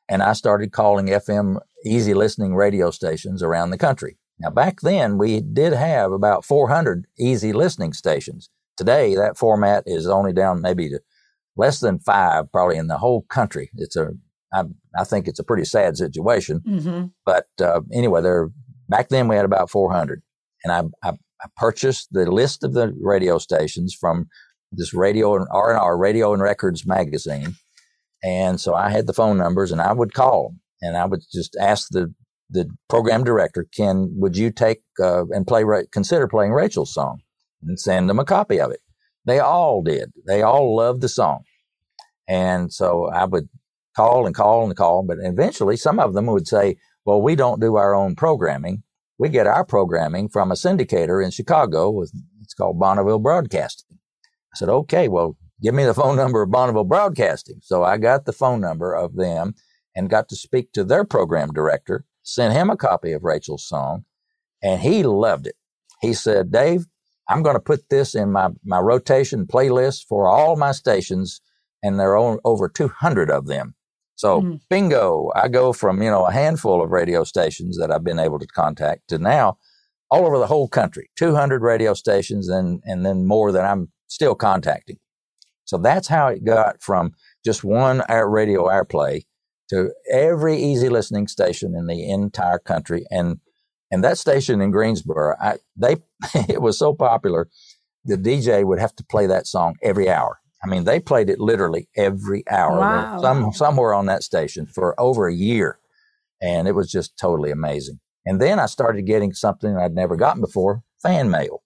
and 0.08 0.22
I 0.22 0.32
started 0.32 0.72
calling 0.72 1.06
FM 1.06 1.58
easy 1.84 2.14
listening 2.14 2.54
radio 2.54 2.90
stations 2.90 3.42
around 3.42 3.70
the 3.70 3.78
country. 3.78 4.16
Now, 4.38 4.50
back 4.50 4.80
then, 4.80 5.18
we 5.18 5.40
did 5.40 5.72
have 5.72 6.12
about 6.12 6.44
400 6.44 7.06
easy 7.18 7.52
listening 7.52 7.92
stations. 7.92 8.50
Today, 8.76 9.14
that 9.14 9.36
format 9.36 9.84
is 9.86 10.08
only 10.08 10.32
down 10.32 10.60
maybe 10.60 10.88
to 10.88 11.00
less 11.56 11.78
than 11.80 12.00
five, 12.00 12.50
probably 12.50 12.76
in 12.76 12.88
the 12.88 12.98
whole 12.98 13.22
country. 13.22 13.70
It's 13.76 13.96
a, 13.96 14.10
I, 14.54 14.64
I 14.98 15.04
think 15.04 15.26
it's 15.26 15.38
a 15.38 15.44
pretty 15.44 15.64
sad 15.64 15.96
situation. 15.96 16.60
Mm-hmm. 16.66 17.06
But 17.26 17.46
uh, 17.60 17.80
anyway, 17.92 18.22
there 18.22 18.50
back 18.88 19.08
then 19.08 19.28
we 19.28 19.36
had 19.36 19.44
about 19.44 19.70
400, 19.70 20.22
and 20.64 20.72
I, 20.72 21.08
I, 21.08 21.12
I 21.42 21.46
purchased 21.56 22.08
the 22.12 22.30
list 22.30 22.62
of 22.62 22.74
the 22.74 22.94
radio 23.00 23.38
stations 23.38 23.96
from 23.98 24.28
this 24.72 24.94
radio 24.94 25.36
and 25.36 25.46
R 25.50 25.70
and 25.70 25.78
R 25.78 25.98
Radio 25.98 26.32
and 26.32 26.42
Records 26.42 26.86
magazine, 26.86 27.54
and 28.22 28.60
so 28.60 28.74
I 28.74 28.90
had 28.90 29.06
the 29.06 29.12
phone 29.12 29.38
numbers, 29.38 29.72
and 29.72 29.80
I 29.80 29.92
would 29.92 30.14
call 30.14 30.48
them, 30.48 30.60
and 30.80 30.96
I 30.96 31.04
would 31.06 31.20
just 31.32 31.56
ask 31.60 31.88
the 31.90 32.14
the 32.50 32.68
program 32.88 33.24
director, 33.24 33.66
Ken, 33.76 34.12
would 34.16 34.36
you 34.36 34.50
take 34.50 34.82
uh, 35.02 35.26
and 35.30 35.46
play, 35.46 35.64
consider 35.90 36.28
playing 36.28 36.52
Rachel's 36.52 36.92
song 36.92 37.20
and 37.62 37.80
send 37.80 38.08
them 38.08 38.18
a 38.18 38.24
copy 38.24 38.60
of 38.60 38.70
it? 38.70 38.80
They 39.24 39.40
all 39.40 39.82
did. 39.82 40.12
They 40.26 40.42
all 40.42 40.76
loved 40.76 41.00
the 41.00 41.08
song. 41.08 41.44
And 42.28 42.72
so 42.72 43.10
I 43.12 43.24
would 43.24 43.48
call 43.96 44.26
and 44.26 44.34
call 44.34 44.64
and 44.64 44.76
call, 44.76 45.02
but 45.02 45.18
eventually 45.20 45.76
some 45.76 45.98
of 45.98 46.14
them 46.14 46.26
would 46.26 46.46
say, 46.46 46.76
well, 47.04 47.20
we 47.20 47.36
don't 47.36 47.60
do 47.60 47.76
our 47.76 47.94
own 47.94 48.16
programming. 48.16 48.82
We 49.18 49.28
get 49.28 49.46
our 49.46 49.64
programming 49.64 50.28
from 50.28 50.50
a 50.50 50.54
syndicator 50.56 51.24
in 51.24 51.30
Chicago 51.30 51.90
with, 51.90 52.12
it's 52.42 52.54
called 52.54 52.78
Bonneville 52.78 53.20
Broadcasting. 53.20 53.98
I 54.52 54.56
said, 54.56 54.68
okay, 54.68 55.08
well, 55.08 55.36
give 55.62 55.74
me 55.74 55.84
the 55.84 55.94
phone 55.94 56.16
number 56.16 56.42
of 56.42 56.50
Bonneville 56.50 56.84
Broadcasting. 56.84 57.60
So 57.62 57.84
I 57.84 57.98
got 57.98 58.24
the 58.24 58.32
phone 58.32 58.60
number 58.60 58.94
of 58.94 59.14
them 59.16 59.54
and 59.94 60.10
got 60.10 60.28
to 60.28 60.36
speak 60.36 60.72
to 60.72 60.84
their 60.84 61.04
program 61.04 61.52
director 61.52 62.04
sent 62.24 62.54
him 62.54 62.70
a 62.70 62.76
copy 62.76 63.12
of 63.12 63.22
Rachel's 63.22 63.68
song, 63.68 64.04
and 64.62 64.80
he 64.80 65.04
loved 65.04 65.46
it. 65.46 65.54
He 66.00 66.12
said, 66.14 66.50
Dave, 66.50 66.86
I'm 67.28 67.42
going 67.42 67.54
to 67.54 67.60
put 67.60 67.88
this 67.90 68.14
in 68.14 68.32
my, 68.32 68.48
my 68.64 68.80
rotation 68.80 69.46
playlist 69.46 70.06
for 70.08 70.28
all 70.28 70.56
my 70.56 70.72
stations, 70.72 71.40
and 71.82 72.00
there 72.00 72.16
are 72.18 72.40
over 72.44 72.68
200 72.68 73.30
of 73.30 73.46
them. 73.46 73.74
So 74.16 74.40
mm-hmm. 74.40 74.56
bingo, 74.70 75.30
I 75.34 75.48
go 75.48 75.72
from, 75.72 76.02
you 76.02 76.10
know, 76.10 76.26
a 76.26 76.32
handful 76.32 76.82
of 76.82 76.90
radio 76.90 77.24
stations 77.24 77.78
that 77.78 77.90
I've 77.90 78.04
been 78.04 78.18
able 78.18 78.38
to 78.38 78.46
contact 78.46 79.08
to 79.08 79.18
now 79.18 79.58
all 80.10 80.26
over 80.26 80.38
the 80.38 80.46
whole 80.46 80.68
country, 80.68 81.10
200 81.16 81.62
radio 81.62 81.94
stations 81.94 82.48
and, 82.48 82.80
and 82.84 83.04
then 83.04 83.26
more 83.26 83.50
that 83.52 83.64
I'm 83.64 83.88
still 84.06 84.34
contacting. 84.34 84.98
So 85.64 85.78
that's 85.78 86.08
how 86.08 86.28
it 86.28 86.44
got 86.44 86.82
from 86.82 87.12
just 87.44 87.64
one 87.64 88.02
radio 88.08 88.66
airplay 88.66 89.22
to 89.70 89.92
every 90.10 90.56
easy 90.56 90.88
listening 90.88 91.26
station 91.26 91.74
in 91.74 91.86
the 91.86 92.08
entire 92.08 92.58
country. 92.58 93.04
And 93.10 93.40
and 93.90 94.02
that 94.02 94.18
station 94.18 94.60
in 94.60 94.70
Greensboro, 94.70 95.36
I, 95.40 95.58
they 95.76 95.96
it 96.48 96.60
was 96.60 96.78
so 96.78 96.94
popular, 96.94 97.48
the 98.04 98.16
DJ 98.16 98.64
would 98.64 98.78
have 98.78 98.94
to 98.96 99.04
play 99.04 99.26
that 99.26 99.46
song 99.46 99.76
every 99.82 100.08
hour. 100.08 100.40
I 100.64 100.68
mean, 100.68 100.84
they 100.84 101.00
played 101.00 101.28
it 101.28 101.40
literally 101.40 101.88
every 101.96 102.42
hour, 102.48 102.78
wow. 102.78 103.20
some 103.20 103.52
somewhere 103.52 103.92
on 103.92 104.06
that 104.06 104.22
station 104.22 104.66
for 104.66 104.98
over 104.98 105.28
a 105.28 105.34
year, 105.34 105.78
and 106.40 106.66
it 106.66 106.72
was 106.72 106.90
just 106.90 107.18
totally 107.18 107.50
amazing. 107.50 108.00
And 108.24 108.40
then 108.40 108.58
I 108.58 108.66
started 108.66 109.02
getting 109.02 109.32
something 109.34 109.76
I'd 109.76 109.94
never 109.94 110.16
gotten 110.16 110.40
before: 110.40 110.82
fan 111.02 111.30
mail. 111.30 111.62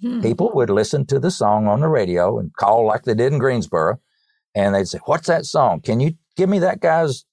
Hmm. 0.00 0.22
People 0.22 0.50
would 0.54 0.70
listen 0.70 1.06
to 1.06 1.20
the 1.20 1.30
song 1.30 1.66
on 1.66 1.80
the 1.80 1.88
radio 1.88 2.38
and 2.38 2.52
call 2.54 2.86
like 2.86 3.04
they 3.04 3.14
did 3.14 3.32
in 3.32 3.38
Greensboro, 3.38 4.00
and 4.54 4.74
they'd 4.74 4.88
say, 4.88 4.98
"What's 5.04 5.28
that 5.28 5.44
song? 5.44 5.80
Can 5.80 6.00
you 6.00 6.12
give 6.36 6.48
me 6.48 6.58
that 6.60 6.80
guy's 6.80 7.26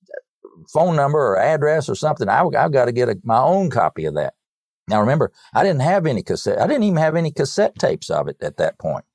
phone 0.71 0.95
number 0.95 1.19
or 1.19 1.39
address 1.39 1.89
or 1.89 1.95
something. 1.95 2.29
I, 2.29 2.43
have 2.53 2.71
got 2.71 2.85
to 2.85 2.91
get 2.91 3.09
a, 3.09 3.19
my 3.23 3.39
own 3.39 3.69
copy 3.69 4.05
of 4.05 4.15
that. 4.15 4.33
Now 4.88 4.99
remember, 5.01 5.31
I 5.53 5.63
didn't 5.63 5.81
have 5.81 6.05
any 6.05 6.23
cassette. 6.23 6.59
I 6.59 6.67
didn't 6.67 6.83
even 6.83 6.97
have 6.97 7.15
any 7.15 7.31
cassette 7.31 7.75
tapes 7.77 8.09
of 8.09 8.27
it 8.27 8.38
at 8.41 8.57
that 8.57 8.79
point. 8.79 9.05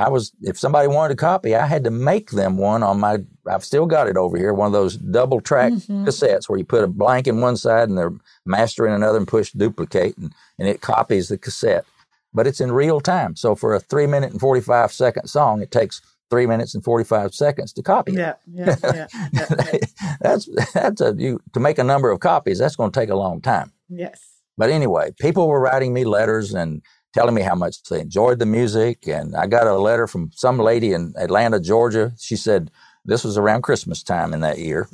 I 0.00 0.08
was, 0.08 0.32
if 0.40 0.58
somebody 0.58 0.88
wanted 0.88 1.12
a 1.12 1.16
copy, 1.16 1.54
I 1.54 1.66
had 1.66 1.84
to 1.84 1.90
make 1.90 2.30
them 2.30 2.56
one 2.56 2.82
on 2.82 2.98
my, 2.98 3.18
I've 3.46 3.64
still 3.64 3.84
got 3.84 4.08
it 4.08 4.16
over 4.16 4.38
here, 4.38 4.54
one 4.54 4.66
of 4.66 4.72
those 4.72 4.96
double 4.96 5.42
track 5.42 5.72
mm-hmm. 5.72 6.06
cassettes 6.06 6.48
where 6.48 6.58
you 6.58 6.64
put 6.64 6.84
a 6.84 6.88
blank 6.88 7.26
in 7.26 7.42
one 7.42 7.58
side 7.58 7.90
and 7.90 7.98
the 7.98 8.18
master 8.46 8.86
in 8.86 8.94
another 8.94 9.18
and 9.18 9.28
push 9.28 9.52
duplicate 9.52 10.16
and, 10.16 10.32
and 10.58 10.68
it 10.68 10.80
copies 10.80 11.28
the 11.28 11.36
cassette. 11.36 11.84
But 12.32 12.46
it's 12.46 12.62
in 12.62 12.72
real 12.72 13.00
time. 13.00 13.36
So 13.36 13.54
for 13.54 13.74
a 13.74 13.80
three 13.80 14.06
minute 14.06 14.30
and 14.30 14.40
45 14.40 14.90
second 14.90 15.26
song, 15.26 15.60
it 15.60 15.70
takes 15.70 16.00
three 16.30 16.46
minutes 16.46 16.74
and 16.74 16.82
45 16.82 17.34
seconds 17.34 17.72
to 17.74 17.82
copy 17.82 18.12
yeah, 18.12 18.34
yeah, 18.50 18.76
yeah, 18.82 19.06
yeah, 19.32 19.46
yeah. 19.60 19.78
that's, 20.22 20.48
that's 20.72 21.00
a, 21.02 21.14
you, 21.18 21.42
to 21.52 21.60
make 21.60 21.78
a 21.78 21.84
number 21.84 22.10
of 22.10 22.20
copies, 22.20 22.58
that's 22.58 22.76
going 22.76 22.90
to 22.90 22.98
take 22.98 23.10
a 23.10 23.16
long 23.16 23.42
time. 23.42 23.72
Yes. 23.90 24.30
But 24.56 24.70
anyway, 24.70 25.12
people 25.20 25.48
were 25.48 25.60
writing 25.60 25.92
me 25.92 26.04
letters 26.04 26.54
and 26.54 26.80
telling 27.12 27.34
me 27.34 27.42
how 27.42 27.54
much 27.54 27.82
they 27.84 28.00
enjoyed 28.00 28.38
the 28.38 28.46
music. 28.46 29.06
And 29.06 29.34
I 29.36 29.46
got 29.46 29.66
a 29.66 29.76
letter 29.76 30.06
from 30.06 30.30
some 30.34 30.58
lady 30.58 30.92
in 30.92 31.14
Atlanta, 31.16 31.60
Georgia. 31.60 32.12
She 32.18 32.36
said, 32.36 32.70
this 33.04 33.24
was 33.24 33.38
around 33.38 33.62
Christmas 33.62 34.02
time 34.02 34.32
in 34.32 34.40
that 34.40 34.58
year. 34.58 34.88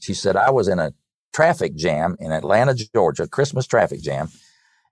She 0.00 0.14
said, 0.14 0.36
I 0.36 0.50
was 0.50 0.68
in 0.68 0.78
a 0.78 0.92
traffic 1.32 1.74
jam 1.74 2.16
in 2.20 2.32
Atlanta, 2.32 2.74
Georgia, 2.74 3.28
Christmas 3.28 3.66
traffic 3.66 4.00
jam 4.00 4.30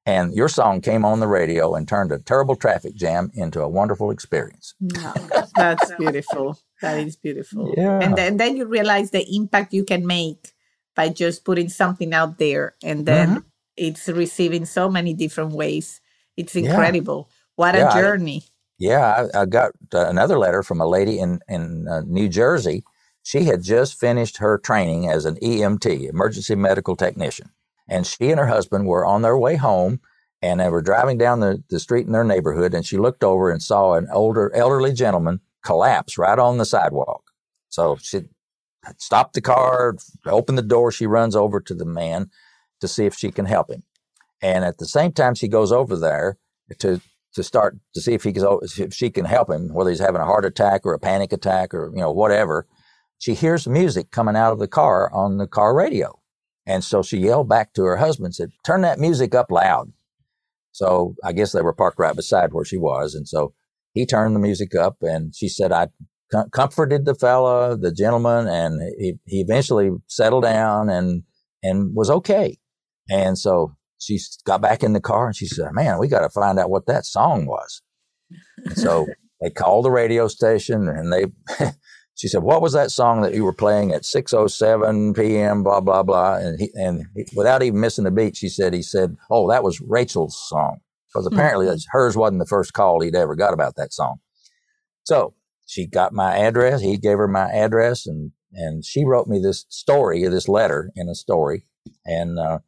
and 0.07 0.33
your 0.35 0.49
song 0.49 0.81
came 0.81 1.05
on 1.05 1.19
the 1.19 1.27
radio 1.27 1.75
and 1.75 1.87
turned 1.87 2.13
a 2.13 2.21
terrible 2.21 2.55
traffic 2.55 2.95
jam 2.95 3.31
into 3.35 3.61
a 3.61 3.69
wonderful 3.69 4.13
experience. 4.13 4.75
Wow, 4.81 5.15
that's 5.57 5.93
beautiful. 5.97 6.57
That 6.81 7.01
is 7.01 7.17
beautiful. 7.17 7.75
Yeah. 7.77 7.99
And 7.99 8.17
then, 8.17 8.37
then 8.37 8.57
you 8.57 8.67
realize 8.67 9.11
the 9.11 9.27
impact 9.35 9.75
you 9.75 9.85
can 9.85 10.07
make 10.07 10.53
by 10.95 11.09
just 11.09 11.45
putting 11.45 11.69
something 11.69 12.15
out 12.15 12.39
there 12.39 12.77
and 12.83 13.05
then 13.05 13.29
mm-hmm. 13.29 13.49
it's 13.77 14.09
receiving 14.09 14.65
so 14.65 14.89
many 14.89 15.13
different 15.13 15.53
ways. 15.53 16.01
It's 16.37 16.55
incredible. 16.57 17.29
Yeah. 17.29 17.37
What 17.57 17.75
a 17.75 17.79
yeah, 17.79 17.95
journey. 17.95 18.43
I, 18.45 18.51
yeah, 18.79 19.29
I, 19.35 19.43
I, 19.43 19.47
got 19.47 19.73
uh, 19.95 20.07
another 20.07 20.39
letter 20.39 20.63
from 20.63 20.81
a 20.81 20.87
lady 20.87 21.19
in, 21.19 21.41
in 21.49 21.89
uh, 21.89 22.03
New 22.07 22.29
Jersey. 22.29 22.85
She 23.23 23.45
had 23.45 23.63
just 23.63 23.99
finished 23.99 24.37
her 24.37 24.59
training 24.59 25.09
as 25.09 25.25
an 25.25 25.37
EMT, 25.37 26.09
emergency 26.09 26.55
medical 26.55 26.95
technician. 26.95 27.51
And 27.89 28.07
she 28.07 28.31
and 28.31 28.39
her 28.39 28.47
husband 28.47 28.87
were 28.87 29.07
on 29.07 29.23
their 29.23 29.39
way 29.39 29.57
home 29.57 30.01
and 30.43 30.61
they 30.61 30.69
were 30.69 30.83
driving 30.83 31.19
down 31.19 31.41
the, 31.41 31.63
the 31.71 31.81
street 31.81 32.07
in 32.07 32.13
their 32.13 32.25
neighborhood. 32.25 32.75
And 32.75 32.85
she 32.85 32.99
looked 32.99 33.25
over 33.25 33.51
and 33.51 33.63
saw 33.63 33.95
an 33.95 34.09
older, 34.13 34.55
elderly 34.55 34.93
gentleman 34.93 35.41
collapse 35.65 36.19
right 36.19 36.39
on 36.39 36.59
the 36.59 36.65
sidewalk. 36.65 37.31
So 37.69 37.97
she 38.01 38.23
stopped 38.99 39.35
the 39.35 39.41
car, 39.41 39.97
opened 40.27 40.59
the 40.59 40.63
door. 40.63 40.93
She 40.93 41.07
runs 41.07 41.35
over 41.35 41.61
to 41.61 41.75
the 41.75 41.85
man 41.85 42.31
to 42.81 42.89
see 42.89 43.07
if 43.07 43.15
she 43.15 43.31
can 43.31 43.47
help 43.47 43.71
him. 43.71 43.83
And 44.43 44.65
at 44.65 44.79
the 44.79 44.87
same 44.87 45.13
time, 45.13 45.35
she 45.35 45.49
goes 45.49 45.73
over 45.73 45.97
there 45.97 46.39
to 46.79 47.01
to 47.35 47.43
start 47.43 47.77
to 47.95 48.01
see 48.01 48.15
if 48.15 48.25
he 48.25 48.33
can, 48.33 48.59
if 48.79 48.95
she 48.95 49.11
can 49.11 49.27
help 49.27 49.51
him, 49.51 49.73
whether 49.75 49.91
he's 49.91 50.01
having 50.01 50.23
a 50.23 50.27
heart 50.27 50.47
attack 50.47 50.87
or 50.87 50.95
a 50.95 50.99
panic 50.99 51.33
attack 51.33 51.75
or 51.75 51.91
you 51.95 52.01
know 52.01 52.11
whatever. 52.13 52.67
She 53.19 53.35
hears 53.35 53.67
music 53.67 54.11
coming 54.11 54.37
out 54.37 54.53
of 54.53 54.59
the 54.59 54.69
car 54.69 55.13
on 55.13 55.39
the 55.39 55.47
car 55.47 55.75
radio, 55.75 56.21
and 56.67 56.83
so 56.85 57.03
she 57.03 57.19
yelled 57.19 57.49
back 57.49 57.73
to 57.75 57.83
her 57.85 57.97
husband, 57.97 58.35
said, 58.35 58.51
"Turn 58.65 58.83
that 58.83 58.99
music 58.99 59.35
up 59.35 59.51
loud." 59.51 59.93
So 60.73 61.15
I 61.25 61.33
guess 61.33 61.53
they 61.53 61.63
were 61.63 61.73
parked 61.73 61.99
right 61.99 62.17
beside 62.17 62.53
where 62.53 62.65
she 62.65 62.77
was, 62.77 63.15
and 63.15 63.27
so 63.29 63.55
he 63.93 64.05
turned 64.07 64.35
the 64.35 64.41
music 64.41 64.75
up, 64.75 64.97
and 65.03 65.35
she 65.35 65.49
said, 65.49 65.73
"I 65.73 65.89
com- 66.33 66.51
comforted 66.51 67.05
the 67.07 67.15
fella, 67.15 67.77
the 67.77 67.93
gentleman, 67.93 68.49
and 68.49 68.81
he, 68.99 69.15
he 69.25 69.41
eventually 69.41 69.91
settled 70.07 70.45
down 70.45 70.91
and 70.91 71.23
and 71.63 71.95
was 71.95 72.11
okay." 72.11 72.59
And 73.11 73.39
so 73.39 73.77
she 73.99 74.19
got 74.45 74.61
back 74.61 74.83
in 74.83 74.93
the 74.93 75.01
car 75.01 75.27
and 75.27 75.37
she 75.37 75.47
said, 75.47 75.73
"Man, 75.73 75.99
we 75.99 76.09
got 76.09 76.21
to 76.21 76.31
find 76.31 76.59
out 76.59 76.71
what 76.71 76.87
that 76.87 77.07
song 77.07 77.47
was." 77.47 77.83
And 78.65 78.77
so 78.77 79.07
they 79.41 79.51
called 79.51 79.85
the 79.85 79.91
radio 79.91 80.29
station 80.29 80.89
and 80.89 81.13
they. 81.13 81.27
she 82.15 82.29
said, 82.29 82.43
"What 82.43 82.63
was 82.63 82.73
that 82.73 82.91
song 82.91 83.23
that 83.23 83.35
you 83.35 83.45
were 83.45 83.53
playing 83.53 83.93
at 83.93 84.03
6:07 84.03 85.15
p.m. 85.17 85.63
Blah 85.63 85.81
blah 85.81 86.03
blah." 86.03 86.37
And 86.37 86.61
he, 86.61 86.71
and 86.75 87.07
he, 87.15 87.27
without 87.37 87.63
even 87.63 87.81
missing 87.81 88.07
a 88.07 88.11
beat, 88.11 88.37
she 88.37 88.49
said, 88.49 88.75
"He 88.75 88.83
said, 88.83 89.17
oh, 89.31 89.49
that 89.51 89.63
was 89.63 89.81
Rachel's 89.81 90.37
song 90.49 90.81
because 91.09 91.27
apparently 91.27 91.67
mm-hmm. 91.67 91.77
hers 91.91 92.17
wasn't 92.17 92.41
the 92.41 92.47
first 92.47 92.73
call 92.73 93.01
he'd 93.01 93.15
ever 93.15 93.35
got 93.35 93.55
about 93.55 93.77
that 93.77 93.93
song." 93.93 94.19
So 95.05 95.35
she 95.67 95.87
got 95.87 96.13
my 96.13 96.37
address. 96.37 96.81
He 96.81 96.97
gave 96.97 97.19
her 97.19 97.29
my 97.29 97.51
address, 97.51 98.07
and 98.07 98.33
and 98.53 98.85
she 98.85 99.05
wrote 99.05 99.29
me 99.29 99.39
this 99.39 99.67
story, 99.69 100.27
this 100.27 100.49
letter 100.49 100.91
in 100.97 101.09
a 101.09 101.15
story, 101.15 101.67
and 102.05 102.39
uh, 102.39 102.59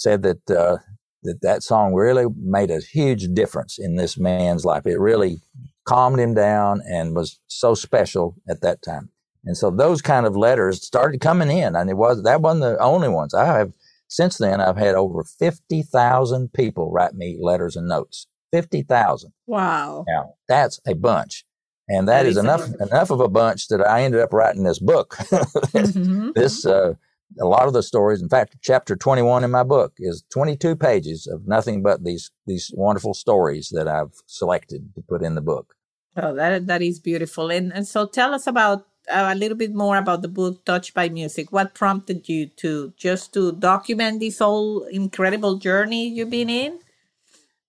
said 0.00 0.22
that 0.22 0.50
uh, 0.50 0.78
that 1.22 1.40
that 1.42 1.62
song 1.62 1.94
really 1.94 2.26
made 2.36 2.70
a 2.70 2.80
huge 2.80 3.28
difference 3.34 3.78
in 3.78 3.96
this 3.96 4.18
man's 4.18 4.64
life. 4.64 4.86
It 4.86 4.98
really 4.98 5.40
calmed 5.84 6.18
him 6.18 6.34
down 6.34 6.82
and 6.86 7.14
was 7.14 7.40
so 7.46 7.74
special 7.74 8.36
at 8.48 8.62
that 8.62 8.82
time. 8.82 9.10
And 9.44 9.56
so 9.56 9.70
those 9.70 10.02
kind 10.02 10.26
of 10.26 10.36
letters 10.36 10.84
started 10.84 11.20
coming 11.20 11.50
in, 11.50 11.74
and 11.74 11.88
it 11.88 11.96
was 11.96 12.22
that 12.22 12.42
wasn't 12.42 12.62
the 12.62 12.78
only 12.78 13.08
ones. 13.08 13.34
I 13.34 13.46
have 13.46 13.72
since 14.08 14.38
then 14.38 14.60
I've 14.60 14.76
had 14.76 14.94
over 14.94 15.24
fifty 15.24 15.82
thousand 15.82 16.52
people 16.52 16.90
write 16.90 17.14
me 17.14 17.38
letters 17.40 17.76
and 17.76 17.88
notes. 17.88 18.26
Fifty 18.52 18.82
thousand. 18.82 19.32
Wow. 19.46 20.04
Now 20.08 20.34
that's 20.48 20.80
a 20.86 20.94
bunch. 20.94 21.44
And 21.88 22.06
that, 22.06 22.22
that 22.22 22.26
is, 22.26 22.36
is 22.36 22.44
enough 22.44 22.68
enough 22.80 23.10
of 23.10 23.20
a 23.20 23.28
bunch 23.28 23.68
that 23.68 23.80
I 23.80 24.02
ended 24.02 24.20
up 24.20 24.32
writing 24.32 24.62
this 24.62 24.78
book. 24.78 25.16
mm-hmm. 25.18 26.30
This 26.34 26.64
uh, 26.66 26.94
a 27.38 27.44
lot 27.44 27.66
of 27.66 27.72
the 27.72 27.82
stories. 27.82 28.22
In 28.22 28.28
fact, 28.28 28.56
chapter 28.62 28.96
21 28.96 29.44
in 29.44 29.50
my 29.50 29.62
book 29.62 29.94
is 29.98 30.24
22 30.32 30.76
pages 30.76 31.26
of 31.26 31.46
nothing 31.46 31.82
but 31.82 32.04
these 32.04 32.30
these 32.46 32.70
wonderful 32.74 33.14
stories 33.14 33.70
that 33.72 33.86
I've 33.88 34.14
selected 34.26 34.94
to 34.94 35.02
put 35.02 35.22
in 35.22 35.34
the 35.34 35.40
book. 35.40 35.74
Oh, 36.16 36.34
that 36.34 36.66
that 36.66 36.82
is 36.82 36.98
beautiful. 36.98 37.50
And 37.50 37.72
and 37.72 37.86
so 37.86 38.06
tell 38.06 38.34
us 38.34 38.46
about 38.46 38.86
uh, 39.08 39.30
a 39.32 39.34
little 39.34 39.56
bit 39.56 39.74
more 39.74 39.96
about 39.96 40.22
the 40.22 40.28
book 40.28 40.64
Touched 40.64 40.94
by 40.94 41.08
Music. 41.08 41.52
What 41.52 41.74
prompted 41.74 42.28
you 42.28 42.46
to 42.56 42.92
just 42.96 43.32
to 43.34 43.52
document 43.52 44.20
this 44.20 44.38
whole 44.38 44.82
incredible 44.84 45.56
journey 45.56 46.08
you've 46.08 46.30
been 46.30 46.50
in? 46.50 46.78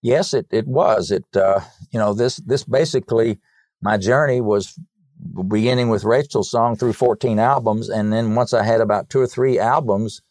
Yes, 0.02 0.34
it 0.34 0.48
it 0.52 0.68
was. 0.68 1.12
It 1.12 1.26
uh, 1.36 1.62
you 1.92 2.00
know 2.00 2.14
this 2.14 2.38
this 2.38 2.64
basically 2.64 3.40
my 3.82 3.98
journey 3.98 4.42
was 4.42 4.80
beginning 5.48 5.90
with 5.90 6.04
Rachel's 6.04 6.50
song 6.50 6.76
through 6.76 6.94
14 6.94 7.40
albums. 7.40 7.90
And 7.90 8.12
then 8.12 8.36
once 8.36 8.54
I 8.54 8.64
had 8.64 8.82
about 8.82 9.10
two 9.10 9.20
or 9.20 9.28
three 9.28 9.60
albums 9.60 10.22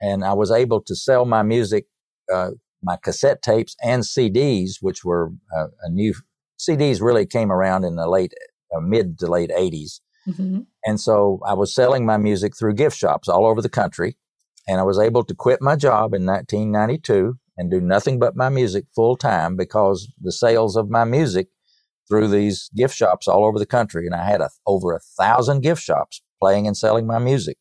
and 0.00 0.24
I 0.24 0.32
was 0.32 0.50
able 0.50 0.80
to 0.82 0.96
sell 0.96 1.24
my 1.24 1.42
music, 1.42 1.86
uh, 2.32 2.50
my 2.82 2.96
cassette 2.96 3.42
tapes 3.42 3.76
and 3.82 4.02
CDs, 4.02 4.76
which 4.80 5.04
were 5.04 5.30
uh, 5.56 5.68
a 5.82 5.90
new 5.90 6.14
CDs 6.58 7.00
really 7.00 7.26
came 7.26 7.50
around 7.50 7.84
in 7.84 7.96
the 7.96 8.08
late, 8.08 8.34
uh, 8.74 8.80
mid 8.80 9.18
to 9.20 9.26
late 9.26 9.50
80s. 9.50 10.00
Mm-hmm. 10.28 10.60
And 10.84 11.00
so 11.00 11.40
I 11.46 11.54
was 11.54 11.74
selling 11.74 12.04
my 12.04 12.16
music 12.16 12.56
through 12.56 12.74
gift 12.74 12.96
shops 12.96 13.28
all 13.28 13.46
over 13.46 13.62
the 13.62 13.68
country. 13.68 14.16
And 14.68 14.78
I 14.78 14.82
was 14.82 14.98
able 14.98 15.24
to 15.24 15.34
quit 15.34 15.62
my 15.62 15.74
job 15.74 16.12
in 16.14 16.26
1992 16.26 17.38
and 17.56 17.70
do 17.70 17.80
nothing 17.80 18.18
but 18.18 18.36
my 18.36 18.48
music 18.48 18.84
full 18.94 19.16
time 19.16 19.56
because 19.56 20.12
the 20.20 20.32
sales 20.32 20.76
of 20.76 20.90
my 20.90 21.04
music 21.04 21.48
through 22.10 22.28
these 22.28 22.68
gift 22.76 22.94
shops 22.94 23.26
all 23.26 23.46
over 23.46 23.58
the 23.58 23.64
country. 23.64 24.04
And 24.04 24.14
I 24.14 24.24
had 24.24 24.42
a, 24.42 24.50
over 24.66 24.92
a 24.92 25.00
thousand 25.00 25.62
gift 25.62 25.82
shops 25.82 26.20
playing 26.40 26.66
and 26.66 26.76
selling 26.76 27.06
my 27.06 27.18
music. 27.18 27.56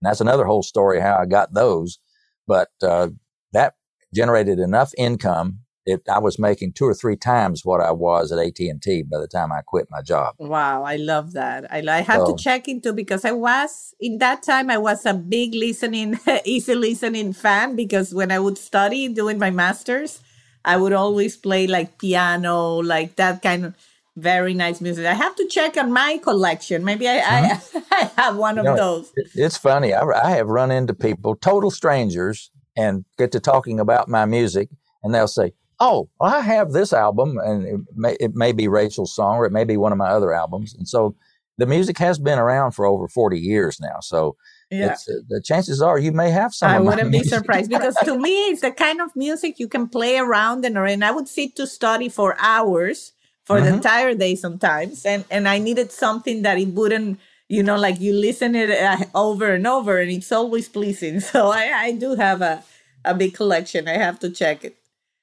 And 0.00 0.08
that's 0.08 0.20
another 0.20 0.46
whole 0.46 0.62
story 0.62 1.00
how 1.00 1.16
I 1.16 1.26
got 1.26 1.54
those. 1.54 2.00
But 2.48 2.70
uh, 2.82 3.10
that 3.52 3.74
generated 4.12 4.58
enough 4.58 4.92
income. 4.96 5.60
It, 5.86 6.02
I 6.10 6.18
was 6.18 6.38
making 6.38 6.74
two 6.74 6.84
or 6.84 6.94
three 6.94 7.16
times 7.16 7.64
what 7.64 7.80
I 7.80 7.90
was 7.90 8.32
at 8.32 8.38
AT 8.38 8.58
and 8.60 8.82
T 8.82 9.02
by 9.02 9.18
the 9.18 9.26
time 9.26 9.50
I 9.50 9.62
quit 9.62 9.86
my 9.90 10.02
job. 10.02 10.34
Wow, 10.38 10.82
I 10.84 10.96
love 10.96 11.32
that. 11.32 11.72
I, 11.72 11.82
I 11.88 12.02
have 12.02 12.26
so, 12.26 12.36
to 12.36 12.42
check 12.42 12.68
into 12.68 12.92
because 12.92 13.24
I 13.24 13.32
was 13.32 13.94
in 13.98 14.18
that 14.18 14.42
time 14.42 14.70
I 14.70 14.78
was 14.78 15.06
a 15.06 15.14
big 15.14 15.54
listening, 15.54 16.20
easy 16.44 16.74
listening 16.74 17.32
fan 17.32 17.76
because 17.76 18.14
when 18.14 18.30
I 18.30 18.38
would 18.38 18.58
study 18.58 19.08
doing 19.08 19.38
my 19.38 19.50
masters, 19.50 20.20
I 20.64 20.76
would 20.76 20.92
always 20.92 21.36
play 21.36 21.66
like 21.66 21.98
piano, 21.98 22.76
like 22.76 23.16
that 23.16 23.42
kind 23.42 23.64
of 23.64 23.74
very 24.16 24.54
nice 24.54 24.80
music. 24.80 25.06
I 25.06 25.14
have 25.14 25.34
to 25.36 25.46
check 25.46 25.76
on 25.76 25.92
my 25.92 26.18
collection. 26.18 26.84
Maybe 26.84 27.08
I, 27.08 27.18
mm-hmm. 27.20 27.78
I, 27.90 28.10
I, 28.16 28.22
have 28.22 28.36
one 28.36 28.58
of 28.58 28.64
those. 28.64 29.12
It's 29.34 29.56
funny. 29.56 29.94
I, 29.94 30.04
I 30.04 30.30
have 30.30 30.48
run 30.48 30.70
into 30.70 30.94
people, 30.94 31.36
total 31.36 31.70
strangers, 31.70 32.50
and 32.76 33.04
get 33.18 33.32
to 33.32 33.40
talking 33.40 33.80
about 33.80 34.08
my 34.08 34.24
music, 34.24 34.68
and 35.02 35.14
they'll 35.14 35.28
say, 35.28 35.52
"Oh, 35.78 36.08
I 36.20 36.40
have 36.40 36.72
this 36.72 36.92
album, 36.92 37.38
and 37.38 37.66
it 37.66 37.80
may, 37.94 38.16
it 38.20 38.34
may 38.34 38.52
be 38.52 38.68
Rachel's 38.68 39.14
song, 39.14 39.36
or 39.36 39.46
it 39.46 39.52
may 39.52 39.64
be 39.64 39.76
one 39.76 39.92
of 39.92 39.98
my 39.98 40.10
other 40.10 40.32
albums." 40.32 40.74
And 40.74 40.88
so, 40.88 41.14
the 41.58 41.66
music 41.66 41.98
has 41.98 42.18
been 42.18 42.38
around 42.38 42.72
for 42.72 42.86
over 42.86 43.08
forty 43.08 43.38
years 43.38 43.80
now. 43.80 44.00
So. 44.00 44.36
Yeah. 44.72 44.92
Uh, 44.92 45.14
the 45.28 45.42
chances 45.44 45.82
are 45.82 45.98
you 45.98 46.12
may 46.12 46.30
have 46.30 46.54
some. 46.54 46.70
I 46.70 46.78
wouldn't 46.78 47.10
be 47.10 47.24
surprised 47.24 47.70
because 47.70 47.96
to 48.04 48.16
me 48.16 48.50
it's 48.50 48.60
the 48.60 48.70
kind 48.70 49.00
of 49.00 49.10
music 49.16 49.58
you 49.58 49.66
can 49.66 49.88
play 49.88 50.16
around 50.16 50.64
and 50.64 50.76
around. 50.76 51.02
I 51.02 51.10
would 51.10 51.26
sit 51.26 51.56
to 51.56 51.66
study 51.66 52.08
for 52.08 52.36
hours, 52.38 53.12
for 53.50 53.56
mm-hmm. 53.56 53.64
the 53.64 53.74
entire 53.74 54.14
day 54.14 54.36
sometimes 54.36 55.04
and 55.04 55.24
and 55.28 55.48
i 55.48 55.58
needed 55.58 55.90
something 55.90 56.42
that 56.42 56.56
it 56.56 56.68
wouldn't 56.68 57.18
you 57.48 57.64
know 57.64 57.76
like 57.76 57.98
you 58.00 58.12
listen 58.12 58.54
it 58.54 58.70
uh, 58.70 59.04
over 59.12 59.54
and 59.54 59.66
over 59.66 59.98
and 59.98 60.10
it's 60.10 60.30
always 60.30 60.68
pleasing. 60.68 61.18
So 61.32 61.50
i 61.50 61.64
i 61.86 61.92
do 61.92 62.14
have 62.14 62.40
a 62.42 62.62
a 63.02 63.14
big 63.14 63.32
collection. 63.34 63.88
I 63.88 63.96
have 64.06 64.18
to 64.20 64.28
check 64.30 64.62
it. 64.62 64.76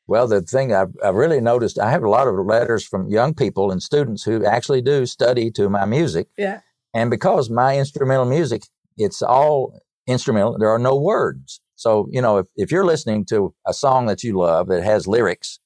Well 0.07 0.27
the 0.27 0.41
thing 0.41 0.73
i've, 0.73 0.93
I've 1.05 1.19
really 1.23 1.41
noticed 1.51 1.79
i 1.79 1.89
have 1.89 2.03
a 2.03 2.09
lot 2.09 2.27
of 2.27 2.33
letters 2.45 2.83
from 2.85 3.09
young 3.19 3.33
people 3.33 3.71
and 3.71 3.81
students 3.81 4.23
who 4.23 4.45
actually 4.45 4.81
do 4.81 5.05
study 5.05 5.49
to 5.51 5.69
my 5.69 5.85
music. 5.85 6.27
Yeah. 6.37 6.59
And 6.93 7.09
because 7.09 7.49
my 7.49 7.77
instrumental 7.77 8.25
music 8.25 8.61
it's 8.97 9.21
all 9.21 9.57
instrumental 10.05 10.57
there 10.57 10.73
are 10.75 10.83
no 10.91 10.95
words. 11.13 11.61
So 11.75 11.89
you 12.15 12.21
know 12.21 12.39
if, 12.41 12.47
if 12.63 12.71
you're 12.71 12.89
listening 12.93 13.23
to 13.31 13.53
a 13.65 13.73
song 13.73 14.07
that 14.07 14.21
you 14.25 14.37
love 14.37 14.67
that 14.67 14.83
has 14.83 15.07
lyrics 15.07 15.59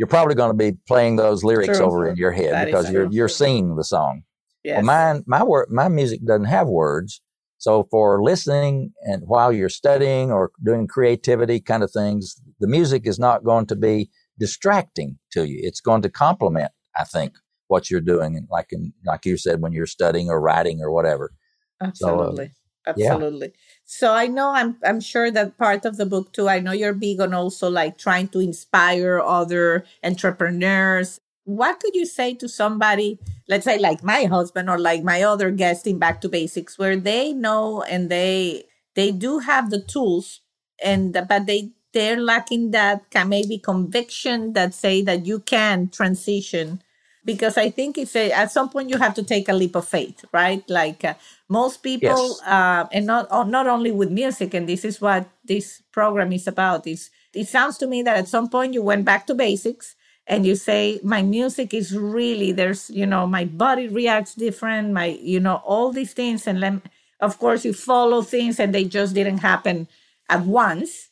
you're 0.00 0.06
probably 0.06 0.34
going 0.34 0.48
to 0.48 0.56
be 0.56 0.78
playing 0.88 1.16
those 1.16 1.44
lyrics 1.44 1.76
true. 1.76 1.86
over 1.86 2.08
in 2.08 2.16
your 2.16 2.32
head 2.32 2.54
that 2.54 2.64
because 2.64 2.90
you're 2.90 3.12
you're 3.12 3.28
singing 3.28 3.76
the 3.76 3.84
song. 3.84 4.22
Yes. 4.64 4.76
Well, 4.76 4.84
mine 4.86 5.24
my 5.26 5.44
work 5.44 5.70
my 5.70 5.88
music 5.88 6.24
doesn't 6.24 6.46
have 6.46 6.68
words, 6.68 7.20
so 7.58 7.86
for 7.90 8.22
listening 8.22 8.94
and 9.02 9.24
while 9.26 9.52
you're 9.52 9.68
studying 9.68 10.32
or 10.32 10.52
doing 10.64 10.86
creativity 10.86 11.60
kind 11.60 11.82
of 11.82 11.90
things, 11.90 12.40
the 12.60 12.66
music 12.66 13.02
is 13.04 13.18
not 13.18 13.44
going 13.44 13.66
to 13.66 13.76
be 13.76 14.08
distracting 14.38 15.18
to 15.32 15.46
you. 15.46 15.60
It's 15.62 15.82
going 15.82 16.00
to 16.00 16.08
complement, 16.08 16.72
I 16.96 17.04
think, 17.04 17.34
what 17.68 17.90
you're 17.90 18.00
doing, 18.00 18.46
like 18.50 18.68
in 18.70 18.94
like 19.04 19.26
you 19.26 19.36
said 19.36 19.60
when 19.60 19.74
you're 19.74 19.84
studying 19.84 20.30
or 20.30 20.40
writing 20.40 20.80
or 20.80 20.90
whatever. 20.90 21.30
Absolutely. 21.82 22.46
So, 22.46 22.52
uh, 22.86 22.94
absolutely 22.96 23.48
yeah. 23.48 23.69
So 23.90 24.14
i 24.14 24.26
know 24.28 24.50
i'm 24.50 24.76
i'm 24.84 25.00
sure 25.00 25.32
that 25.32 25.58
part 25.58 25.84
of 25.84 25.96
the 25.96 26.06
book 26.06 26.32
too 26.32 26.48
i 26.48 26.60
know 26.60 26.70
you're 26.70 26.94
big 26.94 27.20
on 27.20 27.34
also 27.34 27.68
like 27.68 27.98
trying 27.98 28.28
to 28.28 28.38
inspire 28.40 29.20
other 29.20 29.84
entrepreneurs. 30.04 31.20
What 31.44 31.80
could 31.80 31.96
you 31.96 32.06
say 32.06 32.34
to 32.34 32.48
somebody 32.48 33.18
let's 33.48 33.64
say 33.64 33.78
like 33.80 34.04
my 34.04 34.24
husband 34.24 34.70
or 34.70 34.78
like 34.78 35.02
my 35.02 35.22
other 35.22 35.50
guest 35.50 35.88
in 35.88 35.98
back 35.98 36.20
to 36.20 36.28
basics 36.28 36.78
where 36.78 36.96
they 36.96 37.32
know 37.32 37.82
and 37.82 38.08
they 38.08 38.64
they 38.94 39.10
do 39.10 39.40
have 39.40 39.70
the 39.70 39.80
tools 39.82 40.40
and 40.84 41.12
but 41.28 41.46
they 41.46 41.72
they're 41.92 42.20
lacking 42.20 42.70
that 42.70 43.02
maybe 43.26 43.58
conviction 43.58 44.52
that 44.52 44.72
say 44.72 45.02
that 45.02 45.26
you 45.26 45.40
can 45.40 45.88
transition 45.88 46.80
because 47.24 47.56
I 47.56 47.70
think 47.70 47.98
it's 47.98 48.16
a, 48.16 48.32
at 48.32 48.50
some 48.50 48.68
point 48.68 48.90
you 48.90 48.98
have 48.98 49.14
to 49.14 49.22
take 49.22 49.48
a 49.48 49.52
leap 49.52 49.76
of 49.76 49.86
faith, 49.86 50.24
right? 50.32 50.62
Like 50.68 51.04
uh, 51.04 51.14
most 51.48 51.82
people, 51.82 52.38
yes. 52.38 52.42
uh, 52.46 52.86
and 52.92 53.06
not 53.06 53.30
uh, 53.30 53.44
not 53.44 53.66
only 53.66 53.90
with 53.90 54.10
music, 54.10 54.54
and 54.54 54.68
this 54.68 54.84
is 54.84 55.00
what 55.00 55.28
this 55.44 55.82
program 55.92 56.32
is 56.32 56.46
about. 56.46 56.86
Is 56.86 57.10
it 57.34 57.48
sounds 57.48 57.78
to 57.78 57.86
me 57.86 58.02
that 58.02 58.16
at 58.16 58.28
some 58.28 58.48
point 58.48 58.74
you 58.74 58.82
went 58.82 59.04
back 59.04 59.26
to 59.26 59.34
basics 59.34 59.96
and 60.26 60.46
you 60.46 60.54
say 60.54 61.00
my 61.02 61.22
music 61.22 61.74
is 61.74 61.96
really 61.96 62.52
there's 62.52 62.90
you 62.90 63.06
know 63.06 63.26
my 63.26 63.44
body 63.44 63.88
reacts 63.88 64.34
different, 64.34 64.92
my 64.92 65.06
you 65.20 65.40
know 65.40 65.56
all 65.64 65.92
these 65.92 66.12
things, 66.12 66.46
and 66.46 66.62
then 66.62 66.82
of 67.20 67.38
course 67.38 67.64
you 67.64 67.72
follow 67.72 68.22
things 68.22 68.58
and 68.58 68.74
they 68.74 68.84
just 68.84 69.14
didn't 69.14 69.38
happen 69.38 69.88
at 70.28 70.40
once 70.46 71.09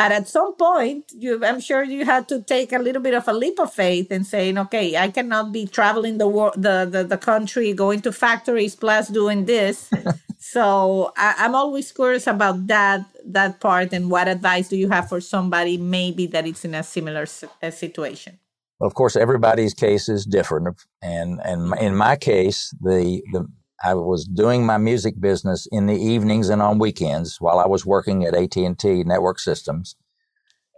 but 0.00 0.12
at 0.12 0.28
some 0.28 0.54
point, 0.54 1.12
you, 1.14 1.44
I'm 1.44 1.60
sure 1.60 1.82
you 1.82 2.06
had 2.06 2.26
to 2.28 2.40
take 2.40 2.72
a 2.72 2.78
little 2.78 3.02
bit 3.02 3.12
of 3.12 3.28
a 3.28 3.34
leap 3.34 3.60
of 3.60 3.70
faith 3.70 4.10
and 4.10 4.26
saying, 4.26 4.56
okay, 4.56 4.96
I 4.96 5.10
cannot 5.10 5.52
be 5.52 5.66
traveling 5.66 6.16
the 6.16 6.26
world, 6.26 6.54
the, 6.56 6.88
the, 6.90 7.04
the 7.04 7.18
country, 7.18 7.74
going 7.74 8.00
to 8.00 8.10
factories, 8.10 8.74
plus 8.74 9.08
doing 9.08 9.44
this. 9.44 9.90
so 10.38 11.12
I, 11.18 11.34
I'm 11.36 11.54
always 11.54 11.92
curious 11.92 12.26
about 12.26 12.66
that 12.68 13.04
that 13.26 13.60
part 13.60 13.92
and 13.92 14.10
what 14.10 14.26
advice 14.26 14.70
do 14.70 14.76
you 14.78 14.88
have 14.88 15.10
for 15.10 15.20
somebody 15.20 15.76
maybe 15.76 16.26
that 16.28 16.46
is 16.46 16.64
in 16.64 16.74
a 16.74 16.82
similar 16.82 17.26
situation? 17.26 18.38
Of 18.80 18.94
course, 18.94 19.16
everybody's 19.16 19.74
case 19.74 20.08
is 20.08 20.24
different, 20.24 20.80
and 21.02 21.38
and 21.44 21.78
in 21.78 21.94
my 21.94 22.16
case, 22.16 22.74
the 22.80 23.20
the 23.34 23.46
I 23.82 23.94
was 23.94 24.26
doing 24.26 24.66
my 24.66 24.76
music 24.78 25.20
business 25.20 25.66
in 25.72 25.86
the 25.86 25.96
evenings 25.96 26.48
and 26.48 26.60
on 26.60 26.78
weekends 26.78 27.40
while 27.40 27.58
I 27.58 27.66
was 27.66 27.86
working 27.86 28.24
at 28.24 28.34
AT&T 28.34 29.04
Network 29.04 29.38
Systems. 29.38 29.96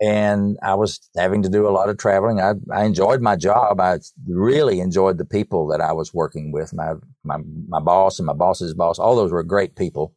And 0.00 0.56
I 0.62 0.74
was 0.74 1.00
having 1.16 1.42
to 1.42 1.48
do 1.48 1.66
a 1.66 1.70
lot 1.70 1.88
of 1.88 1.98
traveling. 1.98 2.40
I, 2.40 2.54
I 2.72 2.84
enjoyed 2.84 3.20
my 3.20 3.36
job. 3.36 3.80
I 3.80 3.98
really 4.26 4.80
enjoyed 4.80 5.18
the 5.18 5.24
people 5.24 5.68
that 5.68 5.80
I 5.80 5.92
was 5.92 6.12
working 6.12 6.52
with. 6.52 6.72
My, 6.72 6.94
my, 7.24 7.38
my 7.68 7.80
boss 7.80 8.18
and 8.18 8.26
my 8.26 8.32
boss's 8.32 8.74
boss, 8.74 8.98
all 8.98 9.16
those 9.16 9.32
were 9.32 9.44
great 9.44 9.76
people. 9.76 10.14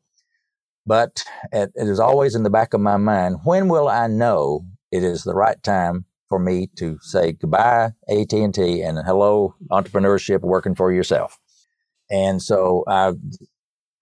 But 0.87 1.23
it, 1.51 1.71
it 1.75 1.87
is 1.87 1.99
always 1.99 2.35
in 2.35 2.43
the 2.43 2.49
back 2.49 2.73
of 2.73 2.81
my 2.81 2.97
mind, 2.97 3.37
when 3.43 3.67
will 3.67 3.87
I 3.87 4.07
know 4.07 4.65
it 4.91 5.03
is 5.03 5.23
the 5.23 5.35
right 5.35 5.61
time 5.63 6.05
for 6.29 6.39
me 6.39 6.69
to 6.77 6.97
say 7.01 7.33
goodbye 7.33 7.93
AT&T 8.09 8.81
and 8.81 8.99
hello 9.05 9.55
entrepreneurship 9.71 10.41
working 10.41 10.75
for 10.75 10.91
yourself? 10.91 11.39
And 12.09 12.41
so 12.41 12.83
I, 12.87 13.13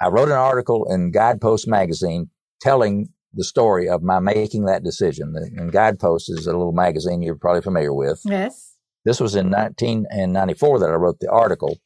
I 0.01 0.09
wrote 0.09 0.29
an 0.29 0.35
article 0.35 0.85
in 0.91 1.11
Guidepost 1.11 1.67
magazine 1.67 2.29
telling 2.61 3.09
the 3.33 3.43
story 3.43 3.89
of 3.89 4.03
my 4.03 4.19
making 4.19 4.65
that 4.65 4.83
decision. 4.83 5.33
And 5.35 5.71
Guidepost 5.71 6.29
is 6.29 6.45
a 6.47 6.51
little 6.51 6.71
magazine 6.71 7.21
you're 7.21 7.35
probably 7.35 7.61
familiar 7.61 7.93
with. 7.93 8.21
Yes. 8.25 8.75
This 9.05 9.19
was 9.19 9.35
in 9.35 9.49
1994 9.49 10.79
that 10.79 10.89
I 10.89 10.93
wrote 10.93 11.19
the 11.19 11.29
article, 11.29 11.77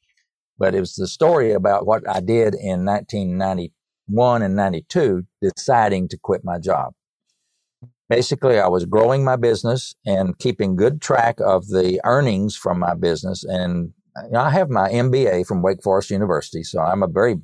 but 0.58 0.76
it 0.76 0.80
was 0.80 0.96
the 0.96 1.08
story 1.08 1.52
about 1.52 1.88
what 1.88 2.08
I 2.08 2.20
did 2.20 2.54
in 2.54 2.86
1991 2.86 4.42
and 4.42 4.56
92, 4.56 5.24
deciding 5.42 6.10
to 6.10 6.18
quit 6.18 6.44
my 6.44 6.60
job. 6.60 6.94
Basically, 8.10 8.60
I 8.60 8.68
was 8.68 8.86
growing 8.86 9.26
my 9.26 9.36
business 9.36 9.96
and 10.06 10.38
keeping 10.38 10.76
good 10.76 11.02
track 11.02 11.40
of 11.40 11.68
the 11.68 12.00
earnings 12.04 12.56
from 12.56 12.80
my 12.80 12.94
business 12.94 13.44
and 13.44 13.94
I 14.36 14.50
have 14.50 14.70
my 14.70 14.90
MBA 14.90 15.46
from 15.46 15.62
Wake 15.62 15.84
Forest 15.84 16.10
University, 16.10 16.64
so 16.64 16.80
I'm 16.80 17.04
a 17.04 17.08
very 17.08 17.36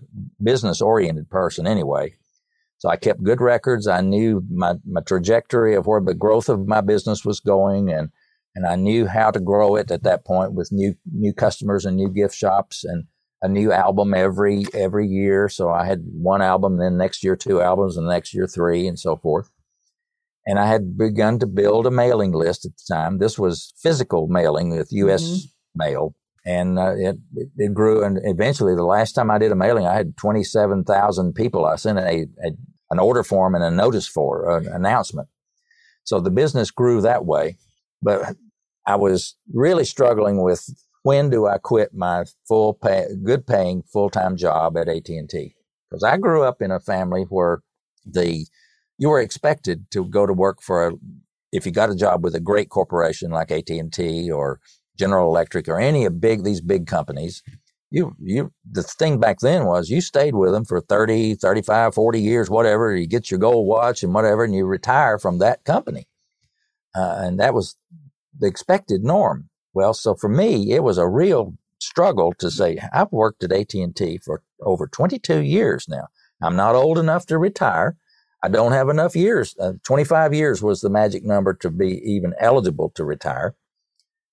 business 0.41 0.82
oriented 0.82 1.30
person 1.30 1.67
anyway. 1.67 2.15
So 2.80 2.89
I 2.89 2.97
kept 2.97 3.24
good 3.24 3.39
records. 3.39 3.88
I 3.88 4.01
knew 4.01 4.43
my, 4.51 4.74
my 4.86 5.01
trajectory 5.01 5.76
of 5.76 5.88
where 5.88 6.01
the 6.01 6.13
growth 6.13 6.49
of 6.49 6.67
my 6.67 6.82
business 6.82 7.24
was 7.24 7.39
going 7.39 7.91
and, 7.91 8.09
and 8.55 8.65
I 8.65 8.76
knew 8.76 9.07
how 9.07 9.32
to 9.32 9.39
grow 9.39 9.76
it 9.76 9.89
at 9.89 10.03
that 10.03 10.26
point 10.26 10.53
with 10.53 10.71
new, 10.71 10.95
new 11.11 11.34
customers 11.34 11.86
and 11.86 11.95
new 11.95 12.09
gift 12.09 12.36
shops 12.36 12.84
and 12.84 13.05
a 13.41 13.47
new 13.47 13.71
album 13.71 14.13
every, 14.13 14.65
every 14.74 15.07
year. 15.07 15.47
So 15.49 15.69
I 15.69 15.86
had 15.86 16.03
one 16.05 16.41
album, 16.41 16.78
then 16.78 16.97
next 16.97 17.24
year, 17.24 17.36
two 17.36 17.61
albums 17.61 17.97
and 17.97 18.07
next 18.07 18.34
year, 18.34 18.47
three 18.47 18.88
and 18.88 18.99
so 18.99 19.15
forth. 19.15 19.49
And 20.45 20.59
I 20.59 20.67
had 20.67 20.97
begun 20.97 21.39
to 21.39 21.47
build 21.47 21.88
a 21.88 21.91
mailing 21.91 22.34
list 22.34 22.65
at 22.65 22.74
the 22.76 22.93
time. 22.93 23.19
This 23.19 23.39
was 23.39 23.74
physical 23.82 24.28
mailing 24.28 24.76
with 24.76 24.91
U.S. 24.91 25.24
Mm-hmm. 25.24 25.80
mail 25.80 26.15
and 26.46 26.78
uh, 26.78 26.94
it, 26.96 27.18
it 27.58 27.74
grew. 27.74 28.04
And 28.04 28.20
eventually, 28.24 28.76
the 28.76 28.84
last 28.84 29.14
time 29.14 29.32
I 29.32 29.38
did 29.38 29.52
a 29.52 29.56
mailing, 29.56 29.86
I 29.86 29.96
had 29.96 30.18
27,000 30.18 31.34
people. 31.34 31.66
I 31.66 31.76
sent 31.78 32.00
a, 32.00 32.28
a, 32.44 32.52
an 32.91 33.00
order 33.00 33.24
form 33.24 33.56
and 33.56 33.64
a 33.64 33.72
notice 33.72 34.08
for 34.08 34.58
an 34.58 34.68
announcement. 34.68 35.30
So 36.04 36.20
the 36.20 36.32
business 36.32 36.72
grew 36.72 37.02
that 37.02 37.26
way. 37.26 37.58
But 38.02 38.36
I 38.86 38.98
was 38.98 39.36
really 39.54 39.86
struggling 39.86 40.44
with 40.44 40.70
when 41.04 41.30
do 41.30 41.48
I 41.48 41.58
quit 41.58 41.94
my 41.94 42.26
full 42.48 42.74
pay, 42.74 43.06
good 43.24 43.48
paying 43.48 43.84
full 43.84 44.10
time 44.10 44.36
job 44.36 44.78
at 44.78 44.89
AT&T? 44.89 45.56
Because 45.89 46.04
I 46.04 46.18
grew 46.18 46.44
up 46.44 46.62
in 46.62 46.72
a 46.72 46.80
family 46.80 47.24
where 47.30 47.62
the, 48.06 48.46
you 48.98 49.10
were 49.10 49.22
expected 49.22 49.89
to 49.91 50.06
go 50.06 50.26
to 50.26 50.34
work 50.34 50.62
for 50.62 50.88
a, 50.88 50.91
if 51.52 51.66
you 51.66 51.72
got 51.72 51.91
a 51.91 51.96
job 51.96 52.24
with 52.24 52.36
a 52.36 52.39
great 52.39 52.70
corporation 52.70 53.32
like 53.32 53.52
AT&T 53.52 54.32
or 54.32 54.60
General 54.98 55.28
Electric 55.30 55.68
or 55.68 55.80
any 55.80 56.06
of 56.06 56.22
big 56.22 56.44
these 56.44 56.62
big 56.62 56.88
companies, 56.88 57.44
you 57.91 58.16
you 58.20 58.52
the 58.70 58.84
thing 58.84 59.20
back 59.20 59.39
then 59.39 59.66
was 59.66 59.89
you 59.89 60.02
stayed 60.02 60.36
with 60.36 60.52
them 60.52 60.66
for 60.66 60.82
30, 60.82 61.36
35, 61.36 61.94
40 61.94 62.22
years, 62.22 62.50
whatever. 62.50 62.96
You 62.96 63.08
get 63.08 63.30
your 63.30 63.39
gold 63.39 63.68
watch 63.68 64.04
and 64.04 64.14
whatever, 64.14 64.44
and 64.44 64.56
you 64.56 64.66
retire 64.66 65.20
from 65.20 65.39
that 65.39 65.64
company. 65.64 66.08
Uh, 66.96 67.18
and 67.20 67.39
that 67.39 67.54
was 67.54 67.76
the 68.38 68.48
expected 68.48 69.04
norm. 69.04 69.50
Well, 69.74 69.94
so 69.94 70.16
for 70.16 70.30
me, 70.30 70.72
it 70.72 70.84
was 70.84 70.98
a 70.98 71.08
real 71.08 71.56
struggle 71.80 72.34
to 72.39 72.50
say 72.50 72.80
I've 72.94 73.12
worked 73.12 73.44
at 73.44 73.52
AT&T 73.52 74.20
for 74.20 74.41
over 74.62 74.88
22 74.88 75.39
years 75.39 75.88
now. 75.88 76.08
I'm 76.41 76.56
not 76.56 76.76
old 76.76 76.98
enough 76.98 77.26
to 77.28 77.38
retire. 77.38 77.96
I 78.44 78.50
don't 78.50 78.74
have 78.74 78.89
enough 78.89 79.16
years. 79.16 79.56
Uh, 79.60 79.74
25 79.84 80.34
years 80.34 80.62
was 80.62 80.82
the 80.82 80.89
magic 80.89 81.24
number 81.24 81.54
to 81.56 81.70
be 81.70 82.02
even 82.04 82.34
eligible 82.39 82.91
to 82.96 83.06
retire. 83.06 83.56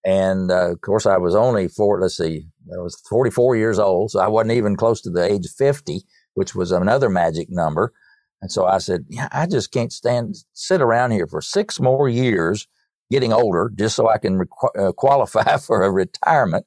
And 0.04 0.50
uh, 0.50 0.72
of 0.72 0.80
course, 0.80 1.06
I 1.06 1.18
was 1.18 1.34
only 1.34 1.68
four, 1.68 2.00
let's 2.00 2.16
see, 2.16 2.46
I 2.72 2.80
was 2.80 3.00
44 3.08 3.56
years 3.56 3.78
old. 3.78 4.12
So 4.12 4.20
I 4.20 4.28
wasn't 4.28 4.52
even 4.52 4.76
close 4.76 5.00
to 5.02 5.10
the 5.10 5.24
age 5.24 5.46
of 5.46 5.52
50, 5.52 6.02
which 6.34 6.54
was 6.54 6.72
another 6.72 7.10
magic 7.10 7.48
number. 7.50 7.92
And 8.40 8.50
so 8.50 8.64
I 8.66 8.78
said, 8.78 9.04
yeah, 9.08 9.28
I 9.32 9.46
just 9.46 9.70
can't 9.72 9.92
stand, 9.92 10.36
sit 10.54 10.80
around 10.80 11.10
here 11.10 11.26
for 11.26 11.42
six 11.42 11.78
more 11.78 12.08
years 12.08 12.66
getting 13.10 13.32
older 13.32 13.70
just 13.74 13.96
so 13.96 14.08
I 14.08 14.18
can 14.18 14.38
requ- 14.38 14.88
uh, 14.88 14.92
qualify 14.92 15.56
for 15.66 15.82
a 15.82 15.90
retirement. 15.90 16.66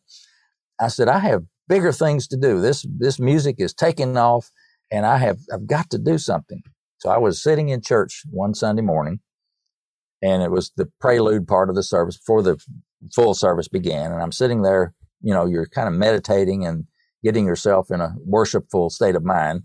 I 0.79 0.89
said, 0.89 1.07
I 1.07 1.19
have 1.19 1.43
bigger 1.67 1.91
things 1.91 2.27
to 2.27 2.37
do. 2.37 2.61
This, 2.61 2.85
this 2.99 3.19
music 3.19 3.55
is 3.57 3.73
taking 3.73 4.17
off 4.17 4.51
and 4.91 5.05
I 5.05 5.17
have, 5.17 5.39
I've 5.51 5.65
got 5.65 5.89
to 5.91 5.97
do 5.97 6.19
something. 6.19 6.61
So 6.99 7.09
I 7.09 7.17
was 7.17 7.41
sitting 7.41 7.69
in 7.69 7.81
church 7.81 8.23
one 8.29 8.53
Sunday 8.53 8.83
morning 8.83 9.19
and 10.21 10.43
it 10.43 10.51
was 10.51 10.71
the 10.77 10.91
prelude 11.01 11.47
part 11.47 11.69
of 11.69 11.75
the 11.75 11.83
service 11.83 12.17
before 12.17 12.43
the 12.43 12.57
full 13.13 13.33
service 13.33 13.67
began. 13.67 14.11
And 14.11 14.21
I'm 14.21 14.31
sitting 14.31 14.61
there, 14.61 14.93
you 15.21 15.33
know, 15.33 15.45
you're 15.45 15.67
kind 15.67 15.87
of 15.87 15.93
meditating 15.93 16.65
and 16.65 16.85
getting 17.23 17.45
yourself 17.45 17.89
in 17.91 18.01
a 18.01 18.15
worshipful 18.25 18.89
state 18.89 19.15
of 19.15 19.23
mind. 19.23 19.63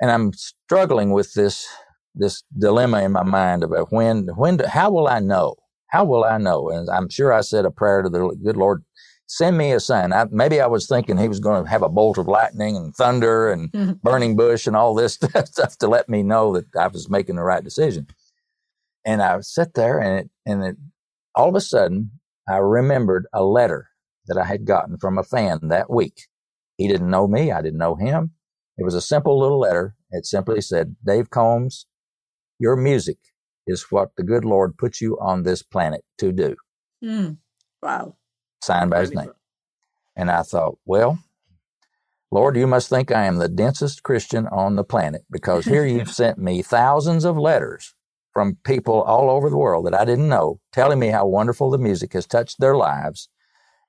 And 0.00 0.10
I'm 0.10 0.32
struggling 0.32 1.12
with 1.12 1.32
this, 1.34 1.66
this 2.14 2.44
dilemma 2.56 3.02
in 3.02 3.12
my 3.12 3.24
mind 3.24 3.64
about 3.64 3.92
when, 3.92 4.28
when, 4.36 4.58
how 4.60 4.90
will 4.90 5.08
I 5.08 5.18
know? 5.18 5.56
How 5.88 6.04
will 6.04 6.24
I 6.24 6.38
know? 6.38 6.68
And 6.68 6.88
I'm 6.90 7.08
sure 7.08 7.32
I 7.32 7.40
said 7.40 7.64
a 7.64 7.70
prayer 7.70 8.02
to 8.02 8.08
the 8.08 8.36
good 8.44 8.56
Lord, 8.56 8.84
send 9.26 9.56
me 9.56 9.72
a 9.72 9.80
sign. 9.80 10.12
I, 10.12 10.26
maybe 10.30 10.60
I 10.60 10.66
was 10.66 10.86
thinking 10.86 11.16
he 11.16 11.28
was 11.28 11.40
going 11.40 11.64
to 11.64 11.70
have 11.70 11.82
a 11.82 11.88
bolt 11.88 12.18
of 12.18 12.28
lightning 12.28 12.76
and 12.76 12.94
thunder 12.94 13.50
and 13.50 13.72
mm-hmm. 13.72 13.92
burning 14.02 14.36
bush 14.36 14.66
and 14.66 14.76
all 14.76 14.94
this 14.94 15.14
stuff 15.44 15.78
to 15.78 15.88
let 15.88 16.08
me 16.08 16.22
know 16.22 16.54
that 16.54 16.66
I 16.78 16.88
was 16.88 17.08
making 17.08 17.36
the 17.36 17.42
right 17.42 17.64
decision. 17.64 18.06
And 19.04 19.22
I 19.22 19.40
sat 19.40 19.74
there 19.74 19.98
and 19.98 20.20
it, 20.20 20.30
and 20.44 20.64
it, 20.64 20.76
all 21.34 21.48
of 21.48 21.54
a 21.54 21.60
sudden 21.60 22.10
I 22.48 22.56
remembered 22.56 23.26
a 23.32 23.44
letter 23.44 23.88
that 24.26 24.38
I 24.38 24.44
had 24.44 24.64
gotten 24.64 24.98
from 24.98 25.18
a 25.18 25.22
fan 25.22 25.60
that 25.64 25.90
week. 25.90 26.26
He 26.76 26.88
didn't 26.88 27.10
know 27.10 27.26
me. 27.26 27.52
I 27.52 27.60
didn't 27.60 27.78
know 27.78 27.96
him. 27.96 28.32
It 28.76 28.84
was 28.84 28.94
a 28.94 29.00
simple 29.00 29.38
little 29.38 29.58
letter. 29.58 29.96
It 30.10 30.24
simply 30.24 30.60
said, 30.60 30.96
Dave 31.04 31.30
Combs, 31.30 31.86
your 32.58 32.76
music 32.76 33.18
is 33.66 33.90
what 33.90 34.10
the 34.16 34.22
good 34.22 34.44
Lord 34.44 34.78
put 34.78 35.00
you 35.00 35.18
on 35.20 35.42
this 35.42 35.62
planet 35.62 36.04
to 36.18 36.32
do. 36.32 36.56
Mm. 37.04 37.38
Wow. 37.82 38.16
Signed 38.62 38.90
by 38.90 39.00
his 39.00 39.12
name. 39.12 39.32
And 40.16 40.30
I 40.30 40.42
thought, 40.42 40.78
well, 40.84 41.18
Lord, 42.30 42.56
you 42.56 42.66
must 42.66 42.88
think 42.88 43.10
I 43.10 43.24
am 43.24 43.36
the 43.36 43.48
densest 43.48 44.02
Christian 44.02 44.46
on 44.48 44.76
the 44.76 44.84
planet 44.84 45.24
because 45.30 45.64
here 45.64 45.84
you've 45.84 46.10
sent 46.12 46.38
me 46.38 46.62
thousands 46.62 47.24
of 47.24 47.36
letters 47.36 47.94
from 48.38 48.56
people 48.62 49.02
all 49.02 49.30
over 49.30 49.50
the 49.50 49.56
world 49.56 49.84
that 49.84 50.00
I 50.00 50.04
didn't 50.04 50.28
know 50.28 50.60
telling 50.72 51.00
me 51.00 51.08
how 51.08 51.26
wonderful 51.26 51.70
the 51.70 51.76
music 51.78 52.12
has 52.12 52.24
touched 52.24 52.60
their 52.60 52.76
lives. 52.76 53.28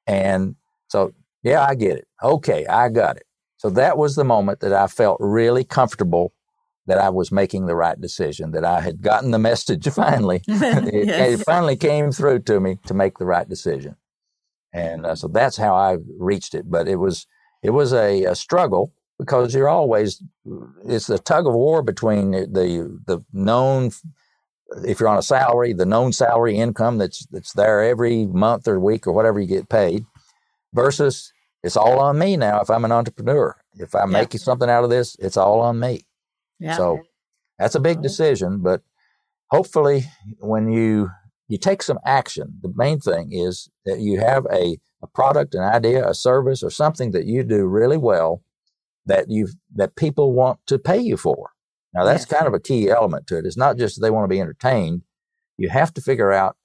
And 0.07 0.55
so, 0.87 1.13
yeah, 1.43 1.63
I 1.63 1.75
get 1.75 1.97
it. 1.97 2.07
Okay, 2.23 2.65
I 2.65 2.89
got 2.89 3.17
it. 3.17 3.27
So 3.57 3.69
that 3.69 3.95
was 3.95 4.15
the 4.15 4.23
moment 4.23 4.61
that 4.61 4.73
I 4.73 4.87
felt 4.87 5.17
really 5.19 5.63
comfortable 5.63 6.33
that 6.87 6.97
I 6.97 7.09
was 7.09 7.31
making 7.31 7.67
the 7.67 7.75
right 7.75 8.01
decision, 8.01 8.49
that 8.53 8.65
I 8.65 8.81
had 8.81 9.03
gotten 9.03 9.29
the 9.29 9.37
message 9.37 9.87
finally. 9.93 10.41
it, 10.47 11.05
yes. 11.05 11.41
it, 11.41 11.43
finally 11.45 11.75
came 11.75 12.11
through 12.11 12.39
to 12.39 12.59
me 12.59 12.79
to 12.87 12.95
make 12.95 13.19
the 13.19 13.27
right 13.27 13.47
decision. 13.47 13.97
And 14.73 15.05
uh, 15.05 15.13
so 15.13 15.27
that's 15.27 15.57
how 15.57 15.75
I 15.75 15.97
reached 16.17 16.55
it. 16.55 16.71
But 16.71 16.87
it 16.87 16.95
was, 16.95 17.27
it 17.61 17.69
was 17.69 17.93
a, 17.93 18.23
a, 18.23 18.33
struggle 18.33 18.93
because 19.19 19.53
you're 19.53 19.69
always, 19.69 20.23
it's 20.87 21.07
a 21.11 21.19
tug 21.19 21.45
of 21.45 21.53
war 21.53 21.83
between 21.83 22.31
the, 22.31 22.99
the 23.05 23.23
known, 23.31 23.91
if 24.85 24.99
you're 24.99 25.09
on 25.09 25.17
a 25.17 25.23
salary, 25.23 25.73
the 25.73 25.85
known 25.85 26.13
salary 26.13 26.57
income 26.57 26.97
that's, 26.97 27.25
that's 27.27 27.53
there 27.53 27.81
every 27.83 28.25
month 28.25 28.67
or 28.67 28.79
week 28.79 29.07
or 29.07 29.13
whatever 29.13 29.39
you 29.39 29.47
get 29.47 29.69
paid 29.69 30.05
versus 30.73 31.33
it's 31.63 31.77
all 31.77 31.99
on 31.99 32.19
me 32.19 32.37
now 32.37 32.61
if 32.61 32.69
I'm 32.69 32.85
an 32.85 32.91
entrepreneur. 32.91 33.55
If 33.75 33.95
I'm 33.95 34.11
yeah. 34.11 34.19
making 34.19 34.39
something 34.39 34.69
out 34.69 34.83
of 34.83 34.89
this, 34.89 35.15
it's 35.19 35.37
all 35.37 35.61
on 35.61 35.79
me. 35.79 36.05
Yeah. 36.59 36.75
So 36.75 36.99
that's 37.57 37.75
a 37.75 37.79
big 37.79 37.97
mm-hmm. 37.97 38.03
decision, 38.03 38.61
but 38.61 38.81
hopefully 39.49 40.05
when 40.39 40.71
you 40.71 41.09
you 41.47 41.57
take 41.57 41.81
some 41.81 41.97
action, 42.05 42.59
the 42.61 42.71
main 42.75 42.99
thing 42.99 43.29
is 43.31 43.69
that 43.83 43.99
you 43.99 44.19
have 44.19 44.45
a, 44.53 44.77
a 45.01 45.07
product, 45.07 45.55
an 45.55 45.63
idea, 45.63 46.07
a 46.07 46.13
service, 46.13 46.61
or 46.61 46.69
something 46.69 47.09
that 47.11 47.25
you 47.25 47.43
do 47.43 47.65
really 47.65 47.97
well 47.97 48.43
that 49.07 49.29
you 49.29 49.47
that 49.75 49.95
people 49.95 50.33
want 50.33 50.59
to 50.67 50.77
pay 50.77 50.99
you 50.99 51.17
for. 51.17 51.49
Now 51.93 52.03
that's 52.03 52.25
yes. 52.29 52.37
kind 52.37 52.47
of 52.47 52.53
a 52.53 52.59
key 52.59 52.89
element 52.89 53.27
to 53.27 53.37
it. 53.37 53.45
It's 53.45 53.57
not 53.57 53.77
just 53.77 54.01
they 54.01 54.11
want 54.11 54.25
to 54.25 54.33
be 54.33 54.39
entertained. 54.39 55.03
You 55.57 55.69
have 55.69 55.93
to 55.95 56.01
figure 56.01 56.31
out 56.31 56.55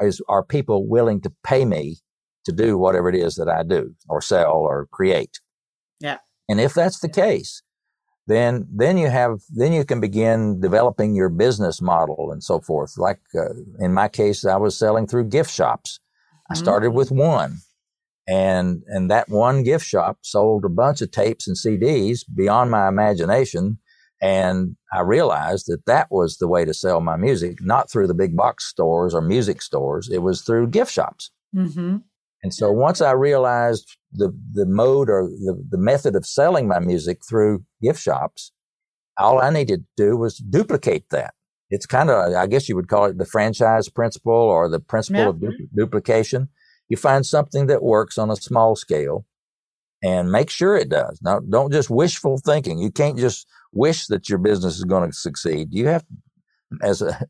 is 0.00 0.20
are 0.28 0.42
people 0.42 0.86
willing 0.86 1.20
to 1.22 1.32
pay 1.42 1.64
me 1.64 1.98
to 2.44 2.52
do 2.52 2.76
whatever 2.76 3.08
it 3.08 3.14
is 3.14 3.36
that 3.36 3.48
I 3.48 3.62
do 3.62 3.94
or 4.08 4.20
sell 4.20 4.52
or 4.52 4.86
create. 4.92 5.40
Yeah. 6.00 6.18
And 6.48 6.60
if 6.60 6.74
that's 6.74 7.00
the 7.00 7.08
case, 7.08 7.62
then 8.26 8.66
then 8.72 8.96
you 8.96 9.08
have 9.08 9.40
then 9.50 9.72
you 9.72 9.84
can 9.84 10.00
begin 10.00 10.60
developing 10.60 11.14
your 11.14 11.28
business 11.28 11.80
model 11.80 12.30
and 12.32 12.42
so 12.42 12.60
forth. 12.60 12.96
Like 12.96 13.20
uh, 13.34 13.54
in 13.78 13.92
my 13.92 14.08
case, 14.08 14.44
I 14.44 14.56
was 14.56 14.76
selling 14.76 15.06
through 15.06 15.24
gift 15.24 15.50
shops. 15.50 16.00
I 16.50 16.54
mm-hmm. 16.54 16.62
started 16.62 16.90
with 16.90 17.10
one, 17.10 17.58
and 18.26 18.82
and 18.86 19.10
that 19.10 19.28
one 19.28 19.62
gift 19.62 19.86
shop 19.86 20.18
sold 20.22 20.64
a 20.64 20.70
bunch 20.70 21.02
of 21.02 21.10
tapes 21.10 21.46
and 21.46 21.56
CDs 21.56 22.20
beyond 22.34 22.70
my 22.70 22.88
imagination. 22.88 23.78
And 24.22 24.76
I 24.92 25.00
realized 25.00 25.66
that 25.68 25.84
that 25.86 26.08
was 26.10 26.38
the 26.38 26.48
way 26.48 26.64
to 26.64 26.72
sell 26.72 27.00
my 27.00 27.16
music, 27.16 27.58
not 27.60 27.90
through 27.90 28.06
the 28.06 28.14
big 28.14 28.36
box 28.36 28.64
stores 28.64 29.14
or 29.14 29.20
music 29.20 29.60
stores. 29.60 30.08
It 30.10 30.22
was 30.22 30.42
through 30.42 30.68
gift 30.68 30.92
shops. 30.92 31.30
Mm-hmm. 31.54 31.96
And 32.42 32.54
so 32.54 32.70
once 32.70 33.00
I 33.00 33.12
realized 33.12 33.96
the, 34.12 34.32
the 34.52 34.66
mode 34.66 35.08
or 35.10 35.24
the, 35.24 35.62
the 35.70 35.78
method 35.78 36.14
of 36.14 36.26
selling 36.26 36.68
my 36.68 36.78
music 36.78 37.20
through 37.28 37.64
gift 37.82 38.00
shops, 38.00 38.52
all 39.18 39.40
I 39.40 39.50
needed 39.50 39.80
to 39.80 40.04
do 40.04 40.16
was 40.16 40.36
duplicate 40.38 41.10
that. 41.10 41.34
It's 41.70 41.86
kind 41.86 42.10
of, 42.10 42.34
I 42.34 42.46
guess 42.46 42.68
you 42.68 42.76
would 42.76 42.88
call 42.88 43.06
it 43.06 43.18
the 43.18 43.24
franchise 43.24 43.88
principle 43.88 44.32
or 44.32 44.68
the 44.68 44.80
principle 44.80 45.22
yeah. 45.22 45.28
of 45.28 45.40
du- 45.40 45.68
duplication. 45.74 46.48
You 46.88 46.96
find 46.96 47.24
something 47.24 47.66
that 47.66 47.82
works 47.82 48.18
on 48.18 48.30
a 48.30 48.36
small 48.36 48.76
scale 48.76 49.24
and 50.02 50.30
make 50.30 50.50
sure 50.50 50.76
it 50.76 50.90
does. 50.90 51.20
Now, 51.22 51.40
don't 51.40 51.72
just 51.72 51.88
wishful 51.88 52.38
thinking. 52.38 52.78
You 52.78 52.90
can't 52.90 53.18
just 53.18 53.46
wish 53.74 54.06
that 54.06 54.28
your 54.28 54.38
business 54.38 54.76
is 54.76 54.84
going 54.84 55.10
to 55.10 55.16
succeed. 55.16 55.68
You 55.70 55.88
have, 55.88 56.04
as 56.82 57.02
a, 57.02 57.26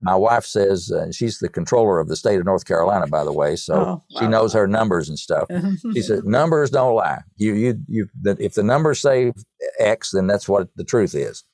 my 0.00 0.14
wife 0.14 0.44
says 0.44 0.92
uh, 0.92 1.10
she's 1.10 1.38
the 1.38 1.48
controller 1.48 1.98
of 1.98 2.08
the 2.08 2.16
state 2.16 2.38
of 2.38 2.44
North 2.44 2.64
Carolina, 2.64 3.06
by 3.08 3.24
the 3.24 3.32
way, 3.32 3.56
so 3.56 3.74
oh, 3.74 3.84
wow. 4.10 4.20
she 4.20 4.28
knows 4.28 4.52
her 4.52 4.66
numbers 4.66 5.08
and 5.08 5.18
stuff. 5.18 5.48
she 5.94 6.02
said 6.02 6.24
numbers 6.24 6.70
don't 6.70 6.94
lie. 6.94 7.22
You 7.36 7.54
you 7.54 7.80
you. 7.88 8.08
If 8.24 8.54
the 8.54 8.62
numbers 8.62 9.00
say 9.00 9.32
X, 9.78 10.12
then 10.12 10.26
that's 10.26 10.48
what 10.48 10.68
the 10.76 10.84
truth 10.84 11.14
is. 11.14 11.44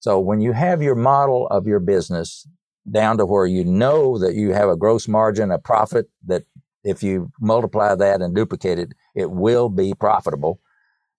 So 0.00 0.18
when 0.18 0.40
you 0.40 0.52
have 0.52 0.82
your 0.82 0.94
model 0.94 1.46
of 1.48 1.66
your 1.66 1.80
business 1.80 2.46
down 2.90 3.18
to 3.18 3.26
where 3.26 3.46
you 3.46 3.64
know 3.64 4.18
that 4.18 4.34
you 4.34 4.52
have 4.52 4.68
a 4.68 4.76
gross 4.76 5.08
margin, 5.08 5.50
a 5.50 5.58
profit 5.58 6.06
that 6.26 6.44
if 6.84 7.02
you 7.02 7.32
multiply 7.40 7.94
that 7.94 8.22
and 8.22 8.34
duplicate 8.34 8.78
it, 8.78 8.92
it 9.14 9.30
will 9.30 9.68
be 9.68 9.92
profitable. 9.94 10.60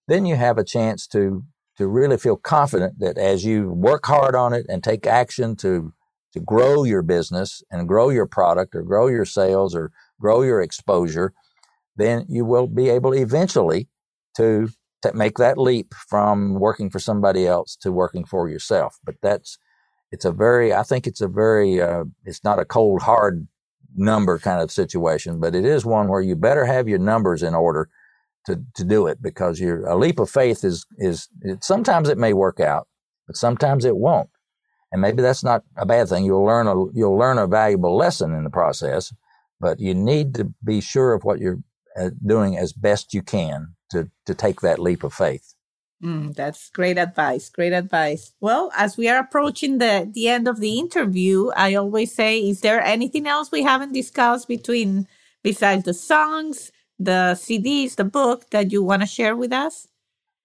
Then 0.07 0.25
you 0.25 0.35
have 0.37 0.57
a 0.57 0.63
chance 0.63 1.05
to 1.07 1.43
to 1.77 1.87
really 1.87 2.17
feel 2.17 2.37
confident 2.37 2.99
that 2.99 3.17
as 3.17 3.45
you 3.45 3.69
work 3.71 4.05
hard 4.05 4.35
on 4.35 4.53
it 4.53 4.65
and 4.69 4.83
take 4.83 5.05
action 5.05 5.55
to 5.57 5.93
to 6.33 6.39
grow 6.39 6.83
your 6.83 7.01
business 7.01 7.63
and 7.71 7.87
grow 7.87 8.09
your 8.09 8.27
product 8.27 8.75
or 8.75 8.83
grow 8.83 9.07
your 9.07 9.25
sales 9.25 9.73
or 9.73 9.91
grow 10.19 10.41
your 10.41 10.61
exposure, 10.61 11.33
then 11.95 12.25
you 12.27 12.45
will 12.45 12.67
be 12.67 12.89
able 12.89 13.13
eventually 13.13 13.87
to, 14.35 14.69
to 15.01 15.13
make 15.13 15.37
that 15.37 15.57
leap 15.57 15.93
from 15.93 16.59
working 16.59 16.89
for 16.89 16.99
somebody 16.99 17.47
else 17.47 17.75
to 17.77 17.91
working 17.91 18.25
for 18.25 18.49
yourself. 18.49 18.97
But 19.03 19.15
that's, 19.21 19.57
it's 20.11 20.25
a 20.25 20.31
very, 20.31 20.73
I 20.73 20.83
think 20.83 21.07
it's 21.07 21.21
a 21.21 21.27
very, 21.27 21.81
uh, 21.81 22.05
it's 22.23 22.43
not 22.43 22.59
a 22.59 22.65
cold, 22.65 23.01
hard 23.01 23.47
number 23.95 24.37
kind 24.37 24.61
of 24.61 24.71
situation, 24.71 25.39
but 25.39 25.55
it 25.55 25.65
is 25.65 25.85
one 25.85 26.07
where 26.07 26.21
you 26.21 26.35
better 26.35 26.65
have 26.65 26.87
your 26.87 26.99
numbers 26.99 27.41
in 27.41 27.55
order 27.55 27.89
to, 28.47 28.63
to 28.75 28.83
do 28.83 29.07
it 29.07 29.21
because 29.21 29.59
your, 29.59 29.85
a 29.85 29.95
leap 29.95 30.19
of 30.19 30.29
faith 30.29 30.63
is, 30.63 30.85
is, 30.97 31.27
it, 31.41 31.63
sometimes 31.63 32.09
it 32.09 32.17
may 32.17 32.33
work 32.33 32.59
out, 32.59 32.87
but 33.27 33.35
sometimes 33.35 33.85
it 33.85 33.97
won't. 33.97 34.29
And 34.91 35.01
maybe 35.01 35.21
that's 35.21 35.43
not 35.43 35.63
a 35.75 35.85
bad 35.85 36.07
thing. 36.07 36.23
You'll 36.23 36.45
learn 36.45 36.65
a, 36.65 36.75
you'll 36.93 37.17
learn 37.17 37.37
a 37.37 37.45
valuable 37.45 37.95
lesson 37.95 38.33
in 38.33 38.45
the 38.45 38.49
process, 38.49 39.13
but 39.59 39.81
you 39.81 39.93
need 39.93 40.33
to 40.35 40.53
be 40.63 40.79
sure 40.79 41.13
of 41.13 41.25
what 41.25 41.39
you're 41.39 41.59
uh, 41.99 42.11
doing 42.25 42.57
as 42.57 42.71
best 42.71 43.13
you 43.13 43.21
can 43.21 43.75
to, 43.91 44.09
to 44.25 44.33
take 44.33 44.61
that 44.61 44.79
leap 44.79 45.03
of 45.03 45.13
faith. 45.13 45.53
Mm, 46.01 46.33
that's 46.35 46.69
great 46.69 46.97
advice. 46.97 47.49
Great 47.49 47.73
advice. 47.73 48.31
Well, 48.39 48.71
as 48.77 48.95
we 48.95 49.09
are 49.09 49.19
approaching 49.19 49.79
the, 49.79 50.09
the 50.09 50.29
end 50.29 50.47
of 50.47 50.61
the 50.61 50.79
interview, 50.79 51.49
I 51.49 51.73
always 51.75 52.15
say, 52.15 52.39
is 52.39 52.61
there 52.61 52.81
anything 52.81 53.27
else 53.27 53.51
we 53.51 53.63
haven't 53.63 53.93
discussed 53.93 54.47
between, 54.47 55.07
besides 55.43 55.83
the 55.83 55.93
songs, 55.93 56.71
the 56.99 57.35
CDs, 57.35 57.95
the 57.95 58.03
book 58.03 58.49
that 58.51 58.71
you 58.71 58.83
want 58.83 59.01
to 59.01 59.07
share 59.07 59.35
with 59.35 59.51
us? 59.51 59.87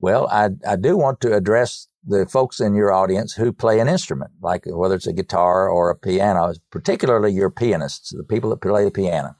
Well, 0.00 0.26
I, 0.28 0.50
I 0.66 0.76
do 0.76 0.96
want 0.96 1.20
to 1.20 1.34
address 1.34 1.86
the 2.04 2.26
folks 2.26 2.60
in 2.60 2.74
your 2.74 2.92
audience 2.92 3.34
who 3.34 3.52
play 3.52 3.78
an 3.78 3.88
instrument, 3.88 4.32
like 4.42 4.64
whether 4.66 4.96
it's 4.96 5.06
a 5.06 5.12
guitar 5.12 5.68
or 5.68 5.90
a 5.90 5.96
piano, 5.96 6.54
particularly 6.70 7.32
your 7.32 7.50
pianists, 7.50 8.10
the 8.10 8.24
people 8.24 8.50
that 8.50 8.60
play 8.60 8.84
the 8.84 8.90
piano. 8.90 9.36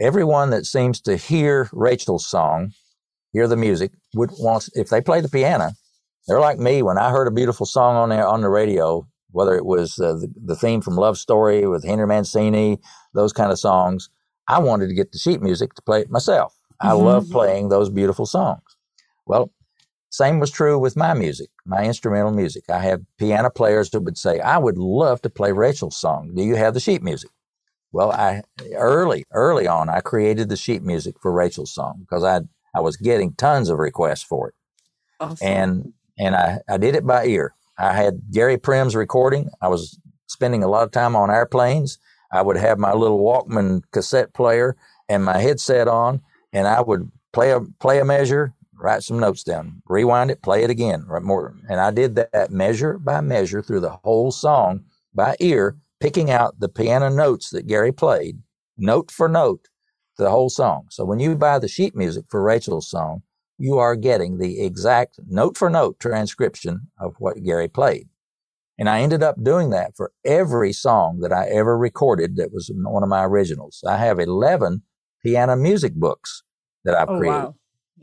Everyone 0.00 0.50
that 0.50 0.66
seems 0.66 1.00
to 1.02 1.16
hear 1.16 1.68
Rachel's 1.72 2.26
song, 2.26 2.72
hear 3.32 3.48
the 3.48 3.56
music, 3.56 3.92
would 4.14 4.30
want, 4.38 4.68
if 4.74 4.88
they 4.88 5.00
play 5.00 5.20
the 5.20 5.28
piano, 5.28 5.72
they're 6.28 6.40
like 6.40 6.58
me. 6.58 6.82
When 6.82 6.98
I 6.98 7.10
heard 7.10 7.26
a 7.26 7.32
beautiful 7.32 7.66
song 7.66 7.96
on 7.96 8.10
there 8.10 8.26
on 8.26 8.42
the 8.42 8.48
radio, 8.48 9.06
whether 9.30 9.54
it 9.56 9.64
was 9.64 9.98
uh, 9.98 10.12
the, 10.14 10.32
the 10.44 10.56
theme 10.56 10.80
from 10.80 10.96
Love 10.96 11.18
Story 11.18 11.66
with 11.66 11.84
Henry 11.84 12.06
Mancini, 12.06 12.78
those 13.14 13.32
kind 13.32 13.50
of 13.50 13.58
songs, 13.58 14.10
I 14.48 14.58
wanted 14.60 14.88
to 14.88 14.94
get 14.94 15.12
the 15.12 15.18
sheet 15.18 15.42
music 15.42 15.74
to 15.74 15.82
play 15.82 16.00
it 16.00 16.10
myself. 16.10 16.56
I 16.80 16.88
mm-hmm. 16.88 17.04
love 17.04 17.30
playing 17.30 17.68
those 17.68 17.90
beautiful 17.90 18.26
songs. 18.26 18.62
Well, 19.26 19.50
same 20.10 20.38
was 20.38 20.50
true 20.50 20.78
with 20.78 20.96
my 20.96 21.14
music, 21.14 21.50
my 21.64 21.84
instrumental 21.84 22.32
music. 22.32 22.64
I 22.70 22.78
have 22.78 23.02
piano 23.18 23.50
players 23.50 23.90
that 23.90 24.00
would 24.00 24.16
say, 24.16 24.40
I 24.40 24.56
would 24.58 24.78
love 24.78 25.20
to 25.22 25.30
play 25.30 25.52
Rachel's 25.52 25.96
song. 25.96 26.32
Do 26.34 26.42
you 26.42 26.54
have 26.56 26.74
the 26.74 26.80
sheet 26.80 27.02
music? 27.02 27.30
Well, 27.92 28.12
I 28.12 28.42
early, 28.74 29.24
early 29.32 29.66
on, 29.66 29.88
I 29.88 30.00
created 30.00 30.48
the 30.48 30.56
sheet 30.56 30.82
music 30.82 31.16
for 31.20 31.32
Rachel's 31.32 31.72
song 31.72 31.98
because 32.00 32.24
I 32.24 32.40
I 32.74 32.80
was 32.80 32.96
getting 32.96 33.32
tons 33.32 33.70
of 33.70 33.78
requests 33.78 34.22
for 34.22 34.48
it. 34.48 34.54
Awesome. 35.18 35.46
And 35.46 35.92
and 36.18 36.34
I, 36.34 36.60
I 36.68 36.76
did 36.76 36.94
it 36.94 37.06
by 37.06 37.26
ear. 37.26 37.54
I 37.78 37.92
had 37.92 38.20
Gary 38.32 38.58
Prim's 38.58 38.96
recording. 38.96 39.48
I 39.60 39.68
was 39.68 39.98
spending 40.26 40.62
a 40.62 40.68
lot 40.68 40.84
of 40.84 40.92
time 40.92 41.16
on 41.16 41.30
airplanes. 41.30 41.98
I 42.36 42.42
would 42.42 42.56
have 42.56 42.78
my 42.78 42.92
little 42.92 43.20
Walkman 43.20 43.82
cassette 43.92 44.34
player 44.34 44.76
and 45.08 45.24
my 45.24 45.38
headset 45.38 45.88
on, 45.88 46.20
and 46.52 46.68
I 46.68 46.80
would 46.82 47.10
play 47.32 47.50
a 47.50 47.60
play 47.80 47.98
a 47.98 48.04
measure, 48.04 48.54
write 48.74 49.02
some 49.02 49.18
notes 49.18 49.42
down, 49.42 49.82
rewind 49.86 50.30
it, 50.30 50.42
play 50.42 50.62
it 50.62 50.70
again. 50.70 51.04
Write 51.06 51.22
more, 51.22 51.54
and 51.68 51.80
I 51.80 51.90
did 51.90 52.14
that 52.16 52.50
measure 52.50 52.98
by 52.98 53.20
measure 53.20 53.62
through 53.62 53.80
the 53.80 53.98
whole 54.04 54.30
song 54.30 54.84
by 55.14 55.36
ear, 55.40 55.76
picking 56.00 56.30
out 56.30 56.60
the 56.60 56.68
piano 56.68 57.08
notes 57.08 57.50
that 57.50 57.66
Gary 57.66 57.92
played, 57.92 58.42
note 58.76 59.10
for 59.10 59.28
note, 59.28 59.68
the 60.18 60.30
whole 60.30 60.50
song. 60.50 60.86
So 60.90 61.04
when 61.04 61.20
you 61.20 61.36
buy 61.36 61.58
the 61.58 61.68
sheet 61.68 61.96
music 61.96 62.26
for 62.28 62.42
Rachel's 62.42 62.88
song, 62.88 63.22
you 63.58 63.78
are 63.78 63.96
getting 63.96 64.38
the 64.38 64.60
exact 64.60 65.18
note 65.26 65.56
for 65.56 65.70
note 65.70 65.98
transcription 65.98 66.88
of 66.98 67.14
what 67.18 67.42
Gary 67.42 67.68
played. 67.68 68.08
And 68.78 68.88
I 68.88 69.00
ended 69.00 69.22
up 69.22 69.42
doing 69.42 69.70
that 69.70 69.96
for 69.96 70.12
every 70.24 70.72
song 70.72 71.20
that 71.20 71.32
I 71.32 71.46
ever 71.48 71.78
recorded 71.78 72.36
that 72.36 72.52
was 72.52 72.70
one 72.74 73.02
of 73.02 73.08
my 73.08 73.24
originals. 73.24 73.82
I 73.86 73.96
have 73.96 74.18
11 74.18 74.82
piano 75.24 75.56
music 75.56 75.94
books 75.94 76.42
that 76.84 76.94
I've 76.94 77.08
oh, 77.08 77.18
created. 77.18 77.38
Wow. 77.38 77.54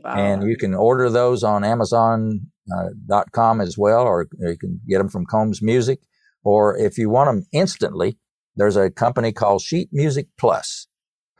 Wow. 0.02 0.14
And 0.16 0.42
you 0.48 0.56
can 0.56 0.74
order 0.74 1.08
those 1.08 1.42
on 1.42 1.64
Amazon.com 1.64 3.60
uh, 3.60 3.62
as 3.62 3.78
well, 3.78 4.02
or 4.02 4.26
you 4.38 4.58
can 4.58 4.80
get 4.86 4.98
them 4.98 5.08
from 5.08 5.24
Combs 5.24 5.62
Music. 5.62 6.00
Or 6.42 6.76
if 6.76 6.98
you 6.98 7.08
want 7.08 7.28
them 7.28 7.46
instantly, 7.52 8.18
there's 8.56 8.76
a 8.76 8.90
company 8.90 9.32
called 9.32 9.62
Sheet 9.62 9.88
Music 9.92 10.26
Plus, 10.38 10.88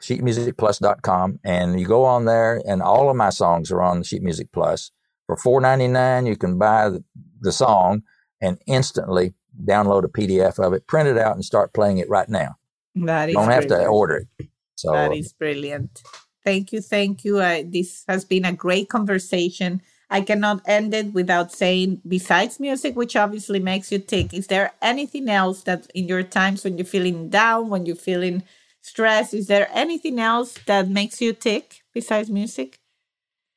sheetmusicplus.com. 0.00 1.40
And 1.44 1.78
you 1.78 1.86
go 1.86 2.04
on 2.04 2.24
there, 2.24 2.62
and 2.66 2.80
all 2.80 3.10
of 3.10 3.16
my 3.16 3.28
songs 3.28 3.70
are 3.70 3.82
on 3.82 4.02
Sheet 4.02 4.22
Music 4.22 4.48
Plus. 4.52 4.90
For 5.26 5.36
$4.99, 5.36 6.26
you 6.26 6.36
can 6.36 6.58
buy 6.58 6.88
the, 6.88 7.04
the 7.40 7.52
song 7.52 8.02
and 8.40 8.58
instantly 8.66 9.34
download 9.64 10.04
a 10.04 10.08
PDF 10.08 10.58
of 10.58 10.72
it, 10.72 10.86
print 10.86 11.08
it 11.08 11.18
out, 11.18 11.34
and 11.34 11.44
start 11.44 11.72
playing 11.72 11.98
it 11.98 12.08
right 12.08 12.28
now. 12.28 12.56
That 12.96 13.28
is 13.28 13.34
Don't 13.34 13.50
have 13.50 13.66
brilliant. 13.68 13.84
to 13.84 13.88
order 13.88 14.26
it. 14.38 14.48
So 14.76 14.92
That 14.92 15.14
is 15.14 15.32
brilliant. 15.32 16.02
Thank 16.44 16.72
you. 16.72 16.80
Thank 16.80 17.24
you. 17.24 17.38
Uh, 17.38 17.62
this 17.66 18.04
has 18.08 18.24
been 18.24 18.44
a 18.44 18.52
great 18.52 18.88
conversation. 18.88 19.80
I 20.10 20.20
cannot 20.20 20.60
end 20.66 20.92
it 20.94 21.12
without 21.14 21.50
saying, 21.52 22.02
besides 22.06 22.60
music, 22.60 22.94
which 22.94 23.16
obviously 23.16 23.58
makes 23.58 23.90
you 23.90 23.98
tick, 23.98 24.34
is 24.34 24.46
there 24.48 24.72
anything 24.82 25.28
else 25.28 25.62
that 25.62 25.90
in 25.94 26.06
your 26.06 26.22
times 26.22 26.62
when 26.62 26.76
you're 26.76 26.84
feeling 26.84 27.30
down, 27.30 27.70
when 27.70 27.86
you're 27.86 27.96
feeling 27.96 28.42
stressed, 28.82 29.32
is 29.32 29.46
there 29.46 29.68
anything 29.72 30.20
else 30.20 30.54
that 30.66 30.88
makes 30.88 31.20
you 31.20 31.32
tick 31.32 31.82
besides 31.94 32.28
music? 32.30 32.78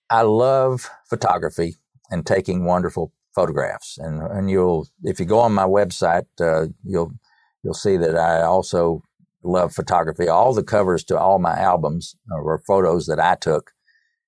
I 0.10 0.22
love 0.22 0.90
photography 1.10 1.76
and 2.10 2.26
taking 2.26 2.64
wonderful 2.64 3.12
photographs. 3.38 3.98
And 4.00 4.22
and 4.22 4.50
you'll 4.50 4.88
if 5.04 5.20
you 5.20 5.26
go 5.26 5.40
on 5.40 5.54
my 5.54 5.66
website, 5.80 6.26
uh, 6.42 6.68
you'll 6.84 7.12
you'll 7.64 7.84
see 7.86 7.98
that 7.98 8.18
I 8.18 8.42
also 8.42 9.04
love 9.44 9.74
photography. 9.74 10.28
All 10.28 10.54
the 10.54 10.64
covers 10.64 11.04
to 11.06 11.20
all 11.20 11.40
my 11.40 11.58
albums 11.58 12.16
were 12.30 12.64
photos 12.66 13.06
that 13.06 13.20
I 13.20 13.36
took. 13.36 13.72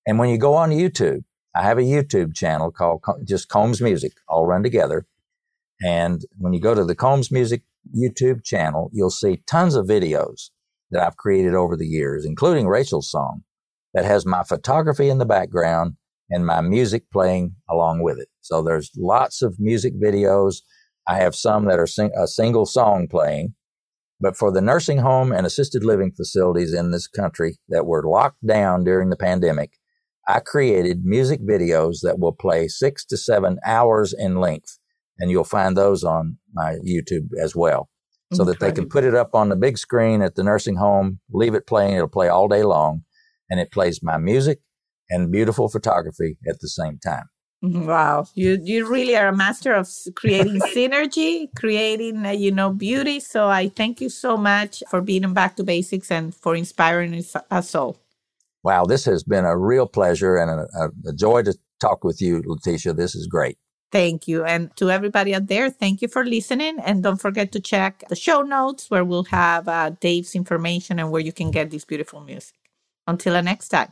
And 0.06 0.20
when 0.20 0.30
you 0.30 0.38
go 0.38 0.54
on 0.54 0.70
YouTube, 0.70 1.24
I 1.56 1.64
have 1.64 1.80
a 1.80 1.92
YouTube 1.94 2.36
channel 2.36 2.72
called 2.72 3.02
just 3.26 3.50
Combs 3.50 3.82
Music, 3.82 4.14
all 4.28 4.46
run 4.46 4.64
together. 4.64 5.08
And 5.82 6.22
when 6.38 6.54
you 6.54 6.62
go 6.62 6.76
to 6.76 6.86
the 6.86 6.96
Combs 6.96 7.32
Music 7.32 7.64
YouTube 7.98 8.44
channel, 8.44 8.90
you'll 8.94 9.10
see 9.10 9.42
tons 9.48 9.76
of 9.76 9.88
videos 9.88 10.52
that 10.92 11.02
I've 11.06 11.18
created 11.18 11.56
over 11.56 11.76
the 11.76 11.88
years, 11.88 12.26
including 12.26 12.68
Rachel's 12.68 13.10
song 13.10 13.44
that 13.94 14.06
has 14.06 14.26
my 14.26 14.44
photography 14.44 15.10
in 15.10 15.18
the 15.18 15.26
background 15.26 15.96
and 16.30 16.46
my 16.46 16.62
music 16.62 17.10
playing 17.12 17.56
along 17.70 18.04
with 18.04 18.20
it. 18.20 18.28
So 18.42 18.62
there's 18.62 18.92
lots 18.98 19.42
of 19.42 19.60
music 19.60 19.94
videos. 20.02 20.58
I 21.08 21.16
have 21.16 21.36
some 21.36 21.66
that 21.66 21.80
are 21.80 21.88
sing- 21.88 22.14
a 22.18 22.28
single 22.28 22.66
song 22.66 23.08
playing, 23.08 23.56
but 24.20 24.38
for 24.38 24.52
the 24.52 24.62
nursing 24.62 25.00
home 25.00 25.32
and 25.32 25.46
assisted 25.46 25.84
living 25.84 26.12
facilities 26.12 26.74
in 26.74 26.92
this 26.92 27.08
country 27.08 27.58
that 27.70 27.86
were 27.86 28.04
locked 28.08 28.46
down 28.46 28.84
during 28.84 29.10
the 29.10 29.16
pandemic, 29.16 29.72
I 30.28 30.40
created 30.40 31.06
music 31.06 31.42
videos 31.42 32.02
that 32.04 32.20
will 32.20 32.34
play 32.34 32.68
six 32.68 33.04
to 33.06 33.18
seven 33.18 33.58
hours 33.66 34.14
in 34.14 34.40
length. 34.40 34.78
And 35.18 35.32
you'll 35.32 35.44
find 35.44 35.76
those 35.76 36.04
on 36.04 36.38
my 36.54 36.76
YouTube 36.86 37.30
as 37.42 37.56
well. 37.56 37.90
So 38.32 38.44
that 38.46 38.60
they 38.60 38.72
can 38.72 38.88
put 38.88 39.04
it 39.04 39.16
up 39.16 39.34
on 39.34 39.50
the 39.50 39.56
big 39.56 39.80
screen 39.80 40.22
at 40.22 40.36
the 40.36 40.44
nursing 40.44 40.76
home, 40.76 41.20
leave 41.32 41.56
it 41.56 41.66
playing. 41.66 41.96
It'll 41.96 42.08
play 42.08 42.30
all 42.30 42.48
day 42.48 42.62
long. 42.62 43.02
And 43.50 43.60
it 43.60 43.72
plays 43.72 44.04
my 44.04 44.18
music 44.18 44.60
and 45.10 45.32
beautiful 45.32 45.70
photography 45.70 46.38
at 46.48 46.60
the 46.60 46.68
same 46.68 46.98
time. 47.00 47.26
Wow, 47.62 48.26
you 48.36 48.58
you 48.64 48.88
really 48.88 49.18
are 49.18 49.28
a 49.28 49.36
master 49.36 49.74
of 49.74 49.90
creating 50.16 50.62
synergy, 50.76 51.50
creating 51.58 52.26
uh, 52.26 52.32
you 52.32 52.52
know 52.52 52.72
beauty. 52.72 53.20
So 53.20 53.48
I 53.48 53.68
thank 53.68 54.00
you 54.00 54.08
so 54.08 54.38
much 54.38 54.82
for 54.90 55.02
being 55.02 55.26
on 55.26 55.34
Back 55.34 55.58
to 55.58 55.64
Basics 55.64 56.10
and 56.10 56.34
for 56.34 56.56
inspiring 56.56 57.14
us, 57.16 57.36
us 57.52 57.76
all. 57.76 57.98
Wow, 58.64 58.86
this 58.86 59.04
has 59.06 59.24
been 59.24 59.44
a 59.44 59.58
real 59.58 59.88
pleasure 59.88 60.38
and 60.38 60.52
a, 60.52 60.68
a, 60.78 61.10
a 61.10 61.14
joy 61.14 61.44
to 61.44 61.54
talk 61.82 62.06
with 62.06 62.22
you, 62.22 62.42
Leticia. 62.44 62.96
This 62.96 63.14
is 63.14 63.28
great. 63.28 63.58
Thank 63.92 64.26
you, 64.28 64.46
and 64.46 64.74
to 64.78 64.90
everybody 64.90 65.36
out 65.36 65.48
there, 65.48 65.70
thank 65.70 66.02
you 66.02 66.08
for 66.08 66.24
listening. 66.24 66.80
And 66.80 67.04
don't 67.04 67.20
forget 67.20 67.52
to 67.54 67.60
check 67.60 68.06
the 68.08 68.16
show 68.16 68.42
notes 68.42 68.90
where 68.90 69.04
we'll 69.04 69.26
have 69.26 69.68
uh, 69.68 69.90
Dave's 70.00 70.34
information 70.34 70.98
and 70.98 71.12
where 71.12 71.22
you 71.22 71.34
can 71.34 71.52
get 71.52 71.72
this 71.72 71.84
beautiful 71.84 72.22
music. 72.22 72.56
Until 73.06 73.34
the 73.34 73.42
next 73.42 73.70
time. 73.70 73.92